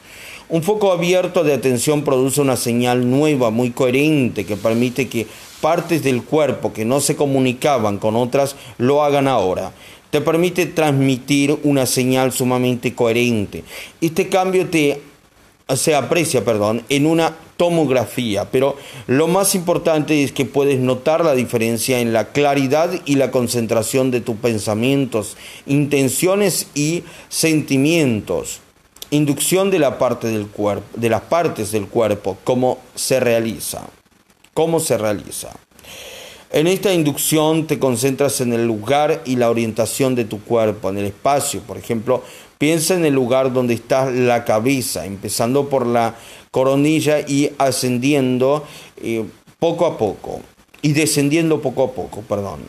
Un 0.53 0.63
foco 0.63 0.93
abierto 0.93 1.45
de 1.45 1.55
atención 1.55 2.05
produce 2.05 2.43
una 2.43 2.59
señal 2.59 3.09
nueva, 3.09 3.49
muy 3.49 3.71
coherente, 3.71 4.45
que 4.45 4.59
permite 4.59 5.09
que 5.09 5.27
partes 5.63 6.03
del 6.03 6.23
cuerpo 6.23 6.75
que 6.75 6.85
no 6.85 7.01
se 7.01 7.17
comunicaban 7.17 7.97
con 7.97 8.17
otras 8.17 8.55
lo 8.77 9.03
hagan 9.03 9.29
ahora. 9.29 9.73
Te 10.11 10.21
permite 10.21 10.67
transmitir 10.67 11.59
una 11.63 11.87
señal 11.87 12.33
sumamente 12.33 12.95
coherente. 12.95 13.65
Este 14.03 14.29
cambio 14.29 14.69
te 14.69 15.01
se 15.75 15.95
aprecia, 15.95 16.45
perdón, 16.45 16.83
en 16.91 17.07
una 17.07 17.35
tomografía, 17.57 18.51
pero 18.51 18.77
lo 19.07 19.29
más 19.29 19.55
importante 19.55 20.23
es 20.23 20.33
que 20.33 20.45
puedes 20.45 20.81
notar 20.81 21.25
la 21.25 21.35
diferencia 21.35 22.01
en 22.01 22.13
la 22.13 22.33
claridad 22.33 22.91
y 23.07 23.15
la 23.15 23.31
concentración 23.31 24.11
de 24.11 24.21
tus 24.21 24.37
pensamientos, 24.37 25.39
intenciones 25.65 26.67
y 26.75 27.05
sentimientos. 27.31 28.61
Inducción 29.13 29.71
de 29.71 29.79
la 29.79 29.99
parte 29.99 30.29
del 30.29 30.47
cuerpo, 30.47 30.87
de 30.99 31.11
las 31.11 31.21
partes 31.21 31.71
del 31.71 31.87
cuerpo, 31.87 32.39
cómo 32.45 32.79
se 32.95 33.21
realiza. 33.21 33.83
¿Cómo 34.55 34.81
se 34.81 34.97
realiza? 34.97 35.51
En 36.51 36.67
esta 36.67 36.95
inducción 36.95 37.67
te 37.67 37.79
concentras 37.79 38.41
en 38.41 38.55
el 38.55 38.67
lugar 38.67 39.21
y 39.27 39.37
la 39.37 39.51
orientación 39.51 40.15
de 40.15 40.25
tu 40.25 40.43
cuerpo, 40.43 40.89
en 40.89 40.97
el 40.97 41.05
espacio. 41.05 41.61
Por 41.61 41.77
ejemplo, 41.77 42.23
piensa 42.57 42.95
en 42.95 43.05
el 43.05 43.13
lugar 43.13 43.53
donde 43.53 43.75
está 43.75 44.11
la 44.11 44.47
cabeza, 44.47 45.05
empezando 45.05 45.69
por 45.69 45.87
la 45.87 46.15
coronilla 46.51 47.21
y 47.21 47.51
ascendiendo 47.59 48.65
eh, 48.97 49.27
poco 49.59 49.85
a 49.85 49.99
poco 49.99 50.41
y 50.81 50.95
descendiendo 50.95 51.61
poco 51.61 51.85
a 51.85 51.93
poco, 51.93 52.23
perdón. 52.23 52.61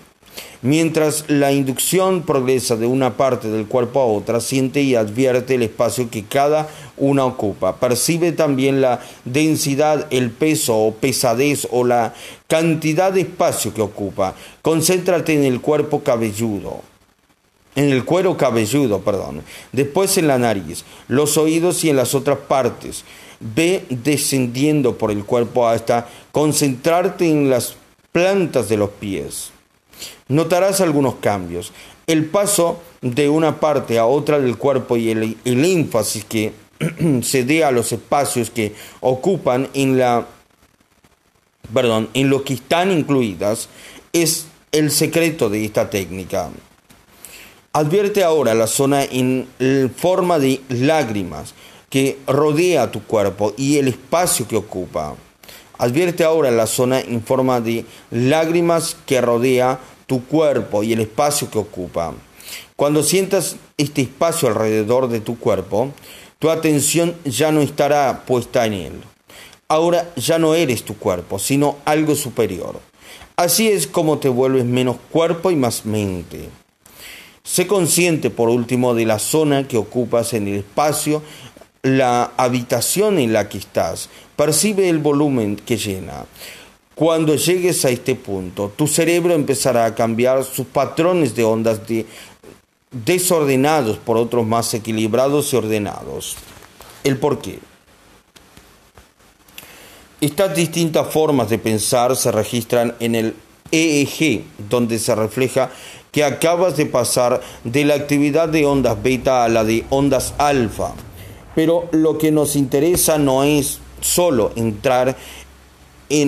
Mientras 0.61 1.25
la 1.27 1.51
inducción 1.51 2.23
progresa 2.23 2.75
de 2.75 2.85
una 2.85 3.17
parte 3.17 3.49
del 3.49 3.67
cuerpo 3.67 3.99
a 3.99 4.05
otra, 4.05 4.39
siente 4.39 4.81
y 4.81 4.95
advierte 4.95 5.55
el 5.55 5.63
espacio 5.63 6.09
que 6.09 6.23
cada 6.23 6.69
una 6.97 7.25
ocupa. 7.25 7.77
Percibe 7.77 8.31
también 8.31 8.79
la 8.79 9.01
densidad, 9.25 10.07
el 10.09 10.31
peso 10.31 10.77
o 10.77 10.93
pesadez 10.93 11.67
o 11.71 11.83
la 11.83 12.13
cantidad 12.47 13.11
de 13.11 13.21
espacio 13.21 13.73
que 13.73 13.81
ocupa. 13.81 14.35
Concéntrate 14.61 15.33
en 15.33 15.43
el 15.43 15.59
cuerpo 15.59 16.01
cabelludo 16.01 16.81
en 17.75 17.91
el 17.91 18.05
cuero 18.05 18.37
cabelludo, 18.37 19.01
perdón, 19.01 19.41
después 19.71 20.17
en 20.17 20.27
la 20.27 20.37
nariz, 20.37 20.83
los 21.07 21.37
oídos 21.37 21.83
y 21.83 21.89
en 21.89 21.95
las 21.95 22.13
otras 22.13 22.37
partes. 22.37 23.03
Ve 23.39 23.85
descendiendo 23.89 24.97
por 24.97 25.11
el 25.11 25.25
cuerpo 25.25 25.67
hasta 25.67 26.07
concentrarte 26.31 27.29
en 27.29 27.49
las 27.49 27.75
plantas 28.11 28.69
de 28.69 28.77
los 28.77 28.91
pies. 28.91 29.52
Notarás 30.27 30.81
algunos 30.81 31.15
cambios. 31.15 31.71
El 32.07 32.25
paso 32.25 32.81
de 33.01 33.29
una 33.29 33.59
parte 33.59 33.99
a 33.99 34.05
otra 34.05 34.39
del 34.39 34.57
cuerpo 34.57 34.97
y 34.97 35.09
el, 35.09 35.37
el 35.45 35.65
énfasis 35.65 36.25
que 36.25 36.53
se 37.21 37.43
dé 37.43 37.63
a 37.63 37.71
los 37.71 37.91
espacios 37.91 38.49
que 38.49 38.75
ocupan 39.01 39.69
en 39.73 39.97
la 39.97 40.27
perdón, 41.73 42.09
en 42.13 42.29
lo 42.29 42.43
que 42.43 42.53
están 42.53 42.91
incluidas 42.91 43.69
es 44.11 44.47
el 44.71 44.91
secreto 44.91 45.49
de 45.49 45.65
esta 45.65 45.89
técnica. 45.89 46.49
Advierte 47.73 48.23
ahora 48.23 48.53
la 48.53 48.67
zona 48.67 49.03
en 49.03 49.47
forma 49.95 50.39
de 50.39 50.61
lágrimas 50.69 51.53
que 51.89 52.19
rodea 52.27 52.91
tu 52.91 53.03
cuerpo 53.03 53.53
y 53.57 53.77
el 53.77 53.87
espacio 53.87 54.47
que 54.47 54.55
ocupa. 54.55 55.15
Advierte 55.79 56.23
ahora 56.23 56.51
la 56.51 56.67
zona 56.67 56.99
en 56.99 57.23
forma 57.23 57.61
de 57.61 57.85
lágrimas 58.11 58.95
que 59.05 59.21
rodea 59.21 59.79
tu 60.05 60.25
cuerpo 60.25 60.83
y 60.83 60.93
el 60.93 61.01
espacio 61.01 61.49
que 61.49 61.59
ocupa. 61.59 62.13
Cuando 62.75 63.03
sientas 63.03 63.55
este 63.77 64.01
espacio 64.01 64.47
alrededor 64.47 65.07
de 65.09 65.19
tu 65.19 65.37
cuerpo, 65.37 65.91
tu 66.39 66.49
atención 66.49 67.15
ya 67.23 67.51
no 67.51 67.61
estará 67.61 68.25
puesta 68.25 68.65
en 68.65 68.73
él. 68.73 68.93
Ahora 69.67 70.11
ya 70.15 70.39
no 70.39 70.55
eres 70.55 70.83
tu 70.83 70.95
cuerpo, 70.95 71.39
sino 71.39 71.77
algo 71.85 72.15
superior. 72.15 72.79
Así 73.35 73.67
es 73.67 73.87
como 73.87 74.19
te 74.19 74.29
vuelves 74.29 74.65
menos 74.65 74.97
cuerpo 75.11 75.51
y 75.51 75.55
más 75.55 75.85
mente. 75.85 76.49
Sé 77.43 77.67
consciente, 77.67 78.29
por 78.29 78.49
último, 78.49 78.93
de 78.93 79.05
la 79.05 79.19
zona 79.19 79.67
que 79.67 79.77
ocupas 79.77 80.33
en 80.33 80.47
el 80.47 80.55
espacio 80.57 81.23
la 81.83 82.31
habitación 82.37 83.19
en 83.19 83.33
la 83.33 83.49
que 83.49 83.57
estás, 83.57 84.09
percibe 84.37 84.87
el 84.87 84.99
volumen 84.99 85.57
que 85.57 85.75
llena. 85.75 86.25
Cuando 86.95 87.35
llegues 87.35 87.85
a 87.85 87.89
este 87.89 88.15
punto, 88.15 88.71
tu 88.75 88.87
cerebro 88.87 89.33
empezará 89.33 89.85
a 89.85 89.95
cambiar 89.95 90.43
sus 90.43 90.67
patrones 90.67 91.35
de 91.35 91.43
ondas 91.43 91.81
desordenados 92.91 93.97
por 93.97 94.17
otros 94.17 94.45
más 94.45 94.73
equilibrados 94.73 95.51
y 95.53 95.55
ordenados. 95.55 96.35
El 97.03 97.17
por 97.17 97.39
qué. 97.39 97.59
Estas 100.21 100.55
distintas 100.55 101.11
formas 101.11 101.49
de 101.49 101.57
pensar 101.57 102.15
se 102.15 102.31
registran 102.31 102.95
en 102.99 103.15
el 103.15 103.35
EEG, 103.71 104.43
donde 104.69 104.99
se 104.99 105.15
refleja 105.15 105.71
que 106.11 106.23
acabas 106.23 106.77
de 106.77 106.85
pasar 106.85 107.41
de 107.63 107.83
la 107.85 107.95
actividad 107.95 108.47
de 108.47 108.65
ondas 108.65 109.01
beta 109.01 109.43
a 109.43 109.49
la 109.49 109.63
de 109.63 109.83
ondas 109.89 110.35
alfa. 110.37 110.93
Pero 111.55 111.89
lo 111.91 112.19
que 112.19 112.31
nos 112.31 112.55
interesa 112.55 113.17
no 113.17 113.43
es 113.43 113.79
solo 113.99 114.51
entrar 114.55 115.09
en 115.09 115.15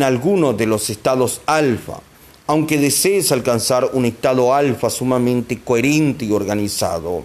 alguno 0.04 0.54
de 0.54 0.66
los 0.66 0.90
estados 0.90 1.42
alfa, 1.46 2.00
aunque 2.48 2.78
desees 2.78 3.32
alcanzar 3.32 3.92
un 3.94 4.06
estado 4.06 4.54
alfa 4.54 4.90
sumamente 4.90 5.60
coherente 5.60 6.26
y 6.26 6.32
organizado. 6.32 7.24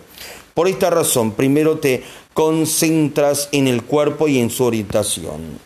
Por 0.54 0.68
esta 0.68 0.90
razón, 0.90 1.32
primero 1.32 1.78
te 1.78 2.02
concentras 2.34 3.48
en 3.52 3.66
el 3.66 3.82
cuerpo 3.84 4.28
y 4.28 4.38
en 4.38 4.50
su 4.50 4.64
orientación. 4.64 5.58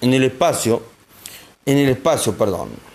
En 0.00 0.14
el 0.14 0.24
espacio, 0.24 0.82
en 1.64 1.78
el 1.78 1.88
espacio, 1.88 2.36
perdón. 2.36 2.91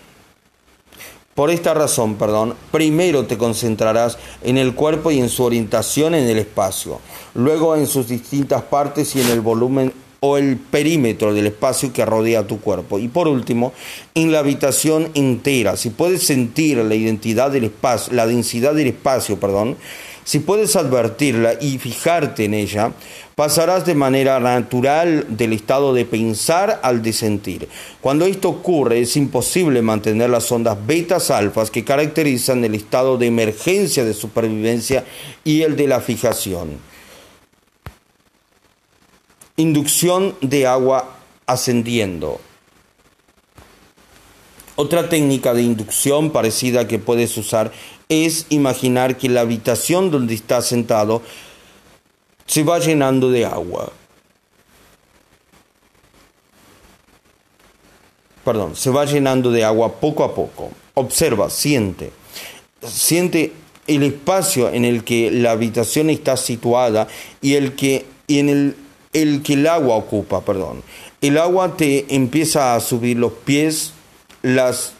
Por 1.38 1.52
esta 1.52 1.72
razón, 1.72 2.16
perdón, 2.16 2.56
primero 2.72 3.26
te 3.26 3.38
concentrarás 3.38 4.18
en 4.42 4.58
el 4.58 4.74
cuerpo 4.74 5.12
y 5.12 5.20
en 5.20 5.28
su 5.28 5.44
orientación 5.44 6.16
en 6.16 6.28
el 6.28 6.36
espacio, 6.36 6.98
luego 7.34 7.76
en 7.76 7.86
sus 7.86 8.08
distintas 8.08 8.62
partes 8.62 9.14
y 9.14 9.20
en 9.20 9.28
el 9.28 9.40
volumen 9.40 9.92
o 10.18 10.36
el 10.36 10.56
perímetro 10.56 11.32
del 11.32 11.46
espacio 11.46 11.92
que 11.92 12.04
rodea 12.04 12.44
tu 12.44 12.58
cuerpo. 12.58 12.98
Y 12.98 13.06
por 13.06 13.28
último, 13.28 13.72
en 14.16 14.32
la 14.32 14.40
habitación 14.40 15.12
entera, 15.14 15.76
si 15.76 15.90
puedes 15.90 16.24
sentir 16.24 16.78
la 16.78 16.96
identidad 16.96 17.52
del 17.52 17.66
espacio, 17.66 18.12
la 18.14 18.26
densidad 18.26 18.74
del 18.74 18.88
espacio, 18.88 19.38
perdón, 19.38 19.76
si 20.24 20.40
puedes 20.40 20.74
advertirla 20.74 21.54
y 21.60 21.78
fijarte 21.78 22.46
en 22.46 22.54
ella, 22.54 22.90
pasarás 23.38 23.86
de 23.86 23.94
manera 23.94 24.40
natural 24.40 25.24
del 25.28 25.52
estado 25.52 25.94
de 25.94 26.04
pensar 26.04 26.80
al 26.82 27.02
de 27.02 27.12
sentir. 27.12 27.68
Cuando 28.00 28.24
esto 28.24 28.48
ocurre, 28.48 28.98
es 28.98 29.16
imposible 29.16 29.80
mantener 29.80 30.28
las 30.28 30.50
ondas 30.50 30.76
betas 30.84 31.30
alfas 31.30 31.70
que 31.70 31.84
caracterizan 31.84 32.64
el 32.64 32.74
estado 32.74 33.16
de 33.16 33.26
emergencia 33.26 34.04
de 34.04 34.12
supervivencia 34.12 35.04
y 35.44 35.62
el 35.62 35.76
de 35.76 35.86
la 35.86 36.00
fijación. 36.00 36.78
Inducción 39.56 40.34
de 40.40 40.66
agua 40.66 41.18
ascendiendo. 41.46 42.40
Otra 44.74 45.08
técnica 45.08 45.54
de 45.54 45.62
inducción 45.62 46.32
parecida 46.32 46.88
que 46.88 46.98
puedes 46.98 47.36
usar 47.36 47.70
es 48.08 48.46
imaginar 48.48 49.16
que 49.16 49.28
la 49.28 49.42
habitación 49.42 50.10
donde 50.10 50.34
estás 50.34 50.66
sentado 50.66 51.22
se 52.48 52.64
va 52.64 52.78
llenando 52.80 53.30
de 53.30 53.44
agua. 53.44 53.92
Perdón, 58.44 58.74
se 58.74 58.90
va 58.90 59.04
llenando 59.04 59.52
de 59.52 59.62
agua 59.62 60.00
poco 60.00 60.24
a 60.24 60.34
poco. 60.34 60.70
Observa, 60.94 61.50
siente. 61.50 62.10
Siente 62.82 63.52
el 63.86 64.02
espacio 64.02 64.70
en 64.70 64.86
el 64.86 65.04
que 65.04 65.30
la 65.30 65.50
habitación 65.50 66.08
está 66.08 66.38
situada 66.38 67.06
y 67.42 67.54
el 67.54 67.74
que, 67.74 68.06
y 68.26 68.38
en 68.38 68.48
el, 68.48 68.76
el 69.12 69.42
que 69.42 69.52
el 69.52 69.66
agua 69.66 69.96
ocupa, 69.96 70.40
perdón. 70.40 70.82
El 71.20 71.36
agua 71.36 71.76
te 71.76 72.14
empieza 72.14 72.74
a 72.74 72.80
subir 72.80 73.18
los 73.18 73.32
pies, 73.32 73.92
las 74.40 74.94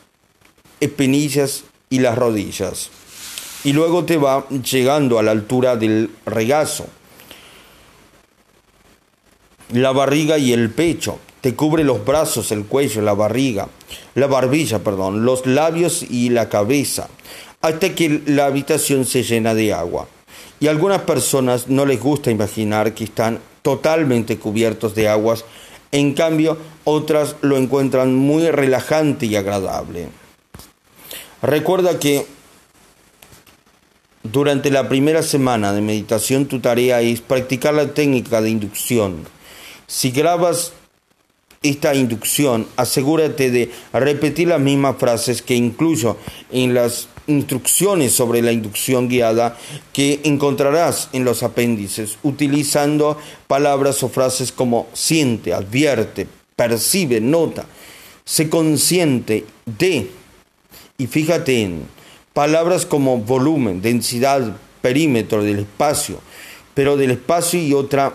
espinillas 0.80 1.64
y 1.88 2.00
las 2.00 2.18
rodillas. 2.18 2.90
Y 3.64 3.72
luego 3.72 4.04
te 4.04 4.18
va 4.18 4.46
llegando 4.48 5.18
a 5.18 5.22
la 5.22 5.30
altura 5.30 5.76
del 5.76 6.10
regazo, 6.26 6.86
la 9.72 9.92
barriga 9.92 10.38
y 10.38 10.52
el 10.52 10.70
pecho. 10.70 11.18
Te 11.40 11.54
cubre 11.54 11.84
los 11.84 12.04
brazos, 12.04 12.50
el 12.50 12.64
cuello, 12.64 13.00
la 13.00 13.14
barriga, 13.14 13.68
la 14.14 14.26
barbilla, 14.26 14.80
perdón, 14.80 15.24
los 15.24 15.46
labios 15.46 16.02
y 16.02 16.30
la 16.30 16.48
cabeza, 16.48 17.08
hasta 17.60 17.94
que 17.94 18.22
la 18.26 18.46
habitación 18.46 19.04
se 19.04 19.22
llena 19.22 19.54
de 19.54 19.72
agua. 19.72 20.08
Y 20.58 20.66
a 20.66 20.70
algunas 20.70 21.02
personas 21.02 21.68
no 21.68 21.86
les 21.86 22.00
gusta 22.00 22.32
imaginar 22.32 22.92
que 22.92 23.04
están 23.04 23.38
totalmente 23.62 24.38
cubiertos 24.38 24.94
de 24.96 25.08
aguas, 25.08 25.44
en 25.92 26.14
cambio 26.14 26.58
otras 26.84 27.36
lo 27.40 27.56
encuentran 27.56 28.14
muy 28.14 28.50
relajante 28.50 29.26
y 29.26 29.36
agradable. 29.36 30.08
Recuerda 31.40 32.00
que 32.00 32.26
durante 34.24 34.70
la 34.70 34.88
primera 34.88 35.22
semana 35.22 35.72
de 35.72 35.80
meditación 35.80 36.46
tu 36.46 36.58
tarea 36.58 37.00
es 37.00 37.20
practicar 37.20 37.74
la 37.74 37.94
técnica 37.94 38.40
de 38.40 38.50
inducción. 38.50 39.37
Si 39.88 40.10
grabas 40.10 40.74
esta 41.62 41.94
inducción, 41.94 42.66
asegúrate 42.76 43.50
de 43.50 43.70
repetir 43.92 44.48
las 44.48 44.60
mismas 44.60 44.96
frases 44.98 45.40
que 45.40 45.54
incluyo 45.54 46.18
en 46.52 46.74
las 46.74 47.08
instrucciones 47.26 48.12
sobre 48.12 48.42
la 48.42 48.52
inducción 48.52 49.08
guiada 49.08 49.56
que 49.94 50.20
encontrarás 50.24 51.08
en 51.14 51.24
los 51.24 51.42
apéndices, 51.42 52.18
utilizando 52.22 53.16
palabras 53.46 54.02
o 54.02 54.10
frases 54.10 54.52
como 54.52 54.88
siente, 54.92 55.54
advierte, 55.54 56.28
percibe, 56.54 57.20
nota, 57.22 57.64
se 58.26 58.50
consciente 58.50 59.46
de 59.64 60.10
y 60.98 61.06
fíjate 61.06 61.62
en 61.62 61.84
palabras 62.34 62.84
como 62.84 63.16
volumen, 63.16 63.80
densidad, 63.80 64.54
perímetro 64.82 65.42
del 65.42 65.60
espacio, 65.60 66.20
pero 66.74 66.98
del 66.98 67.12
espacio 67.12 67.60
y 67.60 67.72
otra 67.72 68.12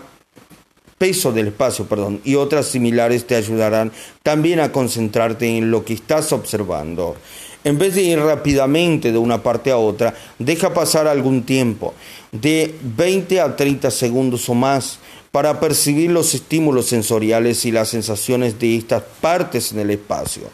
peso 0.98 1.32
del 1.32 1.48
espacio, 1.48 1.86
perdón, 1.86 2.20
y 2.24 2.34
otras 2.34 2.66
similares 2.66 3.26
te 3.26 3.36
ayudarán 3.36 3.92
también 4.22 4.60
a 4.60 4.72
concentrarte 4.72 5.56
en 5.56 5.70
lo 5.70 5.84
que 5.84 5.94
estás 5.94 6.32
observando. 6.32 7.16
En 7.64 7.78
vez 7.78 7.94
de 7.94 8.02
ir 8.02 8.18
rápidamente 8.18 9.10
de 9.10 9.18
una 9.18 9.42
parte 9.42 9.70
a 9.70 9.78
otra, 9.78 10.14
deja 10.38 10.74
pasar 10.74 11.08
algún 11.08 11.44
tiempo, 11.44 11.94
de 12.30 12.74
20 12.82 13.40
a 13.40 13.56
30 13.56 13.90
segundos 13.90 14.48
o 14.50 14.54
más, 14.54 14.98
para 15.34 15.58
percibir 15.58 16.12
los 16.12 16.32
estímulos 16.32 16.86
sensoriales 16.86 17.64
y 17.64 17.72
las 17.72 17.88
sensaciones 17.88 18.60
de 18.60 18.76
estas 18.76 19.02
partes 19.20 19.72
en 19.72 19.80
el 19.80 19.90
espacio. 19.90 20.44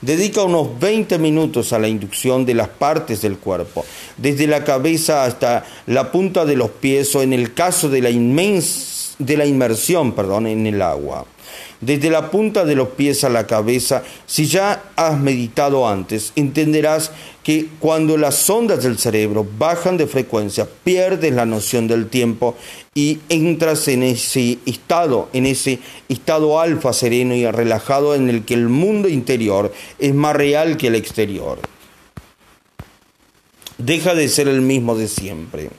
Dedica 0.00 0.44
unos 0.44 0.80
20 0.80 1.18
minutos 1.18 1.74
a 1.74 1.78
la 1.78 1.88
inducción 1.88 2.46
de 2.46 2.54
las 2.54 2.68
partes 2.68 3.20
del 3.20 3.36
cuerpo, 3.36 3.84
desde 4.16 4.46
la 4.46 4.64
cabeza 4.64 5.24
hasta 5.24 5.66
la 5.86 6.10
punta 6.10 6.46
de 6.46 6.56
los 6.56 6.70
pies 6.70 7.14
o 7.16 7.22
en 7.22 7.34
el 7.34 7.52
caso 7.52 7.90
de 7.90 8.00
la, 8.00 8.08
de 9.20 9.36
la 9.36 9.46
inmersión 9.46 10.12
perdón, 10.12 10.48
en 10.48 10.66
el 10.66 10.82
agua 10.82 11.24
desde 11.80 12.10
la 12.10 12.30
punta 12.30 12.64
de 12.64 12.74
los 12.74 12.88
pies 12.88 13.24
a 13.24 13.30
la 13.30 13.46
cabeza, 13.46 14.02
si 14.26 14.46
ya 14.46 14.90
has 14.96 15.18
meditado 15.18 15.88
antes, 15.88 16.32
entenderás 16.36 17.10
que 17.42 17.68
cuando 17.78 18.18
las 18.18 18.48
ondas 18.50 18.82
del 18.82 18.98
cerebro 18.98 19.46
bajan 19.58 19.96
de 19.96 20.06
frecuencia, 20.06 20.68
pierdes 20.84 21.32
la 21.32 21.46
noción 21.46 21.88
del 21.88 22.08
tiempo 22.08 22.54
y 22.94 23.20
entras 23.30 23.88
en 23.88 24.02
ese 24.02 24.58
estado, 24.66 25.30
en 25.32 25.46
ese 25.46 25.78
estado 26.08 26.60
alfa 26.60 26.92
sereno 26.92 27.34
y 27.34 27.50
relajado 27.50 28.14
en 28.14 28.28
el 28.28 28.44
que 28.44 28.54
el 28.54 28.68
mundo 28.68 29.08
interior 29.08 29.72
es 29.98 30.14
más 30.14 30.36
real 30.36 30.76
que 30.76 30.88
el 30.88 30.96
exterior. 30.96 31.60
Deja 33.78 34.14
de 34.14 34.28
ser 34.28 34.48
el 34.48 34.60
mismo 34.60 34.94
de 34.94 35.08
siempre. 35.08 35.70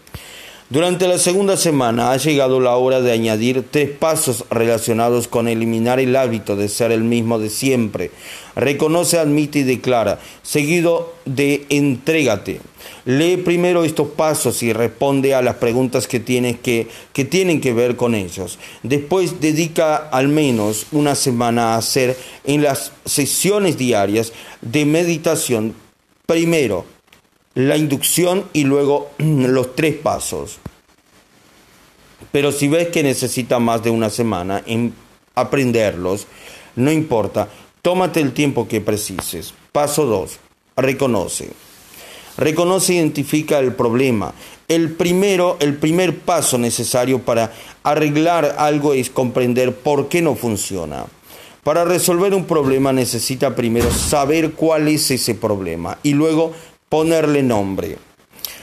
Durante 0.72 1.06
la 1.06 1.18
segunda 1.18 1.58
semana 1.58 2.14
ha 2.14 2.18
llegado 2.18 2.62
la 2.62 2.78
hora 2.78 3.02
de 3.02 3.12
añadir 3.12 3.66
tres 3.70 3.90
pasos 3.90 4.46
relacionados 4.50 5.28
con 5.28 5.50
eliminar 5.50 6.00
el 6.00 6.16
hábito 6.16 6.56
de 6.56 6.70
ser 6.70 6.94
el 6.94 7.04
mismo 7.04 7.40
de 7.40 7.50
siempre. 7.50 8.10
Reconoce, 8.56 9.20
admite 9.20 9.60
y 9.60 9.64
declara, 9.64 10.20
seguido 10.44 11.14
de 11.26 11.66
entrégate. 11.68 12.62
Lee 13.04 13.36
primero 13.36 13.84
estos 13.84 14.12
pasos 14.12 14.64
y 14.64 14.72
responde 14.72 15.36
a 15.36 15.42
las 15.42 15.56
preguntas 15.56 16.08
que, 16.08 16.24
que, 16.24 16.88
que 17.12 17.26
tienen 17.26 17.60
que 17.60 17.74
ver 17.74 17.98
con 17.98 18.16
ellos. 18.16 18.58
Después 18.82 19.42
dedica 19.42 19.98
al 19.98 20.30
menos 20.30 20.86
una 20.94 21.16
semana 21.16 21.74
a 21.74 21.80
hacer 21.80 22.18
en 22.46 22.64
las 22.64 22.94
sesiones 23.04 23.78
diarias 23.78 24.32
de 24.62 24.86
meditación 24.86 25.76
primero 26.26 26.86
la 27.56 27.78
inducción 27.78 28.46
y 28.54 28.64
luego 28.64 29.10
los 29.18 29.76
tres 29.76 29.96
pasos. 29.96 30.60
Pero 32.32 32.52
si 32.52 32.68
ves 32.68 32.90
que 32.90 33.04
necesita 33.04 33.60
más 33.60 33.84
de 33.84 33.90
una 33.90 34.10
semana 34.10 34.64
en 34.66 34.94
aprenderlos, 35.36 36.28
no 36.76 36.92
importa, 36.92 37.50
tómate 37.82 38.22
el 38.22 38.34
tiempo 38.34 38.68
que 38.68 38.80
precises. 38.80 39.54
Paso 39.72 40.06
2. 40.06 40.40
Reconoce. 40.78 41.50
Reconoce 42.38 42.94
e 42.94 42.96
identifica 42.98 43.60
el 43.60 43.74
problema. 43.74 44.34
El 44.68 44.92
primero, 44.92 45.58
el 45.60 45.76
primer 45.76 46.20
paso 46.20 46.58
necesario 46.58 47.20
para 47.20 47.52
arreglar 47.84 48.56
algo 48.58 48.94
es 48.94 49.10
comprender 49.10 49.76
por 49.76 50.08
qué 50.08 50.22
no 50.22 50.36
funciona. 50.36 51.06
Para 51.64 51.86
resolver 51.86 52.34
un 52.34 52.46
problema 52.46 52.92
necesita 52.92 53.56
primero 53.56 53.92
saber 53.92 54.54
cuál 54.54 54.88
es 54.88 55.12
ese 55.12 55.36
problema 55.36 56.00
y 56.02 56.14
luego 56.14 56.54
ponerle 56.92 57.42
nombre. 57.42 57.98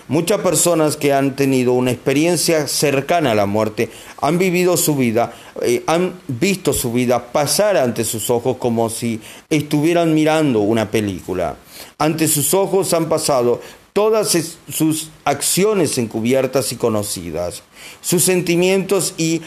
Muchas 0.07 0.41
personas 0.43 0.99
que 0.99 1.15
han 1.15 1.35
tenido 1.35 1.73
una 1.73 1.93
experiencia 1.93 2.69
cercana 2.69 3.31
a 3.31 3.35
la 3.35 3.47
muerte 3.47 3.89
han 4.21 4.37
vivido 4.37 4.77
su 4.77 4.97
vida, 4.97 5.33
eh, 5.63 5.83
han 5.87 6.21
visto 6.29 6.75
su 6.75 6.93
vida 6.93 7.33
pasar 7.33 7.79
ante 7.79 8.05
sus 8.05 8.29
ojos 8.29 8.59
como 8.59 8.91
si 8.91 9.19
estuvieran 9.49 10.13
mirando 10.13 10.61
una 10.61 10.91
película. 10.91 11.57
Ante 11.97 12.29
sus 12.29 12.53
ojos 12.53 12.93
han 12.93 13.09
pasado 13.09 13.63
todas 13.95 14.37
sus 14.71 15.09
acciones 15.25 15.97
encubiertas 15.97 16.71
y 16.73 16.77
conocidas, 16.77 17.63
sus 18.03 18.25
sentimientos 18.25 19.15
y 19.17 19.41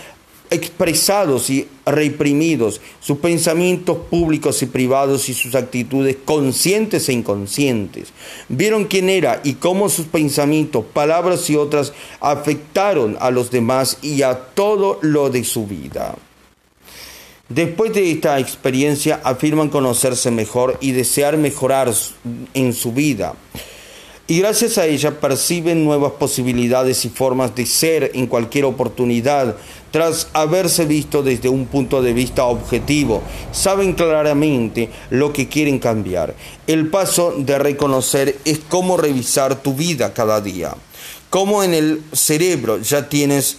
expresados 0.52 1.50
y 1.50 1.68
reprimidos, 1.86 2.82
sus 3.00 3.18
pensamientos 3.18 3.98
públicos 4.10 4.62
y 4.62 4.68
privados 4.68 5.30
y 5.30 5.34
sus 5.34 5.56
actitudes 5.56 6.18
conscientes 6.24 7.10
e 7.10 7.14
inconscientes. 7.14 8.10
Vieron 8.50 8.86
quién 8.86 9.10
era 9.10 9.42
y 9.44 9.54
cómo 9.54 9.90
sus 9.90 10.06
pensamientos, 10.06 10.86
palabras 10.94 11.50
y 11.50 11.56
otras 11.56 11.94
afectaron 12.20 13.18
a 13.20 13.32
los 13.32 13.50
demás 13.50 13.98
y 14.02 14.22
a 14.22 14.36
todo 14.36 15.00
lo 15.02 15.30
de 15.30 15.44
su 15.44 15.66
vida. 15.66 16.16
Después 17.48 17.94
de 17.94 18.12
esta 18.12 18.40
experiencia 18.40 19.22
afirman 19.24 19.70
conocerse 19.70 20.32
mejor 20.32 20.78
y 20.82 20.92
desear 20.92 21.38
mejorar 21.38 21.94
en 22.54 22.74
su 22.74 22.94
vida 22.94 23.36
y 24.32 24.40
gracias 24.40 24.78
a 24.78 24.86
ella 24.86 25.20
perciben 25.20 25.84
nuevas 25.84 26.14
posibilidades 26.14 27.04
y 27.04 27.10
formas 27.10 27.54
de 27.54 27.66
ser 27.66 28.12
en 28.14 28.28
cualquier 28.28 28.64
oportunidad 28.64 29.58
tras 29.92 30.30
haberse 30.32 30.86
visto 30.86 31.22
desde 31.22 31.50
un 31.50 31.66
punto 31.66 32.02
de 32.02 32.14
vista 32.14 32.46
objetivo. 32.46 33.22
Saben 33.52 33.92
claramente 33.92 34.90
lo 35.10 35.34
que 35.34 35.50
quieren 35.50 35.80
cambiar. 35.80 36.34
El 36.66 36.88
paso 36.88 37.34
de 37.38 37.60
reconocer 37.60 38.38
es 38.46 38.62
cómo 38.70 38.96
revisar 38.96 39.62
tu 39.62 39.74
vida 39.74 40.14
cada 40.14 40.40
día. 40.40 40.78
Como 41.30 41.62
en 41.62 41.74
el 41.74 42.02
cerebro 42.14 42.80
ya 42.80 43.10
tienes 43.10 43.58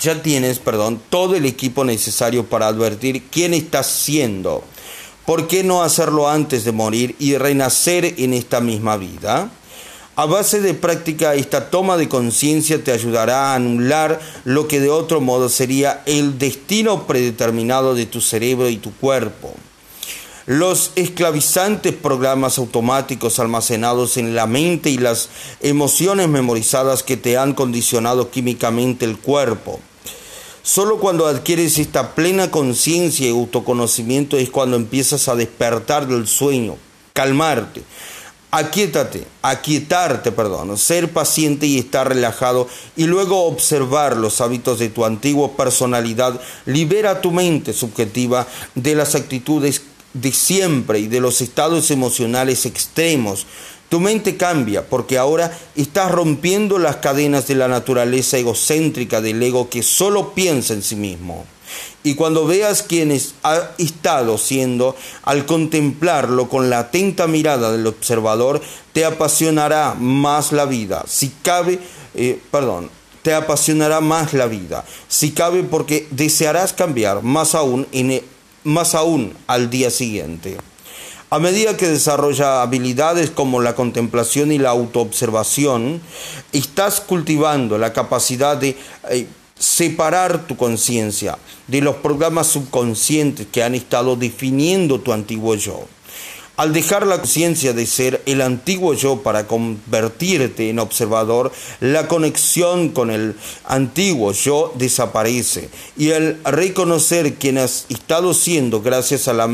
ya 0.00 0.22
tienes, 0.22 0.60
perdón, 0.60 0.98
todo 1.10 1.34
el 1.34 1.44
equipo 1.44 1.84
necesario 1.84 2.46
para 2.46 2.68
advertir 2.68 3.24
quién 3.30 3.52
estás 3.52 3.86
siendo. 3.86 4.64
¿Por 5.32 5.48
qué 5.48 5.64
no 5.64 5.82
hacerlo 5.82 6.28
antes 6.28 6.62
de 6.66 6.72
morir 6.72 7.16
y 7.18 7.38
renacer 7.38 8.16
en 8.18 8.34
esta 8.34 8.60
misma 8.60 8.98
vida? 8.98 9.50
A 10.14 10.26
base 10.26 10.60
de 10.60 10.74
práctica, 10.74 11.34
esta 11.34 11.70
toma 11.70 11.96
de 11.96 12.06
conciencia 12.06 12.84
te 12.84 12.92
ayudará 12.92 13.46
a 13.46 13.54
anular 13.54 14.20
lo 14.44 14.68
que 14.68 14.78
de 14.78 14.90
otro 14.90 15.22
modo 15.22 15.48
sería 15.48 16.02
el 16.04 16.38
destino 16.38 17.06
predeterminado 17.06 17.94
de 17.94 18.04
tu 18.04 18.20
cerebro 18.20 18.68
y 18.68 18.76
tu 18.76 18.92
cuerpo. 18.92 19.54
Los 20.44 20.92
esclavizantes 20.96 21.94
programas 21.94 22.58
automáticos 22.58 23.38
almacenados 23.38 24.18
en 24.18 24.34
la 24.34 24.46
mente 24.46 24.90
y 24.90 24.98
las 24.98 25.30
emociones 25.62 26.28
memorizadas 26.28 27.02
que 27.02 27.16
te 27.16 27.38
han 27.38 27.54
condicionado 27.54 28.30
químicamente 28.30 29.06
el 29.06 29.16
cuerpo. 29.16 29.80
Solo 30.62 30.98
cuando 30.98 31.26
adquieres 31.26 31.78
esta 31.78 32.14
plena 32.14 32.52
conciencia 32.52 33.26
y 33.26 33.30
autoconocimiento 33.30 34.36
es 34.36 34.48
cuando 34.48 34.76
empiezas 34.76 35.26
a 35.26 35.34
despertar 35.34 36.06
del 36.06 36.28
sueño, 36.28 36.76
calmarte, 37.14 37.82
aquietate, 38.52 39.26
aquietarte, 39.42 40.30
perdón, 40.30 40.78
ser 40.78 41.10
paciente 41.10 41.66
y 41.66 41.78
estar 41.78 42.08
relajado 42.08 42.68
y 42.96 43.06
luego 43.06 43.46
observar 43.46 44.16
los 44.16 44.40
hábitos 44.40 44.78
de 44.78 44.88
tu 44.88 45.04
antigua 45.04 45.56
personalidad, 45.56 46.40
libera 46.64 47.20
tu 47.20 47.32
mente 47.32 47.72
subjetiva 47.72 48.46
de 48.76 48.94
las 48.94 49.16
actitudes 49.16 49.82
de 50.14 50.30
siempre 50.30 51.00
y 51.00 51.08
de 51.08 51.20
los 51.20 51.40
estados 51.40 51.90
emocionales 51.90 52.66
extremos. 52.66 53.46
Tu 53.92 54.00
mente 54.00 54.38
cambia 54.38 54.88
porque 54.88 55.18
ahora 55.18 55.54
estás 55.76 56.10
rompiendo 56.10 56.78
las 56.78 56.96
cadenas 56.96 57.46
de 57.46 57.56
la 57.56 57.68
naturaleza 57.68 58.38
egocéntrica 58.38 59.20
del 59.20 59.42
ego 59.42 59.68
que 59.68 59.82
solo 59.82 60.32
piensa 60.32 60.72
en 60.72 60.82
sí 60.82 60.96
mismo. 60.96 61.44
Y 62.02 62.14
cuando 62.14 62.46
veas 62.46 62.82
quienes 62.82 63.34
ha 63.42 63.72
estado 63.76 64.38
siendo, 64.38 64.96
al 65.24 65.44
contemplarlo 65.44 66.48
con 66.48 66.70
la 66.70 66.78
atenta 66.78 67.26
mirada 67.26 67.70
del 67.70 67.86
observador, 67.86 68.62
te 68.94 69.04
apasionará 69.04 69.92
más 69.92 70.52
la 70.52 70.64
vida. 70.64 71.04
Si 71.06 71.28
cabe, 71.42 71.78
eh, 72.14 72.40
perdón, 72.50 72.88
te 73.20 73.34
apasionará 73.34 74.00
más 74.00 74.32
la 74.32 74.46
vida. 74.46 74.86
Si 75.08 75.32
cabe 75.32 75.64
porque 75.64 76.08
desearás 76.10 76.72
cambiar 76.72 77.22
más 77.22 77.54
aún 77.54 77.86
en, 77.92 78.22
más 78.64 78.94
aún 78.94 79.34
al 79.46 79.68
día 79.68 79.90
siguiente. 79.90 80.56
A 81.32 81.38
medida 81.38 81.78
que 81.78 81.88
desarrolla 81.88 82.60
habilidades 82.60 83.30
como 83.30 83.62
la 83.62 83.74
contemplación 83.74 84.52
y 84.52 84.58
la 84.58 84.68
autoobservación, 84.68 86.02
estás 86.52 87.00
cultivando 87.00 87.78
la 87.78 87.94
capacidad 87.94 88.54
de 88.54 88.76
eh, 89.08 89.26
separar 89.58 90.46
tu 90.46 90.58
conciencia 90.58 91.38
de 91.68 91.80
los 91.80 91.96
programas 91.96 92.48
subconscientes 92.48 93.46
que 93.50 93.62
han 93.62 93.74
estado 93.74 94.14
definiendo 94.14 95.00
tu 95.00 95.14
antiguo 95.14 95.54
yo. 95.54 95.86
Al 96.56 96.74
dejar 96.74 97.06
la 97.06 97.16
conciencia 97.16 97.72
de 97.72 97.86
ser 97.86 98.22
el 98.26 98.42
antiguo 98.42 98.92
yo 98.92 99.22
para 99.22 99.46
convertirte 99.46 100.68
en 100.68 100.80
observador, 100.80 101.50
la 101.80 102.08
conexión 102.08 102.90
con 102.90 103.10
el 103.10 103.36
antiguo 103.64 104.32
yo 104.32 104.70
desaparece 104.76 105.70
y 105.96 106.10
el 106.10 106.38
reconocer 106.44 107.34
quién 107.34 107.56
has 107.56 107.86
estado 107.88 108.34
siendo 108.34 108.82
gracias 108.82 109.28
a 109.28 109.32
la, 109.32 109.50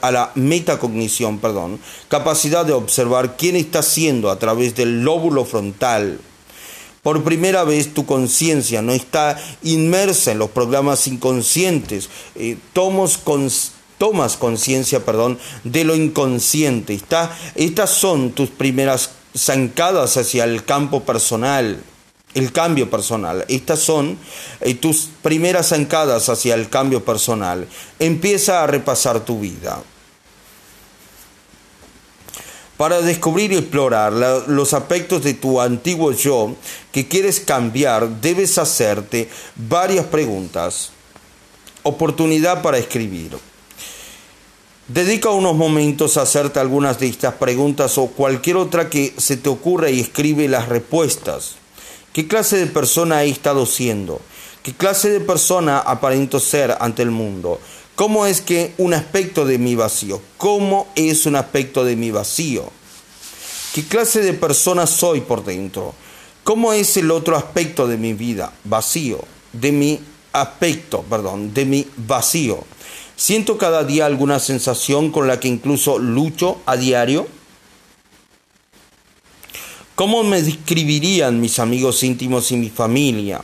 a 0.00 0.10
la 0.10 0.32
metacognición, 0.36 1.38
perdón, 1.38 1.80
capacidad 2.08 2.64
de 2.64 2.72
observar 2.72 3.36
quién 3.36 3.54
está 3.54 3.82
siendo 3.82 4.30
a 4.30 4.38
través 4.38 4.74
del 4.74 5.02
lóbulo 5.02 5.44
frontal, 5.44 6.18
por 7.02 7.22
primera 7.24 7.64
vez 7.64 7.94
tu 7.94 8.06
conciencia 8.06 8.82
no 8.82 8.92
está 8.92 9.38
inmersa 9.62 10.32
en 10.32 10.38
los 10.38 10.50
programas 10.50 11.06
inconscientes. 11.06 12.08
Eh, 12.34 12.56
tomos 12.72 13.18
tomas 13.98 14.36
conciencia, 14.36 15.04
perdón, 15.04 15.38
de 15.64 15.84
lo 15.84 15.94
inconsciente. 15.94 16.94
Está, 16.94 17.36
estas 17.54 17.90
son 17.90 18.32
tus 18.32 18.48
primeras 18.48 19.10
zancadas 19.36 20.16
hacia 20.16 20.44
el 20.44 20.64
campo 20.64 21.04
personal, 21.04 21.82
el 22.34 22.52
cambio 22.52 22.88
personal. 22.88 23.44
Estas 23.48 23.80
son 23.80 24.18
eh, 24.60 24.74
tus 24.74 25.08
primeras 25.22 25.68
zancadas 25.68 26.28
hacia 26.28 26.54
el 26.54 26.68
cambio 26.68 27.04
personal. 27.04 27.66
Empieza 27.98 28.62
a 28.62 28.66
repasar 28.66 29.20
tu 29.20 29.40
vida. 29.40 29.82
Para 32.76 33.00
descubrir 33.00 33.50
y 33.50 33.56
explorar 33.56 34.12
los 34.46 34.72
aspectos 34.72 35.24
de 35.24 35.34
tu 35.34 35.60
antiguo 35.60 36.12
yo 36.12 36.54
que 36.92 37.08
quieres 37.08 37.40
cambiar, 37.40 38.08
debes 38.20 38.56
hacerte 38.56 39.28
varias 39.56 40.06
preguntas. 40.06 40.90
Oportunidad 41.82 42.62
para 42.62 42.78
escribir. 42.78 43.36
Dedica 44.88 45.28
unos 45.28 45.54
momentos 45.54 46.16
a 46.16 46.22
hacerte 46.22 46.60
algunas 46.60 46.98
de 46.98 47.08
estas 47.08 47.34
preguntas 47.34 47.98
o 47.98 48.06
cualquier 48.06 48.56
otra 48.56 48.88
que 48.88 49.12
se 49.18 49.36
te 49.36 49.50
ocurra 49.50 49.90
y 49.90 50.00
escribe 50.00 50.48
las 50.48 50.70
respuestas. 50.70 51.56
¿Qué 52.14 52.26
clase 52.26 52.56
de 52.56 52.68
persona 52.68 53.22
he 53.22 53.28
estado 53.28 53.66
siendo? 53.66 54.18
¿Qué 54.62 54.72
clase 54.72 55.10
de 55.10 55.20
persona 55.20 55.78
aparento 55.78 56.40
ser 56.40 56.74
ante 56.80 57.02
el 57.02 57.10
mundo? 57.10 57.60
¿Cómo 57.96 58.24
es 58.24 58.40
que 58.40 58.72
un 58.78 58.94
aspecto 58.94 59.44
de 59.44 59.58
mi 59.58 59.74
vacío? 59.74 60.22
¿Cómo 60.38 60.88
es 60.94 61.26
un 61.26 61.36
aspecto 61.36 61.84
de 61.84 61.94
mi 61.94 62.10
vacío? 62.10 62.64
¿Qué 63.74 63.84
clase 63.84 64.22
de 64.22 64.32
persona 64.32 64.86
soy 64.86 65.20
por 65.20 65.44
dentro? 65.44 65.94
¿Cómo 66.44 66.72
es 66.72 66.96
el 66.96 67.10
otro 67.10 67.36
aspecto 67.36 67.86
de 67.86 67.98
mi 67.98 68.14
vida? 68.14 68.54
Vacío. 68.64 69.22
De 69.52 69.70
mi 69.70 70.00
aspecto, 70.32 71.02
perdón, 71.02 71.52
de 71.52 71.66
mi 71.66 71.86
vacío. 71.98 72.64
Siento 73.18 73.58
cada 73.58 73.82
día 73.82 74.06
alguna 74.06 74.38
sensación 74.38 75.10
con 75.10 75.26
la 75.26 75.40
que 75.40 75.48
incluso 75.48 75.98
lucho 75.98 76.60
a 76.66 76.76
diario. 76.76 77.26
¿Cómo 79.96 80.22
me 80.22 80.40
describirían 80.40 81.40
mis 81.40 81.58
amigos 81.58 82.04
íntimos 82.04 82.52
y 82.52 82.56
mi 82.56 82.70
familia? 82.70 83.42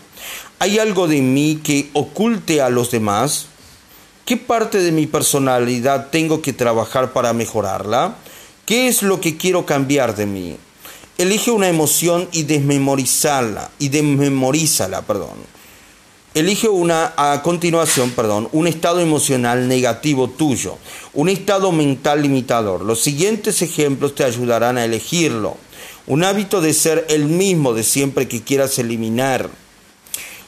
¿Hay 0.61 0.79
algo 0.79 1.09
de 1.09 1.21
mí 1.21 1.59
que 1.61 1.91
oculte 1.93 2.63
a 2.63 2.71
los 2.71 2.93
demás? 2.93 3.47
¿Qué 4.25 4.37
parte 4.37 4.79
de 4.79 4.93
mi 4.93 5.09
personalidad 5.09 6.11
tengo 6.11 6.41
que 6.41 6.53
trabajar 6.53 7.13
para 7.13 7.33
mejorarla? 7.33 8.17
¿Qué 8.67 8.87
es 8.87 9.03
lo 9.03 9.21
que 9.21 9.37
quiero 9.37 9.67
cambiar 9.67 10.15
de 10.15 10.27
mí? 10.27 10.57
Elige 11.19 11.51
una 11.51 11.69
emoción 11.69 12.29
y 12.31 12.45
desmemorizarla, 12.45 13.73
y 13.81 13.89
desmemorízala, 13.89 15.03
perdón. 15.03 15.35
Elige 16.35 16.69
una, 16.69 17.13
a 17.17 17.43
continuación, 17.43 18.11
perdón, 18.11 18.49
un 18.51 18.67
estado 18.67 18.99
emocional 18.99 19.69
negativo 19.69 20.29
tuyo, 20.29 20.79
un 21.13 21.29
estado 21.29 21.71
mental 21.71 22.23
limitador. 22.23 22.83
Los 22.83 23.01
siguientes 23.03 23.63
ejemplos 23.63 24.17
te 24.17 24.25
ayudarán 24.25 24.77
a 24.77 24.85
elegirlo. 24.85 25.57
Un 26.09 26.25
hábito 26.25 26.61
de 26.61 26.75
ser 26.75 27.07
el 27.09 27.27
mismo 27.27 27.73
de 27.73 27.85
siempre 27.85 28.27
que 28.27 28.43
quieras 28.43 28.81
eliminar. 28.81 29.49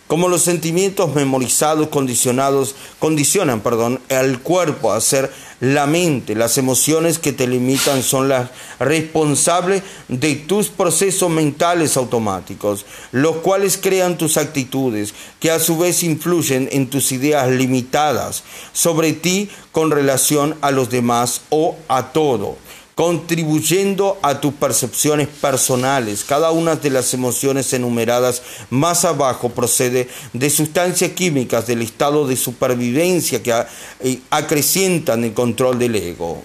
Como 0.09 0.27
los 0.27 0.43
sentimientos 0.43 1.15
memorizados, 1.15 1.87
condicionados, 1.87 2.75
condicionan, 2.99 3.61
perdón, 3.61 4.01
al 4.11 4.41
cuerpo 4.41 4.93
a 4.93 5.01
ser 5.01 5.31
la 5.61 5.87
mente, 5.87 6.35
las 6.35 6.59
emociones 6.59 7.19
que 7.19 7.33
te 7.33 7.47
limitan 7.47 8.03
son 8.03 8.29
las 8.29 8.51
responsables 8.79 9.83
de 10.09 10.35
tus 10.35 10.69
procesos 10.69 11.31
mentales 11.31 11.97
automáticos, 11.97 12.85
los 13.13 13.37
cuales 13.37 13.79
crean 13.79 14.19
tus 14.19 14.37
actitudes, 14.37 15.15
que 15.41 15.51
a 15.51 15.59
su 15.59 15.79
vez 15.79 16.03
influyen 16.03 16.69
en 16.73 16.89
tus 16.89 17.13
ideas 17.13 17.49
limitadas 17.49 18.45
sobre 18.73 19.13
ti 19.13 19.49
con 19.73 19.91
relación 19.91 20.57
a 20.61 20.71
los 20.71 20.91
demás 20.91 21.41
o 21.51 21.77
a 21.89 22.13
todo 22.13 22.66
contribuyendo 22.97 24.19
a 24.23 24.41
tus 24.41 24.55
percepciones 24.55 25.29
personales. 25.29 26.25
Cada 26.25 26.51
una 26.51 26.77
de 26.77 26.89
las 26.89 27.13
emociones 27.13 27.71
enumeradas 27.75 28.41
más 28.71 29.05
abajo 29.05 29.51
procede 29.51 30.09
de 30.33 30.49
sustancias 30.49 31.11
químicas 31.11 31.67
del 31.67 31.83
estado 31.83 32.27
de 32.27 32.37
supervivencia 32.37 33.43
que 33.43 33.53
eh, 34.01 34.21
acrecientan 34.31 35.25
el 35.25 35.35
control 35.35 35.79
del 35.79 35.95
ego. 35.95 36.43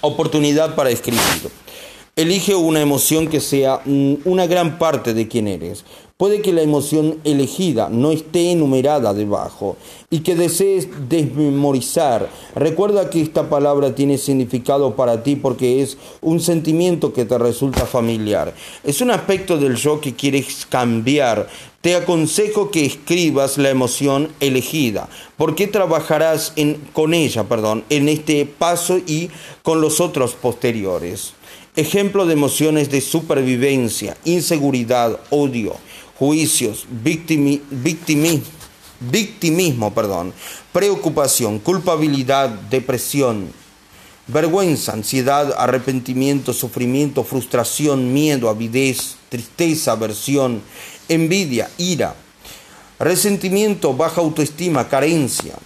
Oportunidad 0.00 0.76
para 0.76 0.90
escribir. 0.90 1.50
Elige 2.14 2.54
una 2.54 2.80
emoción 2.80 3.26
que 3.26 3.40
sea 3.40 3.80
una 3.84 4.46
gran 4.46 4.78
parte 4.78 5.12
de 5.12 5.26
quien 5.26 5.48
eres. 5.48 5.84
Puede 6.22 6.40
que 6.40 6.52
la 6.52 6.62
emoción 6.62 7.18
elegida 7.24 7.88
no 7.90 8.12
esté 8.12 8.52
enumerada 8.52 9.12
debajo 9.12 9.76
y 10.08 10.20
que 10.20 10.36
desees 10.36 10.86
desmemorizar. 11.08 12.30
Recuerda 12.54 13.10
que 13.10 13.20
esta 13.20 13.50
palabra 13.50 13.96
tiene 13.96 14.18
significado 14.18 14.94
para 14.94 15.24
ti 15.24 15.34
porque 15.34 15.82
es 15.82 15.98
un 16.20 16.38
sentimiento 16.38 17.12
que 17.12 17.24
te 17.24 17.36
resulta 17.38 17.86
familiar. 17.86 18.54
Es 18.84 19.00
un 19.00 19.10
aspecto 19.10 19.58
del 19.58 19.74
yo 19.74 20.00
que 20.00 20.14
quieres 20.14 20.64
cambiar. 20.64 21.48
Te 21.80 21.96
aconsejo 21.96 22.70
que 22.70 22.86
escribas 22.86 23.58
la 23.58 23.70
emoción 23.70 24.28
elegida, 24.38 25.08
porque 25.36 25.66
trabajarás 25.66 26.54
con 26.92 27.14
ella, 27.14 27.48
perdón, 27.48 27.82
en 27.90 28.08
este 28.08 28.46
paso 28.46 28.98
y 28.98 29.28
con 29.64 29.80
los 29.80 30.00
otros 30.00 30.34
posteriores. 30.34 31.32
Ejemplo 31.74 32.26
de 32.26 32.34
emociones 32.34 32.90
de 32.92 33.00
supervivencia, 33.00 34.16
inseguridad, 34.24 35.18
odio 35.30 35.74
juicios, 36.22 36.86
victimismo, 39.00 39.92
perdón, 39.92 40.32
preocupación, 40.72 41.58
culpabilidad, 41.58 42.48
depresión, 42.48 43.52
vergüenza, 44.28 44.92
ansiedad, 44.92 45.52
arrepentimiento, 45.58 46.52
sufrimiento, 46.52 47.24
frustración, 47.24 48.12
miedo, 48.12 48.48
avidez, 48.48 49.16
tristeza, 49.30 49.90
aversión, 49.90 50.62
envidia, 51.08 51.68
ira, 51.76 52.14
resentimiento, 53.00 53.92
baja 53.92 54.20
autoestima, 54.20 54.88
carencia. 54.88 55.56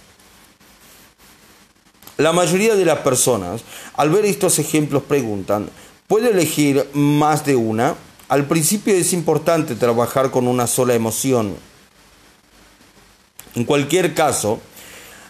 La 2.17 2.33
mayoría 2.33 2.75
de 2.75 2.85
las 2.85 2.97
personas, 3.01 3.61
al 3.93 4.09
ver 4.09 4.25
estos 4.25 4.57
ejemplos, 4.57 5.03
preguntan, 5.03 5.69
¿puedo 6.07 6.27
elegir 6.27 6.89
más 6.93 7.45
de 7.45 7.55
una? 7.55 7.95
Al 8.29 8.45
principio 8.45 8.93
es 8.93 9.13
importante 9.13 9.75
trabajar 9.75 10.31
con 10.31 10.49
una 10.49 10.67
sola 10.67 10.93
emoción. 10.93 11.55
En 13.55 13.63
cualquier 13.63 14.13
caso, 14.13 14.59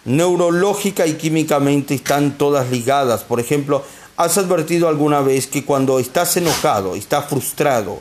neurológica 0.06 1.06
y 1.06 1.14
químicamente 1.14 1.94
están 1.94 2.40
todas 2.40 2.72
ligadas. 2.72 3.24
Por 3.24 3.40
ejemplo, 3.40 3.84
¿has 4.16 4.40
advertido 4.40 4.88
alguna 4.88 5.22
vez 5.22 5.46
que 5.46 5.64
cuando 5.64 6.00
estás 6.00 6.38
enojado, 6.38 6.96
estás 6.96 7.30
frustrado, 7.30 8.00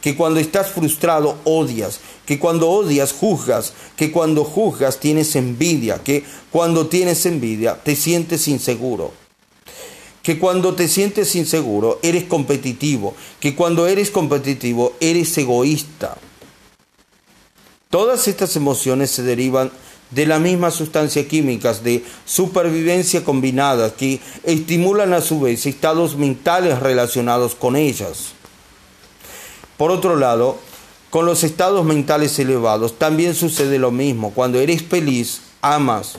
que 0.00 0.14
cuando 0.14 0.38
estás 0.38 0.70
frustrado 0.70 1.36
odias, 1.42 1.98
que 2.24 2.38
cuando 2.38 2.70
odias 2.70 3.12
juzgas, 3.12 3.72
que 3.96 4.12
cuando 4.12 4.44
juzgas 4.44 5.00
tienes 5.00 5.34
envidia, 5.34 5.98
que 6.04 6.24
cuando 6.52 6.86
tienes 6.86 7.26
envidia 7.26 7.74
te 7.74 7.96
sientes 7.96 8.46
inseguro? 8.46 9.12
Que 10.28 10.38
cuando 10.38 10.74
te 10.74 10.88
sientes 10.88 11.34
inseguro 11.36 12.00
eres 12.02 12.24
competitivo, 12.24 13.14
que 13.40 13.54
cuando 13.54 13.86
eres 13.86 14.10
competitivo 14.10 14.92
eres 15.00 15.38
egoísta. 15.38 16.18
Todas 17.88 18.28
estas 18.28 18.54
emociones 18.54 19.10
se 19.10 19.22
derivan 19.22 19.70
de 20.10 20.26
la 20.26 20.38
misma 20.38 20.70
sustancia 20.70 21.26
químicas 21.26 21.82
de 21.82 22.04
supervivencia 22.26 23.24
combinadas 23.24 23.92
que 23.92 24.20
estimulan 24.44 25.14
a 25.14 25.22
su 25.22 25.40
vez 25.40 25.64
estados 25.64 26.14
mentales 26.18 26.78
relacionados 26.80 27.54
con 27.54 27.74
ellas. 27.74 28.32
Por 29.78 29.90
otro 29.90 30.16
lado, 30.16 30.58
con 31.08 31.24
los 31.24 31.42
estados 31.42 31.86
mentales 31.86 32.38
elevados 32.38 32.98
también 32.98 33.34
sucede 33.34 33.78
lo 33.78 33.92
mismo. 33.92 34.34
Cuando 34.34 34.60
eres 34.60 34.82
feliz, 34.82 35.40
amas. 35.62 36.16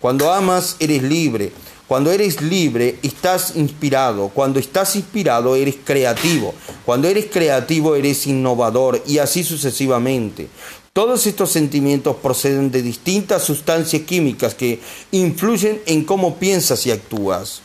Cuando 0.00 0.32
amas, 0.32 0.74
eres 0.80 1.04
libre. 1.04 1.52
Cuando 1.88 2.10
eres 2.10 2.42
libre, 2.42 2.98
estás 3.02 3.54
inspirado. 3.54 4.28
Cuando 4.28 4.58
estás 4.58 4.96
inspirado, 4.96 5.54
eres 5.54 5.76
creativo. 5.84 6.52
Cuando 6.84 7.06
eres 7.06 7.26
creativo, 7.26 7.94
eres 7.94 8.26
innovador 8.26 9.02
y 9.06 9.18
así 9.18 9.44
sucesivamente. 9.44 10.48
Todos 10.92 11.26
estos 11.26 11.52
sentimientos 11.52 12.16
proceden 12.16 12.70
de 12.70 12.82
distintas 12.82 13.44
sustancias 13.44 14.02
químicas 14.02 14.54
que 14.54 14.80
influyen 15.12 15.80
en 15.86 16.04
cómo 16.04 16.36
piensas 16.36 16.86
y 16.86 16.90
actúas. 16.90 17.60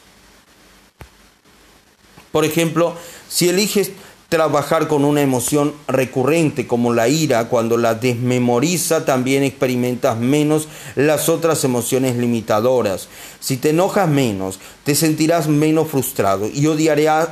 Por 2.32 2.46
ejemplo, 2.46 2.96
si 3.28 3.50
eliges 3.50 3.92
trabajar 4.32 4.88
con 4.88 5.04
una 5.04 5.22
emoción 5.22 5.74
recurrente 5.90 6.66
como 6.66 6.94
la 6.94 7.10
ira, 7.10 7.50
cuando 7.50 7.76
la 7.76 7.96
desmemoriza 7.96 9.04
también 9.04 9.44
experimentas 9.44 10.18
menos 10.18 10.70
las 10.96 11.28
otras 11.28 11.66
emociones 11.66 12.16
limitadoras. 12.16 13.10
Si 13.42 13.58
te 13.58 13.72
enojas 13.72 14.08
menos, 14.08 14.58
te 14.86 14.96
sentirás 14.96 15.50
menos 15.50 15.90
frustrado 15.90 16.48
y 16.48 16.66
odiarás, 16.66 17.32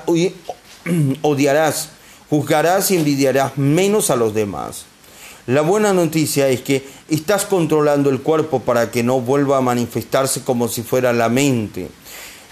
odiarás 1.22 1.92
juzgarás 2.30 2.92
y 2.92 2.98
envidiarás 2.98 3.58
menos 3.58 4.10
a 4.10 4.18
los 4.18 4.34
demás. 4.34 4.84
La 5.48 5.62
buena 5.62 5.94
noticia 5.94 6.50
es 6.50 6.60
que 6.62 6.86
estás 7.08 7.46
controlando 7.46 8.10
el 8.10 8.22
cuerpo 8.22 8.60
para 8.60 8.92
que 8.92 9.04
no 9.04 9.22
vuelva 9.22 9.58
a 9.58 9.62
manifestarse 9.62 10.44
como 10.44 10.68
si 10.68 10.84
fuera 10.84 11.14
la 11.14 11.30
mente. 11.30 11.90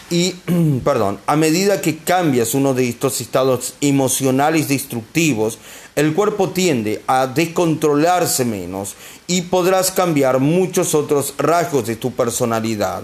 Y, 0.09 0.35
perdón, 0.83 1.19
a 1.27 1.35
medida 1.35 1.81
que 1.81 1.97
cambias 1.97 2.53
uno 2.53 2.73
de 2.73 2.87
estos 2.87 3.21
estados 3.21 3.73
emocionales 3.81 4.67
destructivos, 4.67 5.59
el 5.95 6.13
cuerpo 6.13 6.49
tiende 6.49 7.01
a 7.07 7.27
descontrolarse 7.27 8.45
menos 8.45 8.95
y 9.25 9.41
podrás 9.43 9.91
cambiar 9.91 10.39
muchos 10.39 10.93
otros 10.95 11.33
rasgos 11.37 11.87
de 11.87 11.95
tu 11.95 12.11
personalidad. 12.11 13.03